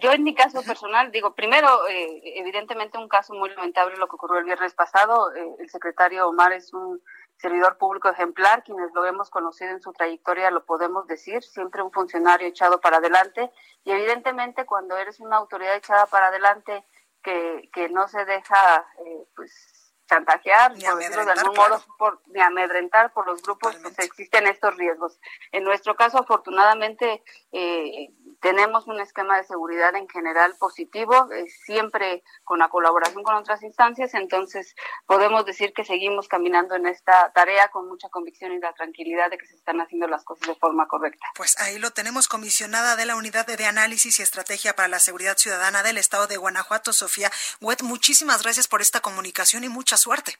yo 0.00 0.12
en 0.12 0.24
mi 0.24 0.34
caso 0.34 0.62
personal, 0.62 1.10
digo, 1.12 1.34
primero, 1.34 1.86
eh, 1.88 2.20
evidentemente 2.36 2.98
un 2.98 3.08
caso 3.08 3.34
muy 3.34 3.50
lamentable 3.50 3.96
lo 3.96 4.08
que 4.08 4.16
ocurrió 4.16 4.38
el 4.38 4.44
viernes 4.44 4.74
pasado. 4.74 5.32
Eh, 5.34 5.56
el 5.58 5.70
secretario 5.70 6.28
Omar 6.28 6.52
es 6.52 6.72
un 6.72 7.00
servidor 7.36 7.78
público 7.78 8.08
ejemplar, 8.08 8.64
quienes 8.64 8.92
lo 8.94 9.04
hemos 9.04 9.30
conocido 9.30 9.70
en 9.70 9.80
su 9.80 9.92
trayectoria 9.92 10.50
lo 10.50 10.64
podemos 10.64 11.06
decir, 11.06 11.42
siempre 11.42 11.82
un 11.82 11.92
funcionario 11.92 12.48
echado 12.48 12.80
para 12.80 12.98
adelante 12.98 13.50
y 13.84 13.90
evidentemente 13.90 14.64
cuando 14.64 14.96
eres 14.96 15.20
una 15.20 15.36
autoridad 15.36 15.76
echada 15.76 16.06
para 16.06 16.28
adelante 16.28 16.84
que, 17.24 17.70
que 17.72 17.88
no 17.88 18.06
se 18.06 18.24
deja 18.24 18.86
eh, 19.04 19.26
pues 19.34 19.84
chantajear, 20.06 20.72
por 20.72 20.98
decirlo 20.98 21.24
de 21.24 21.32
algún 21.32 21.56
modo, 21.56 21.82
por, 21.98 22.20
ni 22.26 22.40
amedrentar 22.40 23.12
por 23.12 23.26
los 23.26 23.42
grupos, 23.42 23.76
pues 23.82 23.98
existen 23.98 24.46
estos 24.46 24.76
riesgos. 24.76 25.18
En 25.50 25.64
nuestro 25.64 25.96
caso, 25.96 26.18
afortunadamente, 26.18 27.22
eh, 27.52 28.10
tenemos 28.44 28.86
un 28.86 29.00
esquema 29.00 29.38
de 29.38 29.44
seguridad 29.44 29.96
en 29.96 30.06
general 30.06 30.54
positivo, 30.58 31.32
eh, 31.32 31.46
siempre 31.64 32.22
con 32.44 32.58
la 32.58 32.68
colaboración 32.68 33.22
con 33.22 33.34
otras 33.36 33.62
instancias, 33.62 34.12
entonces 34.12 34.74
podemos 35.06 35.46
decir 35.46 35.72
que 35.72 35.82
seguimos 35.82 36.28
caminando 36.28 36.74
en 36.74 36.86
esta 36.86 37.32
tarea 37.32 37.68
con 37.68 37.88
mucha 37.88 38.10
convicción 38.10 38.52
y 38.52 38.58
la 38.58 38.74
tranquilidad 38.74 39.30
de 39.30 39.38
que 39.38 39.46
se 39.46 39.54
están 39.54 39.80
haciendo 39.80 40.08
las 40.08 40.24
cosas 40.24 40.46
de 40.46 40.56
forma 40.56 40.86
correcta. 40.86 41.24
Pues 41.34 41.58
ahí 41.58 41.78
lo 41.78 41.92
tenemos, 41.92 42.28
comisionada 42.28 42.96
de 42.96 43.06
la 43.06 43.16
Unidad 43.16 43.46
de 43.46 43.64
Análisis 43.64 44.18
y 44.18 44.22
Estrategia 44.22 44.76
para 44.76 44.88
la 44.88 44.98
Seguridad 44.98 45.38
Ciudadana 45.38 45.82
del 45.82 45.96
Estado 45.96 46.26
de 46.26 46.36
Guanajuato, 46.36 46.92
Sofía 46.92 47.32
Huet. 47.62 47.80
Muchísimas 47.80 48.42
gracias 48.42 48.68
por 48.68 48.82
esta 48.82 49.00
comunicación 49.00 49.64
y 49.64 49.70
mucha 49.70 49.96
suerte. 49.96 50.36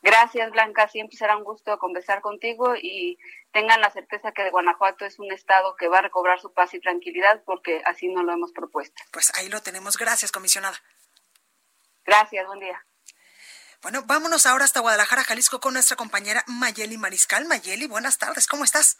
Gracias, 0.00 0.50
Blanca. 0.52 0.88
Siempre 0.88 1.16
será 1.16 1.36
un 1.36 1.44
gusto 1.44 1.76
conversar 1.78 2.20
contigo 2.20 2.74
y 2.76 3.18
tengan 3.52 3.80
la 3.80 3.90
certeza 3.90 4.32
que 4.32 4.44
de 4.44 4.50
Guanajuato 4.50 5.04
es 5.04 5.18
un 5.18 5.32
estado 5.32 5.74
que 5.76 5.88
va 5.88 5.98
a 5.98 6.02
recobrar 6.02 6.40
su 6.40 6.52
paz 6.52 6.72
y 6.74 6.80
tranquilidad 6.80 7.42
porque 7.44 7.82
así 7.84 8.08
nos 8.08 8.24
lo 8.24 8.32
hemos 8.32 8.52
propuesto. 8.52 9.02
Pues 9.12 9.32
ahí 9.36 9.48
lo 9.48 9.60
tenemos. 9.60 9.96
Gracias, 9.96 10.30
comisionada. 10.30 10.76
Gracias, 12.04 12.46
buen 12.46 12.60
día. 12.60 12.84
Bueno, 13.82 14.02
vámonos 14.06 14.46
ahora 14.46 14.64
hasta 14.64 14.80
Guadalajara, 14.80 15.22
Jalisco, 15.22 15.60
con 15.60 15.74
nuestra 15.74 15.96
compañera 15.96 16.42
Mayeli 16.46 16.98
Mariscal. 16.98 17.44
Mayeli, 17.46 17.86
buenas 17.86 18.18
tardes, 18.18 18.48
¿cómo 18.48 18.64
estás? 18.64 18.98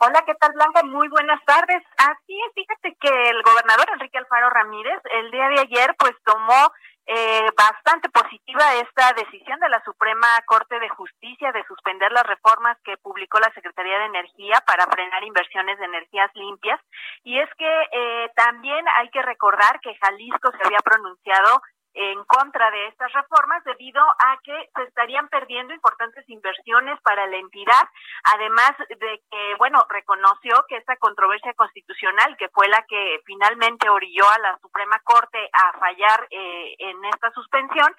Hola, 0.00 0.22
¿qué 0.26 0.34
tal 0.34 0.52
Blanca? 0.52 0.82
Muy 0.84 1.08
buenas 1.08 1.42
tardes. 1.44 1.82
Así 1.96 2.38
es, 2.46 2.54
fíjate 2.54 2.96
que 3.00 3.30
el 3.30 3.42
gobernador 3.42 3.88
Enrique 3.94 4.18
Alfaro 4.18 4.50
Ramírez 4.50 5.00
el 5.12 5.30
día 5.30 5.48
de 5.48 5.60
ayer 5.60 5.96
pues 5.98 6.12
tomó 6.24 6.72
eh, 7.10 7.48
bastante 7.56 8.10
positiva 8.10 8.74
esta 8.74 9.14
decisión 9.14 9.58
de 9.60 9.70
la 9.70 9.82
Suprema 9.82 10.28
Corte 10.44 10.78
de 10.78 10.90
Justicia 10.90 11.52
de 11.52 11.64
suspender 11.64 12.12
las 12.12 12.26
reformas 12.26 12.76
que 12.84 12.98
publicó 12.98 13.40
la 13.40 13.50
Secretaría 13.54 13.98
de 13.98 14.04
Energía 14.04 14.62
para 14.66 14.86
frenar 14.86 15.24
inversiones 15.24 15.78
de 15.78 15.86
energías 15.86 16.30
limpias. 16.34 16.78
Y 17.24 17.38
es 17.38 17.48
que 17.56 17.82
eh, 17.92 18.30
también 18.36 18.84
hay 18.96 19.08
que 19.08 19.22
recordar 19.22 19.80
que 19.80 19.96
Jalisco 19.96 20.52
se 20.52 20.66
había 20.66 20.80
pronunciado 20.84 21.62
en 22.00 22.22
contra 22.24 22.70
de 22.70 22.86
estas 22.86 23.12
reformas 23.12 23.64
debido 23.64 24.00
a 24.00 24.38
que 24.44 24.70
se 24.76 24.82
estarían 24.84 25.28
perdiendo 25.28 25.74
importantes 25.74 26.24
inversiones 26.28 27.00
para 27.02 27.26
la 27.26 27.36
entidad, 27.38 27.88
además 28.34 28.70
de 28.88 29.20
que, 29.28 29.54
bueno, 29.58 29.84
reconoció 29.88 30.64
que 30.68 30.76
esta 30.76 30.94
controversia 30.96 31.54
constitucional, 31.54 32.36
que 32.36 32.48
fue 32.50 32.68
la 32.68 32.84
que 32.88 33.20
finalmente 33.26 33.88
orilló 33.88 34.28
a 34.30 34.38
la 34.38 34.58
Suprema 34.58 35.00
Corte 35.00 35.50
a 35.52 35.76
fallar 35.78 36.28
eh, 36.30 36.76
en 36.78 37.04
esta 37.04 37.32
suspensión, 37.32 37.92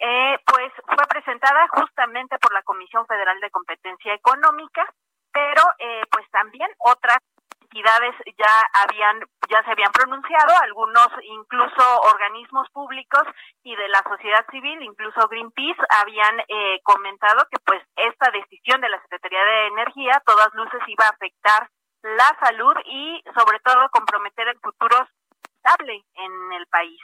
eh, 0.00 0.38
pues 0.44 0.70
fue 0.84 1.06
presentada 1.08 1.66
justamente 1.68 2.38
por 2.38 2.52
la 2.52 2.62
Comisión 2.62 3.06
Federal 3.06 3.40
de 3.40 3.50
Competencia 3.50 4.12
Económica, 4.12 4.84
pero 5.32 5.62
eh, 5.78 6.02
pues 6.10 6.28
también 6.30 6.68
otras 6.78 7.18
entidades 7.66 8.14
ya 8.38 8.62
habían 8.72 9.20
ya 9.48 9.62
se 9.62 9.70
habían 9.70 9.92
pronunciado, 9.92 10.52
algunos 10.62 11.08
incluso 11.22 12.00
organismos 12.12 12.68
públicos 12.70 13.22
y 13.62 13.76
de 13.76 13.88
la 13.88 14.02
sociedad 14.02 14.44
civil, 14.50 14.82
incluso 14.82 15.28
Greenpeace 15.28 15.80
habían 15.90 16.40
eh, 16.48 16.80
comentado 16.82 17.46
que 17.50 17.58
pues 17.64 17.82
esta 17.94 18.30
decisión 18.32 18.80
de 18.80 18.88
la 18.88 19.00
Secretaría 19.02 19.44
de 19.44 19.66
Energía 19.68 20.22
todas 20.26 20.52
luces 20.54 20.80
iba 20.88 21.06
a 21.06 21.10
afectar 21.10 21.68
la 22.02 22.36
salud 22.40 22.74
y 22.86 23.22
sobre 23.38 23.60
todo 23.60 23.88
comprometer 23.90 24.48
el 24.48 24.58
futuro 24.58 25.06
estable 25.54 26.04
en 26.14 26.52
el 26.52 26.66
país. 26.66 27.00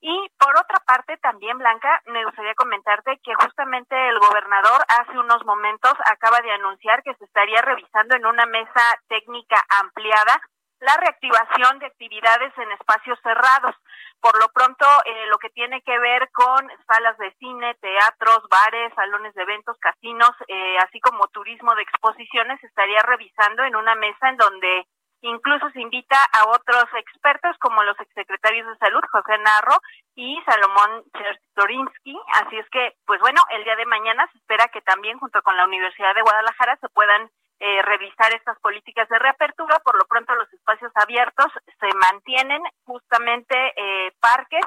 Y 0.00 0.30
por 0.38 0.56
otra 0.56 0.78
parte, 0.86 1.18
también, 1.18 1.58
Blanca, 1.58 2.00
me 2.06 2.24
gustaría 2.24 2.54
comentarte 2.54 3.20
que 3.22 3.34
justamente 3.34 3.94
el 4.08 4.18
gobernador 4.18 4.80
hace 4.88 5.18
unos 5.18 5.44
momentos 5.44 5.92
acaba 6.06 6.40
de 6.40 6.52
anunciar 6.52 7.02
que 7.02 7.14
se 7.14 7.24
estaría 7.24 7.60
revisando 7.60 8.16
en 8.16 8.24
una 8.24 8.46
mesa 8.46 8.82
técnica 9.08 9.62
ampliada 9.68 10.40
la 10.80 10.96
reactivación 10.96 11.78
de 11.78 11.86
actividades 11.86 12.56
en 12.56 12.72
espacios 12.72 13.18
cerrados. 13.22 13.76
Por 14.20 14.38
lo 14.38 14.48
pronto, 14.48 14.86
eh, 15.04 15.26
lo 15.26 15.38
que 15.38 15.50
tiene 15.50 15.82
que 15.82 15.98
ver 15.98 16.30
con 16.32 16.66
salas 16.86 17.18
de 17.18 17.34
cine, 17.38 17.74
teatros, 17.80 18.48
bares, 18.50 18.92
salones 18.94 19.34
de 19.34 19.42
eventos, 19.42 19.76
casinos, 19.78 20.32
eh, 20.48 20.78
así 20.78 21.00
como 21.00 21.28
turismo 21.28 21.74
de 21.74 21.82
exposiciones, 21.82 22.62
estaría 22.64 23.02
revisando 23.02 23.64
en 23.64 23.76
una 23.76 23.94
mesa 23.94 24.30
en 24.30 24.36
donde 24.38 24.86
Incluso 25.22 25.68
se 25.70 25.80
invita 25.80 26.16
a 26.32 26.48
otros 26.48 26.84
expertos 26.98 27.56
como 27.58 27.82
los 27.82 27.98
exsecretarios 28.00 28.66
de 28.66 28.76
salud, 28.78 29.02
José 29.10 29.36
Narro 29.38 29.76
y 30.14 30.40
Salomón 30.46 31.04
Chertorinsky. 31.12 32.18
Así 32.34 32.56
es 32.56 32.68
que, 32.70 32.96
pues 33.04 33.20
bueno, 33.20 33.40
el 33.50 33.64
día 33.64 33.76
de 33.76 33.86
mañana 33.86 34.26
se 34.32 34.38
espera 34.38 34.68
que 34.68 34.80
también 34.80 35.18
junto 35.18 35.42
con 35.42 35.56
la 35.56 35.66
Universidad 35.66 36.14
de 36.14 36.22
Guadalajara 36.22 36.76
se 36.80 36.88
puedan 36.88 37.30
eh, 37.58 37.82
revisar 37.82 38.32
estas 38.32 38.58
políticas 38.60 39.08
de 39.10 39.18
reapertura. 39.18 39.78
Por 39.80 39.96
lo 39.96 40.06
pronto 40.06 40.34
los 40.34 40.50
espacios 40.52 40.90
abiertos 40.94 41.52
se 41.78 41.94
mantienen 41.98 42.62
justamente 42.84 43.54
eh, 43.76 44.12
parques 44.20 44.64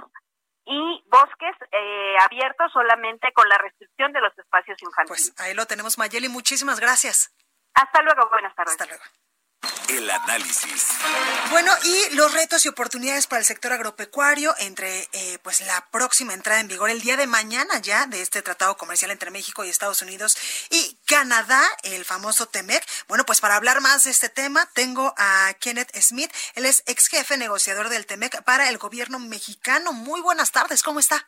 y 0.66 1.04
bosques 1.08 1.56
eh, 1.72 2.16
abiertos 2.24 2.72
solamente 2.72 3.34
con 3.34 3.50
la 3.50 3.58
restricción 3.58 4.14
de 4.14 4.22
los 4.22 4.38
espacios 4.38 4.80
infantiles. 4.82 5.34
Pues 5.36 5.42
ahí 5.42 5.56
lo 5.56 5.66
tenemos, 5.66 5.98
Mayeli. 5.98 6.30
Muchísimas 6.30 6.80
gracias. 6.80 7.34
Hasta 7.74 8.04
luego. 8.04 8.30
Buenas 8.30 8.54
tardes. 8.56 8.74
Hasta 8.74 8.86
luego. 8.86 9.04
El 9.90 10.10
análisis. 10.10 10.88
Bueno, 11.52 11.72
y 11.84 12.16
los 12.16 12.34
retos 12.34 12.66
y 12.66 12.70
oportunidades 12.70 13.28
para 13.28 13.40
el 13.40 13.46
sector 13.46 13.74
agropecuario 13.74 14.56
entre 14.60 15.08
eh, 15.12 15.38
pues 15.44 15.62
la 15.62 15.86
próxima 15.92 16.34
entrada 16.34 16.60
en 16.60 16.68
vigor 16.68 16.90
el 16.90 17.02
día 17.02 17.18
de 17.18 17.28
mañana 17.28 17.80
ya 17.80 18.08
de 18.08 18.22
este 18.22 18.42
tratado 18.42 18.76
comercial 18.78 19.12
entre 19.12 19.30
México 19.30 19.64
y 19.64 19.70
Estados 19.70 20.02
Unidos 20.02 20.38
y 20.70 20.98
Canadá, 21.06 21.62
el 21.84 22.06
famoso 22.06 22.48
TEMEC. 22.48 22.84
Bueno, 23.08 23.26
pues 23.26 23.42
para 23.42 23.56
hablar 23.56 23.82
más 23.82 24.06
de 24.06 24.12
este 24.12 24.30
tema 24.30 24.68
tengo 24.74 25.14
a 25.18 25.54
Kenneth 25.60 25.96
Smith, 26.02 26.32
él 26.56 26.66
es 26.66 26.84
ex 26.86 27.08
jefe 27.08 27.38
negociador 27.38 27.90
del 27.90 28.06
TEMEC 28.06 28.44
para 28.44 28.70
el 28.70 28.78
gobierno 28.78 29.20
mexicano. 29.20 29.94
Muy 29.94 30.22
buenas 30.22 30.52
tardes, 30.52 30.82
¿cómo 30.82 31.00
está? 31.00 31.26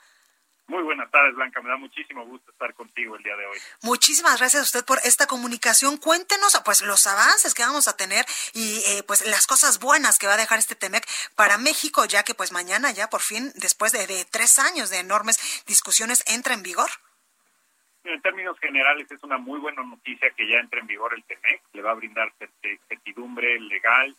Muy 0.67 0.81
buenas 0.81 1.11
tardes, 1.11 1.35
Blanca. 1.35 1.61
Me 1.61 1.69
da 1.69 1.77
muchísimo 1.77 2.25
gusto 2.25 2.49
estar 2.51 2.73
contigo 2.73 3.15
el 3.15 3.23
día 3.23 3.35
de 3.35 3.45
hoy. 3.45 3.57
Muchísimas 3.83 4.39
gracias 4.39 4.61
a 4.61 4.63
usted 4.63 4.85
por 4.85 4.97
esta 5.03 5.27
comunicación. 5.27 5.97
Cuéntenos 5.97 6.59
pues 6.65 6.81
los 6.81 7.05
avances 7.05 7.53
que 7.53 7.61
vamos 7.61 7.87
a 7.87 7.95
tener 7.95 8.25
y 8.53 8.81
eh, 8.87 9.03
pues 9.05 9.27
las 9.27 9.45
cosas 9.45 9.79
buenas 9.79 10.17
que 10.17 10.25
va 10.25 10.33
a 10.33 10.37
dejar 10.37 10.57
este 10.57 10.75
TEMEC 10.75 11.05
para 11.35 11.59
México, 11.59 12.05
ya 12.05 12.23
que 12.23 12.33
pues 12.33 12.51
mañana 12.51 12.91
ya 12.91 13.09
por 13.09 13.21
fin, 13.21 13.51
después 13.55 13.91
de, 13.91 14.07
de 14.07 14.25
tres 14.25 14.57
años 14.57 14.89
de 14.89 14.99
enormes 14.99 15.63
discusiones, 15.67 16.23
entra 16.27 16.55
en 16.55 16.63
vigor. 16.63 16.89
En 18.03 18.21
términos 18.21 18.57
generales 18.59 19.09
es 19.11 19.21
una 19.23 19.37
muy 19.37 19.59
buena 19.59 19.83
noticia 19.83 20.31
que 20.31 20.47
ya 20.47 20.57
entre 20.57 20.79
en 20.79 20.87
vigor 20.87 21.13
el 21.13 21.23
TEMEC. 21.25 21.61
Le 21.73 21.81
va 21.83 21.91
a 21.91 21.95
brindar 21.95 22.33
certidumbre 22.87 23.59
legal 23.59 24.15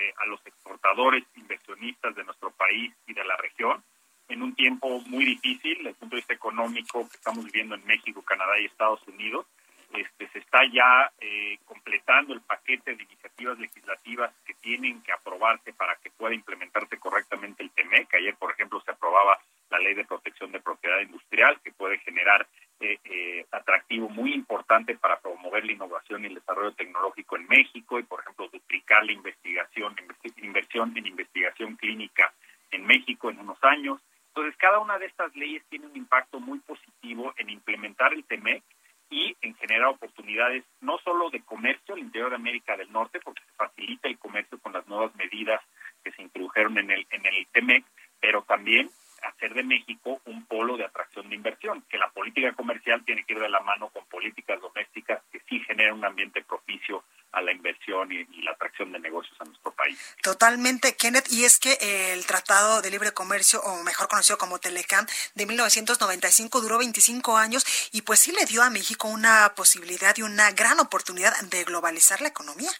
este, 0.00 0.14
a 0.18 0.26
los 0.26 0.44
exportadores, 0.46 1.24
inversionistas 1.36 2.14
de 2.16 2.24
nuestro 2.24 2.50
país 2.50 2.92
y 3.06 3.14
de 3.14 3.24
la 3.24 3.36
región 3.36 3.84
en 4.30 4.42
un 4.42 4.54
tiempo 4.54 5.00
muy 5.06 5.24
difícil 5.24 5.78
desde 5.78 5.90
el 5.90 5.94
punto 5.96 6.16
de 6.16 6.20
vista 6.20 6.34
económico 6.34 7.08
que 7.08 7.16
estamos 7.16 7.44
viviendo 7.44 7.74
en 7.74 7.84
México, 7.84 8.22
Canadá 8.22 8.58
y 8.58 8.66
Estados 8.66 9.06
Unidos. 9.08 9.46
Este, 9.92 10.28
se 10.28 10.38
está 10.38 10.60
ya 10.72 11.10
eh, 11.20 11.58
completando 11.64 12.32
el 12.32 12.40
paquete 12.40 12.94
de 12.94 13.02
iniciativas 13.02 13.58
legislativas 13.58 14.32
que 14.44 14.54
tienen 14.54 15.02
que 15.02 15.12
aprobarse 15.12 15.72
para 15.72 15.96
que 15.96 16.10
pueda 16.10 16.32
implementarse 16.32 16.96
correctamente 16.98 17.64
el 17.64 17.70
TEMEC. 17.70 18.14
Ayer, 18.14 18.36
por 18.36 18.52
ejemplo, 18.52 18.80
se 18.82 18.92
aprobaba 18.92 19.40
la 19.68 19.78
ley 19.80 19.94
de 19.94 20.04
protección 20.04 20.52
de 20.52 20.60
propiedad 20.60 21.00
industrial 21.00 21.60
que 21.64 21.72
puede 21.72 21.98
generar 21.98 22.46
eh, 22.80 22.98
eh, 23.04 23.46
atractivo 23.50 24.08
muy 24.08 24.32
importante 24.32 24.96
para 24.96 25.18
promover 25.18 25.64
la 25.64 25.72
innovación 25.72 26.22
y 26.22 26.28
el 26.28 26.34
desarrollo 26.34 26.72
tecnológico 26.72 27.36
en 27.36 27.48
México 27.48 27.98
y, 27.98 28.04
por 28.04 28.20
ejemplo, 28.20 28.48
duplicar 28.48 29.04
la 29.04 29.12
investigación, 29.12 29.96
inversión 30.36 30.96
en 30.96 31.06
investigación 31.06 31.76
clínica 31.76 32.32
en 32.70 32.86
México 32.86 33.30
en 33.30 33.40
unos 33.40 33.62
años. 33.62 34.00
Entonces, 34.28 34.56
cada 34.58 34.78
una 34.78 34.98
de 34.98 34.99
estas 35.10 35.34
leyes 35.36 35.62
tiene 35.68 35.86
un 35.86 35.96
impacto 35.96 36.40
muy 36.40 36.58
positivo 36.60 37.34
en 37.36 37.50
implementar 37.50 38.12
el 38.12 38.24
TEMEC 38.24 38.62
y 39.10 39.36
en 39.42 39.54
generar 39.56 39.88
oportunidades 39.88 40.64
no 40.80 40.98
solo 40.98 41.30
de 41.30 41.42
comercio 41.42 41.94
al 41.94 42.00
interior 42.00 42.30
de 42.30 42.36
América 42.36 42.76
del 42.76 42.92
Norte, 42.92 43.20
porque 43.20 43.42
se 43.42 43.52
facilita 43.56 44.08
el 44.08 44.18
comercio 44.18 44.58
con 44.60 44.72
las 44.72 44.86
nuevas 44.86 45.14
medidas 45.16 45.60
que 46.04 46.12
se 46.12 46.22
introdujeron 46.22 46.78
en 46.78 46.90
el, 46.90 47.06
en 47.10 47.26
el 47.26 47.46
TEMEC, 47.48 47.84
pero 48.20 48.42
también 48.42 48.88
hacer 49.22 49.52
de 49.52 49.64
México 49.64 50.20
un 50.24 50.46
polo 50.46 50.76
de 50.76 50.84
atracción 50.84 51.28
de 51.28 51.34
inversión, 51.34 51.84
que 51.90 51.98
la 51.98 52.08
política 52.10 52.52
comercial 52.52 53.04
tiene 53.04 53.24
que 53.24 53.34
ir 53.34 53.40
de 53.40 53.50
la 53.50 53.60
mano 53.60 53.88
con 53.90 54.06
políticas 54.06 54.60
domésticas 54.60 55.22
que 55.30 55.40
sí 55.40 55.60
generen 55.60 55.94
un 55.94 56.04
ambiente 56.04 56.42
propicio 56.42 57.04
a 57.32 57.42
la 57.42 57.52
inversión 57.52 57.70
inversión 57.70 58.10
y, 58.12 58.38
y 58.38 58.42
la 58.42 58.52
atracción 58.52 58.92
de 58.92 58.98
negocios 58.98 59.36
a 59.40 59.44
nuestro 59.44 59.72
país. 59.72 60.16
Totalmente, 60.50 60.96
Kenneth. 60.96 61.30
Y 61.30 61.44
es 61.44 61.60
que 61.60 61.78
el 62.12 62.26
Tratado 62.26 62.82
de 62.82 62.90
Libre 62.90 63.12
Comercio, 63.12 63.60
o 63.60 63.84
mejor 63.84 64.08
conocido 64.08 64.36
como 64.36 64.58
Telecam, 64.58 65.06
de 65.36 65.46
1995 65.46 66.60
duró 66.60 66.78
25 66.78 67.36
años 67.36 67.64
y 67.92 68.02
pues 68.02 68.18
sí 68.18 68.32
le 68.32 68.44
dio 68.46 68.60
a 68.64 68.68
México 68.68 69.06
una 69.06 69.52
posibilidad 69.54 70.12
y 70.16 70.22
una 70.22 70.50
gran 70.50 70.80
oportunidad 70.80 71.32
de 71.52 71.62
globalizar 71.62 72.20
la 72.20 72.30
economía. 72.30 72.70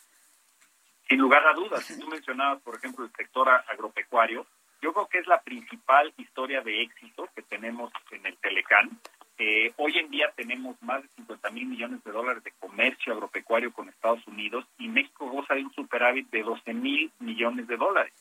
Sin 1.09 1.19
lugar 1.19 1.47
a 1.47 1.55
dudas, 1.55 1.85
si 1.85 1.97
tú 1.97 2.09
mencionabas, 2.09 2.61
por 2.63 2.75
ejemplo, 2.75 3.05
el 3.05 3.13
sector 3.13 3.49
agropecuario, 3.49 4.45
yo 4.83 4.93
creo 4.93 5.07
que 5.07 5.19
es 5.19 5.29
la 5.29 5.41
principal 5.41 6.13
historia 6.17 6.63
de 6.63 6.83
éxito 6.83 7.29
que 7.37 7.43
tenemos 7.43 7.93
en 8.11 8.27
el 8.27 8.37
Telecán. 8.39 8.99
Eh, 9.43 9.73
hoy 9.79 9.97
en 9.97 10.11
día 10.11 10.31
tenemos 10.37 10.77
más 10.83 11.01
de 11.01 11.09
50 11.17 11.51
mil 11.53 11.65
millones 11.65 12.05
de 12.05 12.13
dólares 12.13 12.45
de 12.45 12.53
comercio 12.59 13.15
agropecuario 13.15 13.73
con 13.73 13.89
Estados 13.89 14.27
Unidos 14.27 14.67
y 14.79 14.87
México 14.89 15.31
goza 15.31 15.55
de 15.55 15.63
un 15.65 15.73
superávit 15.73 16.29
de 16.29 16.43
12 16.43 16.75
mil 16.75 17.11
millones 17.51 17.69
de 17.69 17.77
dólares. 17.77 18.13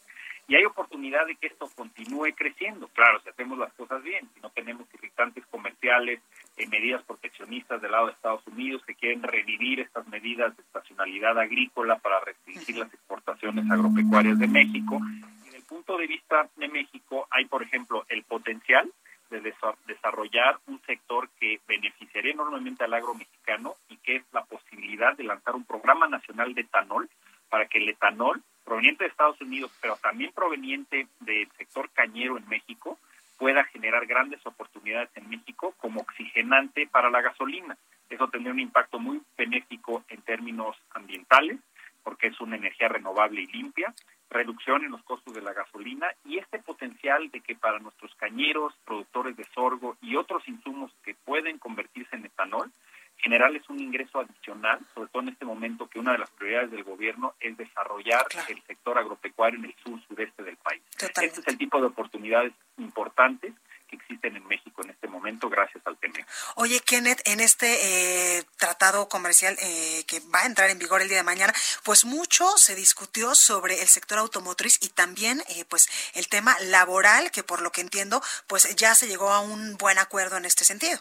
Y 0.48 0.56
hay 0.56 0.66
oportunidad 0.66 1.28
de 1.28 1.36
que 1.36 1.46
esto 1.46 1.70
continúe 1.76 2.34
creciendo. 2.36 2.88
Claro, 2.88 3.22
si 3.22 3.30
hacemos 3.30 3.60
las 3.60 3.72
cosas 3.74 4.02
bien, 4.02 4.28
si 4.34 4.40
no 4.42 4.50
tenemos 4.50 4.88
irritantes 4.96 5.46
comerciales, 5.46 6.22
eh, 6.58 6.68
medidas 6.68 7.04
proteccionistas 7.04 7.80
del 7.82 7.92
lado 7.92 8.08
de 8.08 8.14
Estados 8.14 8.46
Unidos 8.48 8.84
que 8.84 8.96
quieren 8.96 9.22
revivir 9.22 9.80
estas 9.80 10.08
medidas 10.08 10.58
de 10.58 10.64
estacionalidad 10.64 11.38
agrícola 11.38 12.00
para 12.00 12.20
restringir 12.22 12.78
las 12.78 12.92
exportaciones 12.92 13.70
agropecuarias 13.70 14.40
de 14.40 14.48
México. 14.48 15.00
Y 15.44 15.46
desde 15.46 15.58
el 15.58 15.64
punto 15.66 15.98
de 15.98 16.08
vista 16.08 16.50
de 16.56 16.68
México 16.68 17.28
hay, 17.30 17.46
por 17.46 17.62
ejemplo, 17.62 18.06
el 18.10 18.24
potencial 18.24 18.92
de 19.30 19.44
desa- 19.44 19.78
desarrollar 19.86 20.58
un 20.66 20.82
sector 20.82 21.30
que 21.40 21.60
beneficiaría 21.68 22.32
enormemente 22.32 22.84
al 22.84 22.96
agro 22.96 23.14
mexicano 23.14 23.76
y 23.88 23.98
que 23.98 24.16
es 24.16 24.24
la 24.32 24.44
posibilidad 24.46 25.16
de 25.16 25.26
lanzar 25.26 25.56
un 25.56 25.66
programa 25.66 26.08
nacional 26.08 26.56
de 26.56 26.62
etanol 26.62 27.08
para 27.50 27.68
que 27.68 27.78
el 27.78 27.90
etanol 27.90 28.42
proveniente 28.64 29.04
de 29.04 29.10
Estados 29.10 29.42
Unidos, 29.42 29.72
pero 29.82 29.96
también 29.98 30.32
proveniente 30.32 31.08
del 31.22 31.50
sector 31.58 31.90
cañero 31.92 32.38
en 32.38 32.48
México, 32.48 33.00
pueda 33.40 33.64
generar 34.00 34.06
grandes 34.08 34.46
oportunidades 34.46 35.10
en 35.16 35.30
México 35.30 35.74
como 35.78 36.02
oxigenante 36.02 36.88
para 36.88 37.10
la 37.10 37.22
gasolina. 37.22 37.78
Eso 38.10 38.28
tendría 38.28 38.54
un 38.54 38.60
impacto 38.60 39.00
muy 39.00 39.22
benéfico 39.38 40.04
en 40.10 40.22
términos 40.22 40.76
ambientales, 40.92 41.60
porque 42.04 42.28
es 42.28 42.40
una 42.42 42.56
energía 42.56 42.88
renovable 42.88 43.42
y 43.42 43.48
limpia, 43.48 43.94
reducción 44.30 44.84
en 44.84 44.92
los 44.92 45.04
costos 45.04 45.34
de 45.34 45.42
la 45.42 45.54
gasolina 45.54 46.08
y 46.24 46.38
este 46.38 46.60
potencial 46.60 47.30
de 47.32 47.42
que 47.42 47.56
para 47.56 47.80
nuestros 47.80 48.14
cañeros, 48.16 48.74
productores 48.86 49.36
de 49.36 49.46
sorgo 49.56 49.98
y 50.02 50.16
otros 50.16 50.48
insumos 50.48 50.92
que 51.04 51.16
pueden 51.16 51.58
convertirse 51.58 52.16
en 52.16 52.26
etanol, 52.26 52.72
generarles 53.18 53.68
un 53.70 53.80
ingreso 53.80 54.20
adicional, 54.20 54.80
sobre 54.94 55.10
todo 55.10 55.24
en 55.24 55.30
este 55.30 55.46
momento 55.46 55.88
que 55.88 56.00
una 56.00 56.14
de 56.14 56.20
las 56.20 56.32
prioridades 56.32 56.72
del 56.72 56.84
gobierno 56.84 57.34
es 57.40 57.58
desarrollar 57.58 58.26
el 58.48 58.62
sector 58.64 58.98
agropecuario 58.98 59.60
en 59.60 59.66
el 59.66 59.76
sur 59.84 60.00
sureste 60.08 60.44
del 60.44 60.58
país. 60.58 60.82
Este 61.00 61.26
es 61.26 61.48
el 61.48 61.58
tipo 61.58 61.82
de 61.82 61.88
oportunidades 61.88 62.54
importantes 62.78 63.54
que 63.90 63.96
existen 63.96 64.36
en 64.36 64.48
México 64.48 64.84
en 64.84 64.92
este 64.92 65.08
momento 65.40 65.50
gracias 65.50 65.86
al 65.86 65.98
TEMEC. 65.98 66.26
Oye, 66.56 66.80
Kenneth, 66.82 67.22
en 67.26 67.40
este 67.40 68.38
eh, 68.38 68.44
tratado 68.58 69.08
comercial 69.08 69.56
eh, 69.62 70.04
que 70.08 70.20
va 70.34 70.42
a 70.42 70.46
entrar 70.46 70.70
en 70.70 70.80
vigor 70.80 71.02
el 71.02 71.08
día 71.08 71.18
de 71.18 71.24
mañana, 71.24 71.54
pues 71.84 72.06
mucho 72.06 72.46
se 72.58 72.76
discutió 72.76 73.36
sobre 73.36 73.82
el 73.82 73.88
sector 73.88 74.20
automotriz 74.20 74.80
y 74.84 74.90
también 74.90 75.42
eh, 75.50 75.66
pues 75.70 75.88
el 76.16 76.28
tema 76.28 76.56
laboral, 76.62 77.32
que 77.32 77.44
por 77.44 77.62
lo 77.62 77.72
que 77.72 77.82
entiendo, 77.82 78.22
pues 78.48 78.76
ya 78.76 78.96
se 78.96 79.08
llegó 79.08 79.30
a 79.32 79.40
un 79.40 79.78
buen 79.78 79.98
acuerdo 79.98 80.38
en 80.38 80.46
este 80.46 80.66
sentido. 80.66 81.00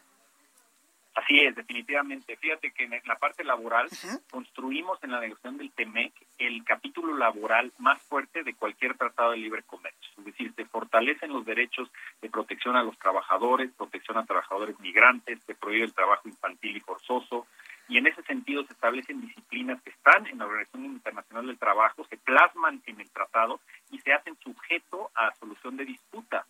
Así 1.15 1.41
es, 1.41 1.55
definitivamente. 1.57 2.37
Fíjate 2.37 2.71
que 2.71 2.85
en 2.85 2.93
la 3.05 3.17
parte 3.17 3.43
laboral 3.43 3.89
construimos 4.31 5.03
en 5.03 5.11
la 5.11 5.21
negociación 5.21 5.59
del 5.59 5.73
TEMEC 5.73 6.13
el 6.39 6.65
capítulo 6.65 7.17
laboral 7.17 7.73
más 7.79 8.01
fuerte 8.03 8.43
de 8.43 8.55
cualquier 8.55 8.97
tratado 8.97 9.33
de 9.33 9.39
libre 9.39 9.63
comercio. 9.65 10.11
Es 10.19 10.25
decir, 10.25 10.53
se 10.55 10.65
fortalecen 10.65 11.33
los 11.33 11.45
derechos 11.45 11.91
de 12.23 12.31
protección 12.31 12.77
a 12.77 12.83
los 12.83 12.99
trabajadores, 12.99 13.73
protección 13.73 14.17
a 14.19 14.25
trabajadores 14.25 14.79
migrantes, 14.81 15.41
se 15.47 15.55
prohíbe 15.55 15.85
el 15.85 15.95
trabajo 15.95 16.29
infantil 16.29 16.77
y 16.77 16.81
forzoso. 16.81 17.47
Y 17.89 17.99
en 17.99 18.07
ese 18.07 18.23
sentido 18.23 18.65
se 18.65 18.73
establecen 18.73 19.21
disciplinas 19.21 19.81
que 19.83 19.91
están 19.91 20.27
en 20.27 20.39
la 20.39 20.47
Organización 20.47 20.85
Internacional 20.85 21.47
del 21.47 21.59
Trabajo, 21.59 22.05
se 22.05 22.19
plasman 22.19 22.83
en 22.87 23.01
el 23.01 23.11
tratado 23.11 23.61
y 23.91 23.99
se 23.99 24.13
hacen 24.13 24.37
sujeto 24.43 25.11
a 25.15 25.35
solución 25.35 25.77
de 25.77 25.87
disputa 25.87 26.45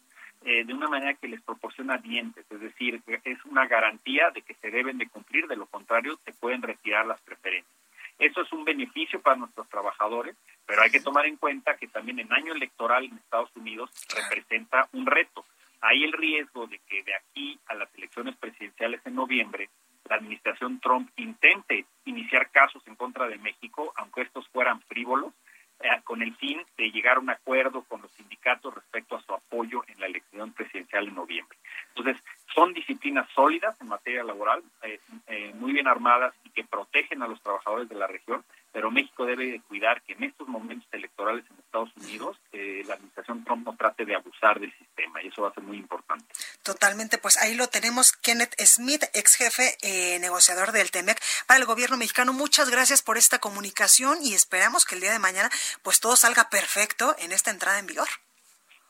eh, 0.45 0.65
de 0.65 0.75
una 0.75 0.89
manera 0.89 1.15
que 1.15 1.29
les 1.29 1.43
proporciona 1.43 1.99
dientes, 1.99 2.45
es 2.49 2.61
decir, 2.61 3.03
es 3.25 3.45
una 3.45 3.67
garantía 3.67 4.31
de 4.31 4.43
que 4.43 4.55
se 4.55 4.71
deben 4.71 4.97
de 4.99 5.09
cumplir, 5.09 5.47
de 5.47 5.57
lo 5.57 5.67
contrario 5.67 6.19
se 6.25 6.33
pueden 6.33 6.63
retirar 6.63 7.07
las 7.07 7.21
preferencias. 7.21 7.78
Eso 8.19 8.43
es 8.43 8.53
un 8.53 8.65
beneficio 8.65 9.21
para 9.21 9.37
nuestros 9.37 9.69
trabajadores, 9.69 10.37
pero 10.67 10.83
hay 10.83 10.91
que 10.91 11.01
tomar 11.01 11.27
en 11.27 11.37
cuenta 11.37 11.77
que 11.77 11.87
también 11.87 12.19
en 12.19 12.33
año 12.33 12.53
electoral 12.53 13.05
en 13.05 13.17
Estados 13.17 13.55
Unidos 13.55 13.91
representa 14.15 14.89
un 14.93 15.07
reto. 15.07 15.45
Hay 15.81 16.03
el 16.03 16.13
riesgo 16.13 16.67
de 16.67 16.81
que 16.81 17.05
de 17.05 17.15
aquí 17.15 17.59
a 17.67 17.75
las 17.75 17.95
elecciones 17.95 18.37
presidenciales 18.37 19.01
en 19.07 19.15
noviembre, 19.15 19.71
la 20.09 20.17
administración 20.17 20.81
Trump 20.81 21.11
intente 21.17 21.85
iniciar 22.07 22.51
casos 22.51 22.83
en 22.87 22.97
contra 22.97 23.29
de 23.29 23.39
México, 23.39 23.93
aunque 23.97 24.23
estos 24.23 24.49
fueran 24.49 24.81
frívolos, 24.83 25.33
eh, 25.81 25.89
con 26.03 26.23
el 26.23 26.35
fin 26.37 26.61
de 26.77 26.91
llegar 26.91 27.19
a 27.19 27.21
un 27.21 27.31
acuerdo 27.31 27.83
con 27.83 28.03
los 28.03 28.11
sindicatos 28.13 28.75
respecto 28.75 29.15
a 29.15 29.23
su 29.23 29.33
apoyo 29.33 29.85
en 29.87 30.01
la 30.01 30.07
elección 30.07 30.53
presidencial 30.53 31.07
en 31.07 31.15
noviembre. 31.15 31.57
Entonces, 31.95 32.21
son 32.55 32.73
disciplinas 32.73 33.29
sólidas 33.35 33.77
en 33.81 33.89
materia 33.89 34.25
laboral, 34.25 34.63
eh, 34.83 35.01
eh, 35.27 35.53
muy 35.55 35.73
bien 35.73 35.87
armadas 35.87 36.35
y 36.45 36.51
que 36.51 36.65
protegen 36.65 37.23
a 37.23 37.29
los 37.29 37.41
trabajadores 37.43 37.89
de 37.89 37.95
la 37.95 38.07
región, 38.07 38.45
pero 38.73 38.91
México 38.91 39.25
debe 39.25 39.47
de 39.47 39.61
cuidar 39.61 40.03
que 40.03 40.13
en 40.13 40.25
estos 40.25 40.47
momentos 40.47 40.89
electorales 40.93 41.45
en 41.51 41.59
Estados 41.59 41.91
Unidos 41.97 42.37
eh, 42.53 42.83
la 42.87 42.95
administración 42.95 43.45
Trump 43.45 43.67
no 43.67 43.77
trate 43.77 44.05
de 44.05 44.15
abusar 44.15 44.61
del 44.61 44.73
sistema 44.77 45.23
y 45.23 45.29
eso 45.29 45.43
va 45.43 45.49
a 45.49 45.55
ser 45.55 45.63
muy 45.63 45.79
importante. 45.79 46.25
Totalmente, 46.63 47.19
pues 47.19 47.37
ahí 47.39 47.55
lo 47.55 47.69
tenemos, 47.69 48.13
Kenneth 48.13 48.55
Smith, 48.65 49.05
ex 49.15 49.37
jefe 49.37 49.77
eh, 49.83 50.19
negociador 50.21 50.73
del 50.73 50.91
TEMEC 50.91 51.21
para 51.47 51.59
el 51.59 51.67
gobierno 51.67 51.97
mexicano. 51.97 52.33
Muchas 52.33 52.71
gracias 52.71 53.03
por 53.03 53.19
esta 53.19 53.39
comunicación 53.39 54.19
y 54.23 54.35
esperamos 54.35 54.85
que 54.85 54.95
el 54.95 55.01
día 55.01 55.13
de 55.13 55.19
mañana 55.19 55.51
pues 55.83 56.01
todo 56.01 56.17
salga 56.17 56.49
perfecto 56.51 57.17
en 57.19 57.33
esta 57.33 57.51
entrada 57.51 57.79
en 57.79 57.87
vigor. 57.87 58.09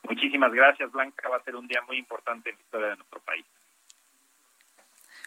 Muchísimas 0.03 0.51
gracias, 0.51 0.91
Blanca. 0.91 1.29
Va 1.29 1.37
a 1.37 1.43
ser 1.43 1.55
un 1.55 1.67
día 1.67 1.81
muy 1.83 1.97
importante 1.97 2.49
en 2.49 2.55
la 2.55 2.61
historia 2.61 2.87
de 2.89 2.95
nuestro 2.97 3.19
país. 3.21 3.45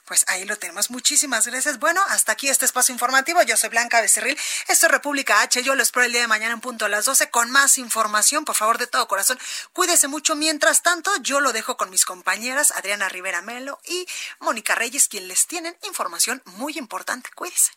Pues 0.06 0.24
ahí 0.28 0.44
lo 0.44 0.56
tenemos. 0.56 0.90
Muchísimas 0.90 1.46
gracias. 1.46 1.78
Bueno, 1.78 2.00
hasta 2.08 2.32
aquí 2.32 2.48
este 2.48 2.64
espacio 2.64 2.92
informativo. 2.92 3.40
Yo 3.42 3.56
soy 3.56 3.70
Blanca 3.70 4.00
Becerril. 4.00 4.36
Esto 4.68 4.86
es 4.86 4.92
República 4.92 5.42
H. 5.42 5.62
Yo 5.62 5.74
lo 5.76 5.82
espero 5.82 6.04
el 6.04 6.12
día 6.12 6.22
de 6.22 6.26
mañana 6.26 6.52
en 6.54 6.60
punto 6.60 6.84
a 6.84 6.88
las 6.88 7.04
12 7.04 7.30
con 7.30 7.50
más 7.50 7.78
información. 7.78 8.44
Por 8.44 8.56
favor, 8.56 8.78
de 8.78 8.88
todo 8.88 9.06
corazón, 9.06 9.38
cuídese 9.72 10.08
mucho. 10.08 10.34
Mientras 10.34 10.82
tanto, 10.82 11.10
yo 11.22 11.40
lo 11.40 11.52
dejo 11.52 11.76
con 11.76 11.88
mis 11.88 12.04
compañeras 12.04 12.72
Adriana 12.72 13.08
Rivera 13.08 13.42
Melo 13.42 13.78
y 13.86 14.06
Mónica 14.40 14.74
Reyes, 14.74 15.08
quien 15.08 15.28
les 15.28 15.46
tienen 15.46 15.76
información 15.84 16.42
muy 16.44 16.76
importante. 16.76 17.30
Cuídese. 17.34 17.72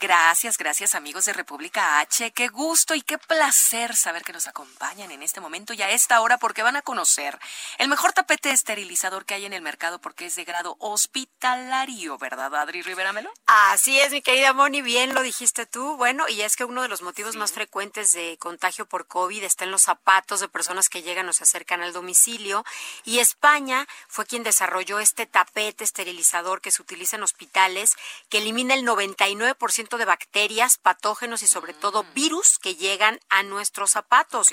Gracias, 0.00 0.56
gracias 0.56 0.94
amigos 0.94 1.26
de 1.26 1.34
República 1.34 2.00
H. 2.00 2.30
Qué 2.30 2.48
gusto 2.48 2.94
y 2.94 3.02
qué 3.02 3.18
placer 3.18 3.94
saber 3.94 4.22
que 4.22 4.32
nos 4.32 4.46
acompañan 4.46 5.10
en 5.10 5.22
este 5.22 5.42
momento 5.42 5.74
y 5.74 5.82
a 5.82 5.90
esta 5.90 6.22
hora 6.22 6.38
porque 6.38 6.62
van 6.62 6.76
a 6.76 6.80
conocer 6.80 7.38
el 7.76 7.86
mejor 7.88 8.14
tapete 8.14 8.50
esterilizador 8.50 9.26
que 9.26 9.34
hay 9.34 9.44
en 9.44 9.52
el 9.52 9.60
mercado 9.60 10.00
porque 10.00 10.24
es 10.24 10.36
de 10.36 10.44
grado 10.44 10.76
hospitalario, 10.78 12.16
¿verdad, 12.16 12.54
Adri 12.54 12.80
Rivera 12.80 13.12
Melo? 13.12 13.30
Así 13.44 14.00
es, 14.00 14.10
mi 14.10 14.22
querida 14.22 14.54
Moni, 14.54 14.80
bien 14.80 15.12
lo 15.12 15.20
dijiste 15.20 15.66
tú. 15.66 15.98
Bueno, 15.98 16.26
y 16.30 16.40
es 16.40 16.56
que 16.56 16.64
uno 16.64 16.80
de 16.80 16.88
los 16.88 17.02
motivos 17.02 17.36
más 17.36 17.52
frecuentes 17.52 18.14
de 18.14 18.38
contagio 18.38 18.86
por 18.86 19.06
COVID 19.06 19.42
está 19.42 19.64
en 19.64 19.70
los 19.70 19.82
zapatos 19.82 20.40
de 20.40 20.48
personas 20.48 20.88
que 20.88 21.02
llegan 21.02 21.28
o 21.28 21.34
se 21.34 21.42
acercan 21.42 21.82
al 21.82 21.92
domicilio. 21.92 22.64
Y 23.04 23.18
España 23.18 23.86
fue 24.08 24.24
quien 24.24 24.44
desarrolló 24.44 24.98
este 24.98 25.26
tapete 25.26 25.84
esterilizador 25.84 26.62
que 26.62 26.70
se 26.70 26.80
utiliza 26.80 27.16
en 27.16 27.22
hospitales, 27.22 27.96
que 28.30 28.38
elimina 28.38 28.72
el 28.72 28.86
99% 28.86 29.89
de 29.98 30.04
bacterias, 30.04 30.78
patógenos 30.78 31.42
y 31.42 31.46
sobre 31.46 31.74
todo 31.74 32.04
virus 32.14 32.58
que 32.58 32.76
llegan 32.76 33.20
a 33.28 33.42
nuestros 33.42 33.90
zapatos. 33.90 34.48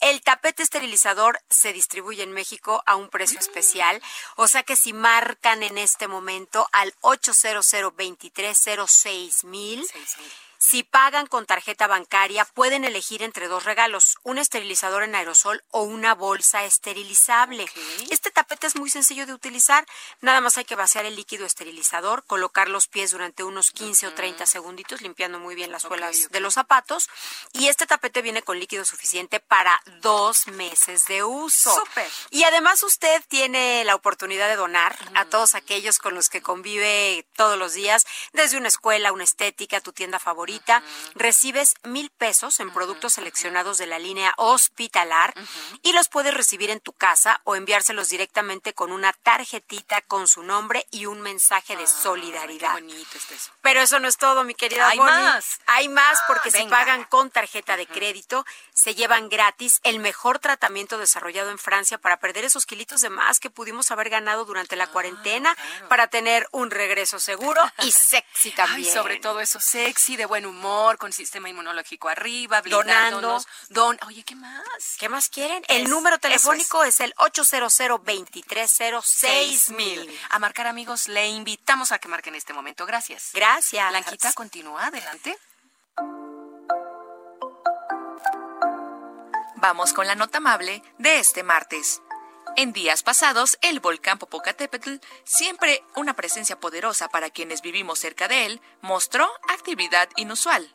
El 0.00 0.22
tapete 0.22 0.62
esterilizador 0.62 1.40
se 1.48 1.72
distribuye 1.72 2.22
en 2.22 2.32
México 2.32 2.82
a 2.86 2.96
un 2.96 3.08
precio 3.08 3.38
especial, 3.38 4.02
o 4.36 4.48
sea 4.48 4.62
que 4.62 4.76
si 4.76 4.92
marcan 4.92 5.62
en 5.62 5.78
este 5.78 6.08
momento 6.08 6.68
al 6.72 6.94
800 7.00 7.92
2306 7.96 9.44
mil 9.44 9.86
si 10.62 10.84
pagan 10.84 11.26
con 11.26 11.44
tarjeta 11.44 11.88
bancaria, 11.88 12.44
pueden 12.44 12.84
elegir 12.84 13.24
entre 13.24 13.48
dos 13.48 13.64
regalos, 13.64 14.16
un 14.22 14.38
esterilizador 14.38 15.02
en 15.02 15.16
aerosol 15.16 15.64
o 15.72 15.82
una 15.82 16.14
bolsa 16.14 16.64
esterilizable. 16.64 17.66
Este 18.10 18.30
tapete 18.30 18.68
es 18.68 18.76
muy 18.76 18.88
sencillo 18.88 19.26
de 19.26 19.34
utilizar, 19.34 19.84
nada 20.20 20.40
más 20.40 20.58
hay 20.58 20.64
que 20.64 20.76
vaciar 20.76 21.04
el 21.04 21.16
líquido 21.16 21.46
esterilizador, 21.46 22.24
colocar 22.26 22.68
los 22.68 22.86
pies 22.86 23.10
durante 23.10 23.42
unos 23.42 23.72
15 23.72 24.06
o 24.06 24.14
30 24.14 24.46
segunditos, 24.46 25.02
limpiando 25.02 25.40
muy 25.40 25.56
bien 25.56 25.72
las 25.72 25.82
suelas 25.82 26.28
de 26.30 26.40
los 26.40 26.54
zapatos, 26.54 27.10
y 27.52 27.66
este 27.66 27.86
tapete 27.86 28.22
viene 28.22 28.42
con 28.42 28.60
líquido 28.60 28.84
suficiente 28.84 29.40
para 29.40 29.82
dos 30.00 30.46
meses 30.46 31.06
de 31.06 31.24
uso. 31.24 31.74
¡Súper! 31.74 32.08
Y 32.30 32.44
además 32.44 32.84
usted 32.84 33.20
tiene 33.26 33.84
la 33.84 33.96
oportunidad 33.96 34.48
de 34.48 34.54
donar 34.54 34.96
a 35.16 35.24
todos 35.24 35.56
aquellos 35.56 35.98
con 35.98 36.14
los 36.14 36.28
que 36.28 36.40
convive 36.40 37.26
todos 37.34 37.58
los 37.58 37.74
días, 37.74 38.06
desde 38.32 38.58
una 38.58 38.68
escuela, 38.68 39.12
una 39.12 39.24
estética, 39.24 39.80
tu 39.80 39.92
tienda 39.92 40.20
favorita, 40.20 40.51
ahorita, 40.52 40.82
recibes 41.14 41.74
mil 41.84 42.10
pesos 42.10 42.60
en 42.60 42.70
productos 42.72 43.14
seleccionados 43.14 43.78
de 43.78 43.86
la 43.86 43.98
línea 43.98 44.34
hospitalar 44.36 45.32
y 45.82 45.92
los 45.92 46.08
puedes 46.08 46.34
recibir 46.34 46.70
en 46.70 46.80
tu 46.80 46.92
casa 46.92 47.40
o 47.44 47.56
enviárselos 47.56 48.08
directamente 48.10 48.74
con 48.74 48.92
una 48.92 49.12
tarjetita 49.12 50.02
con 50.02 50.28
su 50.28 50.42
nombre 50.42 50.86
y 50.90 51.06
un 51.06 51.20
mensaje 51.22 51.76
de 51.76 51.86
solidaridad. 51.86 52.72
bonito 52.74 53.16
está 53.16 53.34
eso. 53.34 53.50
Pero 53.62 53.80
eso 53.80 53.98
no 53.98 54.08
es 54.08 54.16
todo, 54.18 54.44
mi 54.44 54.54
querida 54.54 54.88
Hay 54.88 54.98
Bonnie. 54.98 55.12
más. 55.14 55.60
Hay 55.66 55.88
más 55.88 56.18
porque 56.26 56.50
si 56.50 56.58
venga. 56.58 56.76
pagan 56.78 57.04
con 57.04 57.30
tarjeta 57.30 57.76
de 57.76 57.86
crédito, 57.86 58.44
se 58.74 58.94
llevan 58.94 59.28
gratis 59.28 59.80
el 59.84 59.98
mejor 60.00 60.38
tratamiento 60.38 60.98
desarrollado 60.98 61.50
en 61.50 61.58
Francia 61.58 61.98
para 61.98 62.18
perder 62.18 62.44
esos 62.44 62.66
kilitos 62.66 63.00
de 63.00 63.08
más 63.10 63.40
que 63.40 63.48
pudimos 63.50 63.90
haber 63.90 64.10
ganado 64.10 64.44
durante 64.44 64.74
Ah, 64.74 64.78
la 64.78 64.86
cuarentena, 64.86 65.54
para 65.88 66.06
tener 66.08 66.48
un 66.50 66.70
regreso 66.70 67.18
seguro 67.20 67.60
y 67.82 67.92
sexy 67.92 68.50
también. 68.52 68.88
Ay, 68.88 68.94
sobre 68.94 69.16
todo 69.18 69.40
eso 69.40 69.60
sexy, 69.60 70.16
de 70.16 70.24
buen 70.26 70.41
humor, 70.46 70.98
con 70.98 71.12
sistema 71.12 71.48
inmunológico 71.48 72.08
arriba, 72.08 72.60
Donando. 72.62 72.82
blindándonos. 72.82 73.46
Don, 73.68 73.98
oye, 74.06 74.24
¿qué 74.24 74.34
más? 74.34 74.62
¿Qué 74.98 75.08
más 75.08 75.28
quieren? 75.28 75.64
El 75.68 75.82
Es- 75.84 75.88
número 75.88 76.18
telefónico 76.18 76.84
es. 76.84 77.00
el 77.00 77.14
800 77.18 77.76
230 77.76 79.02
6000. 79.02 80.20
A 80.30 80.38
marcar 80.38 80.66
amigos, 80.66 81.08
le 81.08 81.28
invitamos 81.28 81.92
a 81.92 81.98
que 81.98 82.08
marquen 82.08 82.34
en 82.34 82.38
este 82.38 82.52
momento. 82.52 82.86
Gracias. 82.86 83.30
Gracias. 83.32 83.88
Blanquita, 83.90 84.32
continúa, 84.32 84.86
adelante. 84.86 85.38
Vamos 89.56 89.92
con 89.92 90.06
la 90.06 90.14
nota 90.16 90.38
amable 90.38 90.82
de 90.98 91.20
este 91.20 91.42
martes. 91.42 92.00
En 92.54 92.74
días 92.74 93.02
pasados, 93.02 93.56
el 93.62 93.80
volcán 93.80 94.18
Popocatépetl, 94.18 94.96
siempre 95.24 95.82
una 95.96 96.14
presencia 96.14 96.60
poderosa 96.60 97.08
para 97.08 97.30
quienes 97.30 97.62
vivimos 97.62 97.98
cerca 97.98 98.28
de 98.28 98.44
él, 98.44 98.60
mostró 98.82 99.26
actividad 99.48 100.08
inusual. 100.16 100.70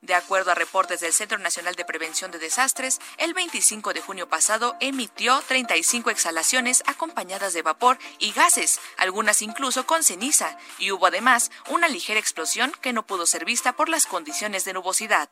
De 0.00 0.14
acuerdo 0.14 0.52
a 0.52 0.54
reportes 0.54 1.00
del 1.00 1.12
Centro 1.12 1.38
Nacional 1.38 1.74
de 1.74 1.84
Prevención 1.84 2.30
de 2.30 2.38
Desastres, 2.38 3.00
el 3.16 3.34
25 3.34 3.92
de 3.92 4.00
junio 4.00 4.28
pasado 4.28 4.76
emitió 4.78 5.42
35 5.48 6.10
exhalaciones 6.10 6.84
acompañadas 6.86 7.52
de 7.52 7.62
vapor 7.62 7.98
y 8.20 8.30
gases, 8.30 8.78
algunas 8.96 9.42
incluso 9.42 9.86
con 9.86 10.04
ceniza, 10.04 10.56
y 10.78 10.92
hubo 10.92 11.06
además 11.06 11.50
una 11.68 11.88
ligera 11.88 12.20
explosión 12.20 12.72
que 12.80 12.92
no 12.92 13.06
pudo 13.06 13.26
ser 13.26 13.44
vista 13.44 13.72
por 13.72 13.88
las 13.88 14.06
condiciones 14.06 14.64
de 14.64 14.72
nubosidad. 14.72 15.30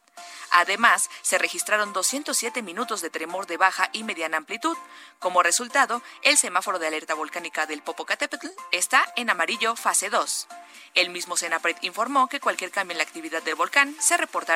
Además, 0.50 1.10
se 1.22 1.38
registraron 1.38 1.92
207 1.92 2.60
minutos 2.62 3.00
de 3.02 3.10
tremor 3.10 3.46
de 3.46 3.58
baja 3.58 3.88
y 3.92 4.02
mediana 4.02 4.36
amplitud. 4.36 4.76
Como 5.20 5.44
resultado, 5.44 6.02
el 6.22 6.36
semáforo 6.36 6.80
de 6.80 6.88
alerta 6.88 7.14
volcánica 7.14 7.66
del 7.66 7.82
Popocatépetl 7.82 8.48
está 8.72 9.04
en 9.14 9.30
amarillo 9.30 9.76
fase 9.76 10.10
2. 10.10 10.48
El 10.94 11.10
mismo 11.10 11.36
Senapred 11.36 11.76
informó 11.82 12.26
que 12.26 12.40
cualquier 12.40 12.70
cambio 12.70 12.94
en 12.94 12.98
la 12.98 13.04
actividad 13.04 13.42
del 13.42 13.54
volcán 13.54 13.94
se 14.00 14.16
reportará 14.16 14.55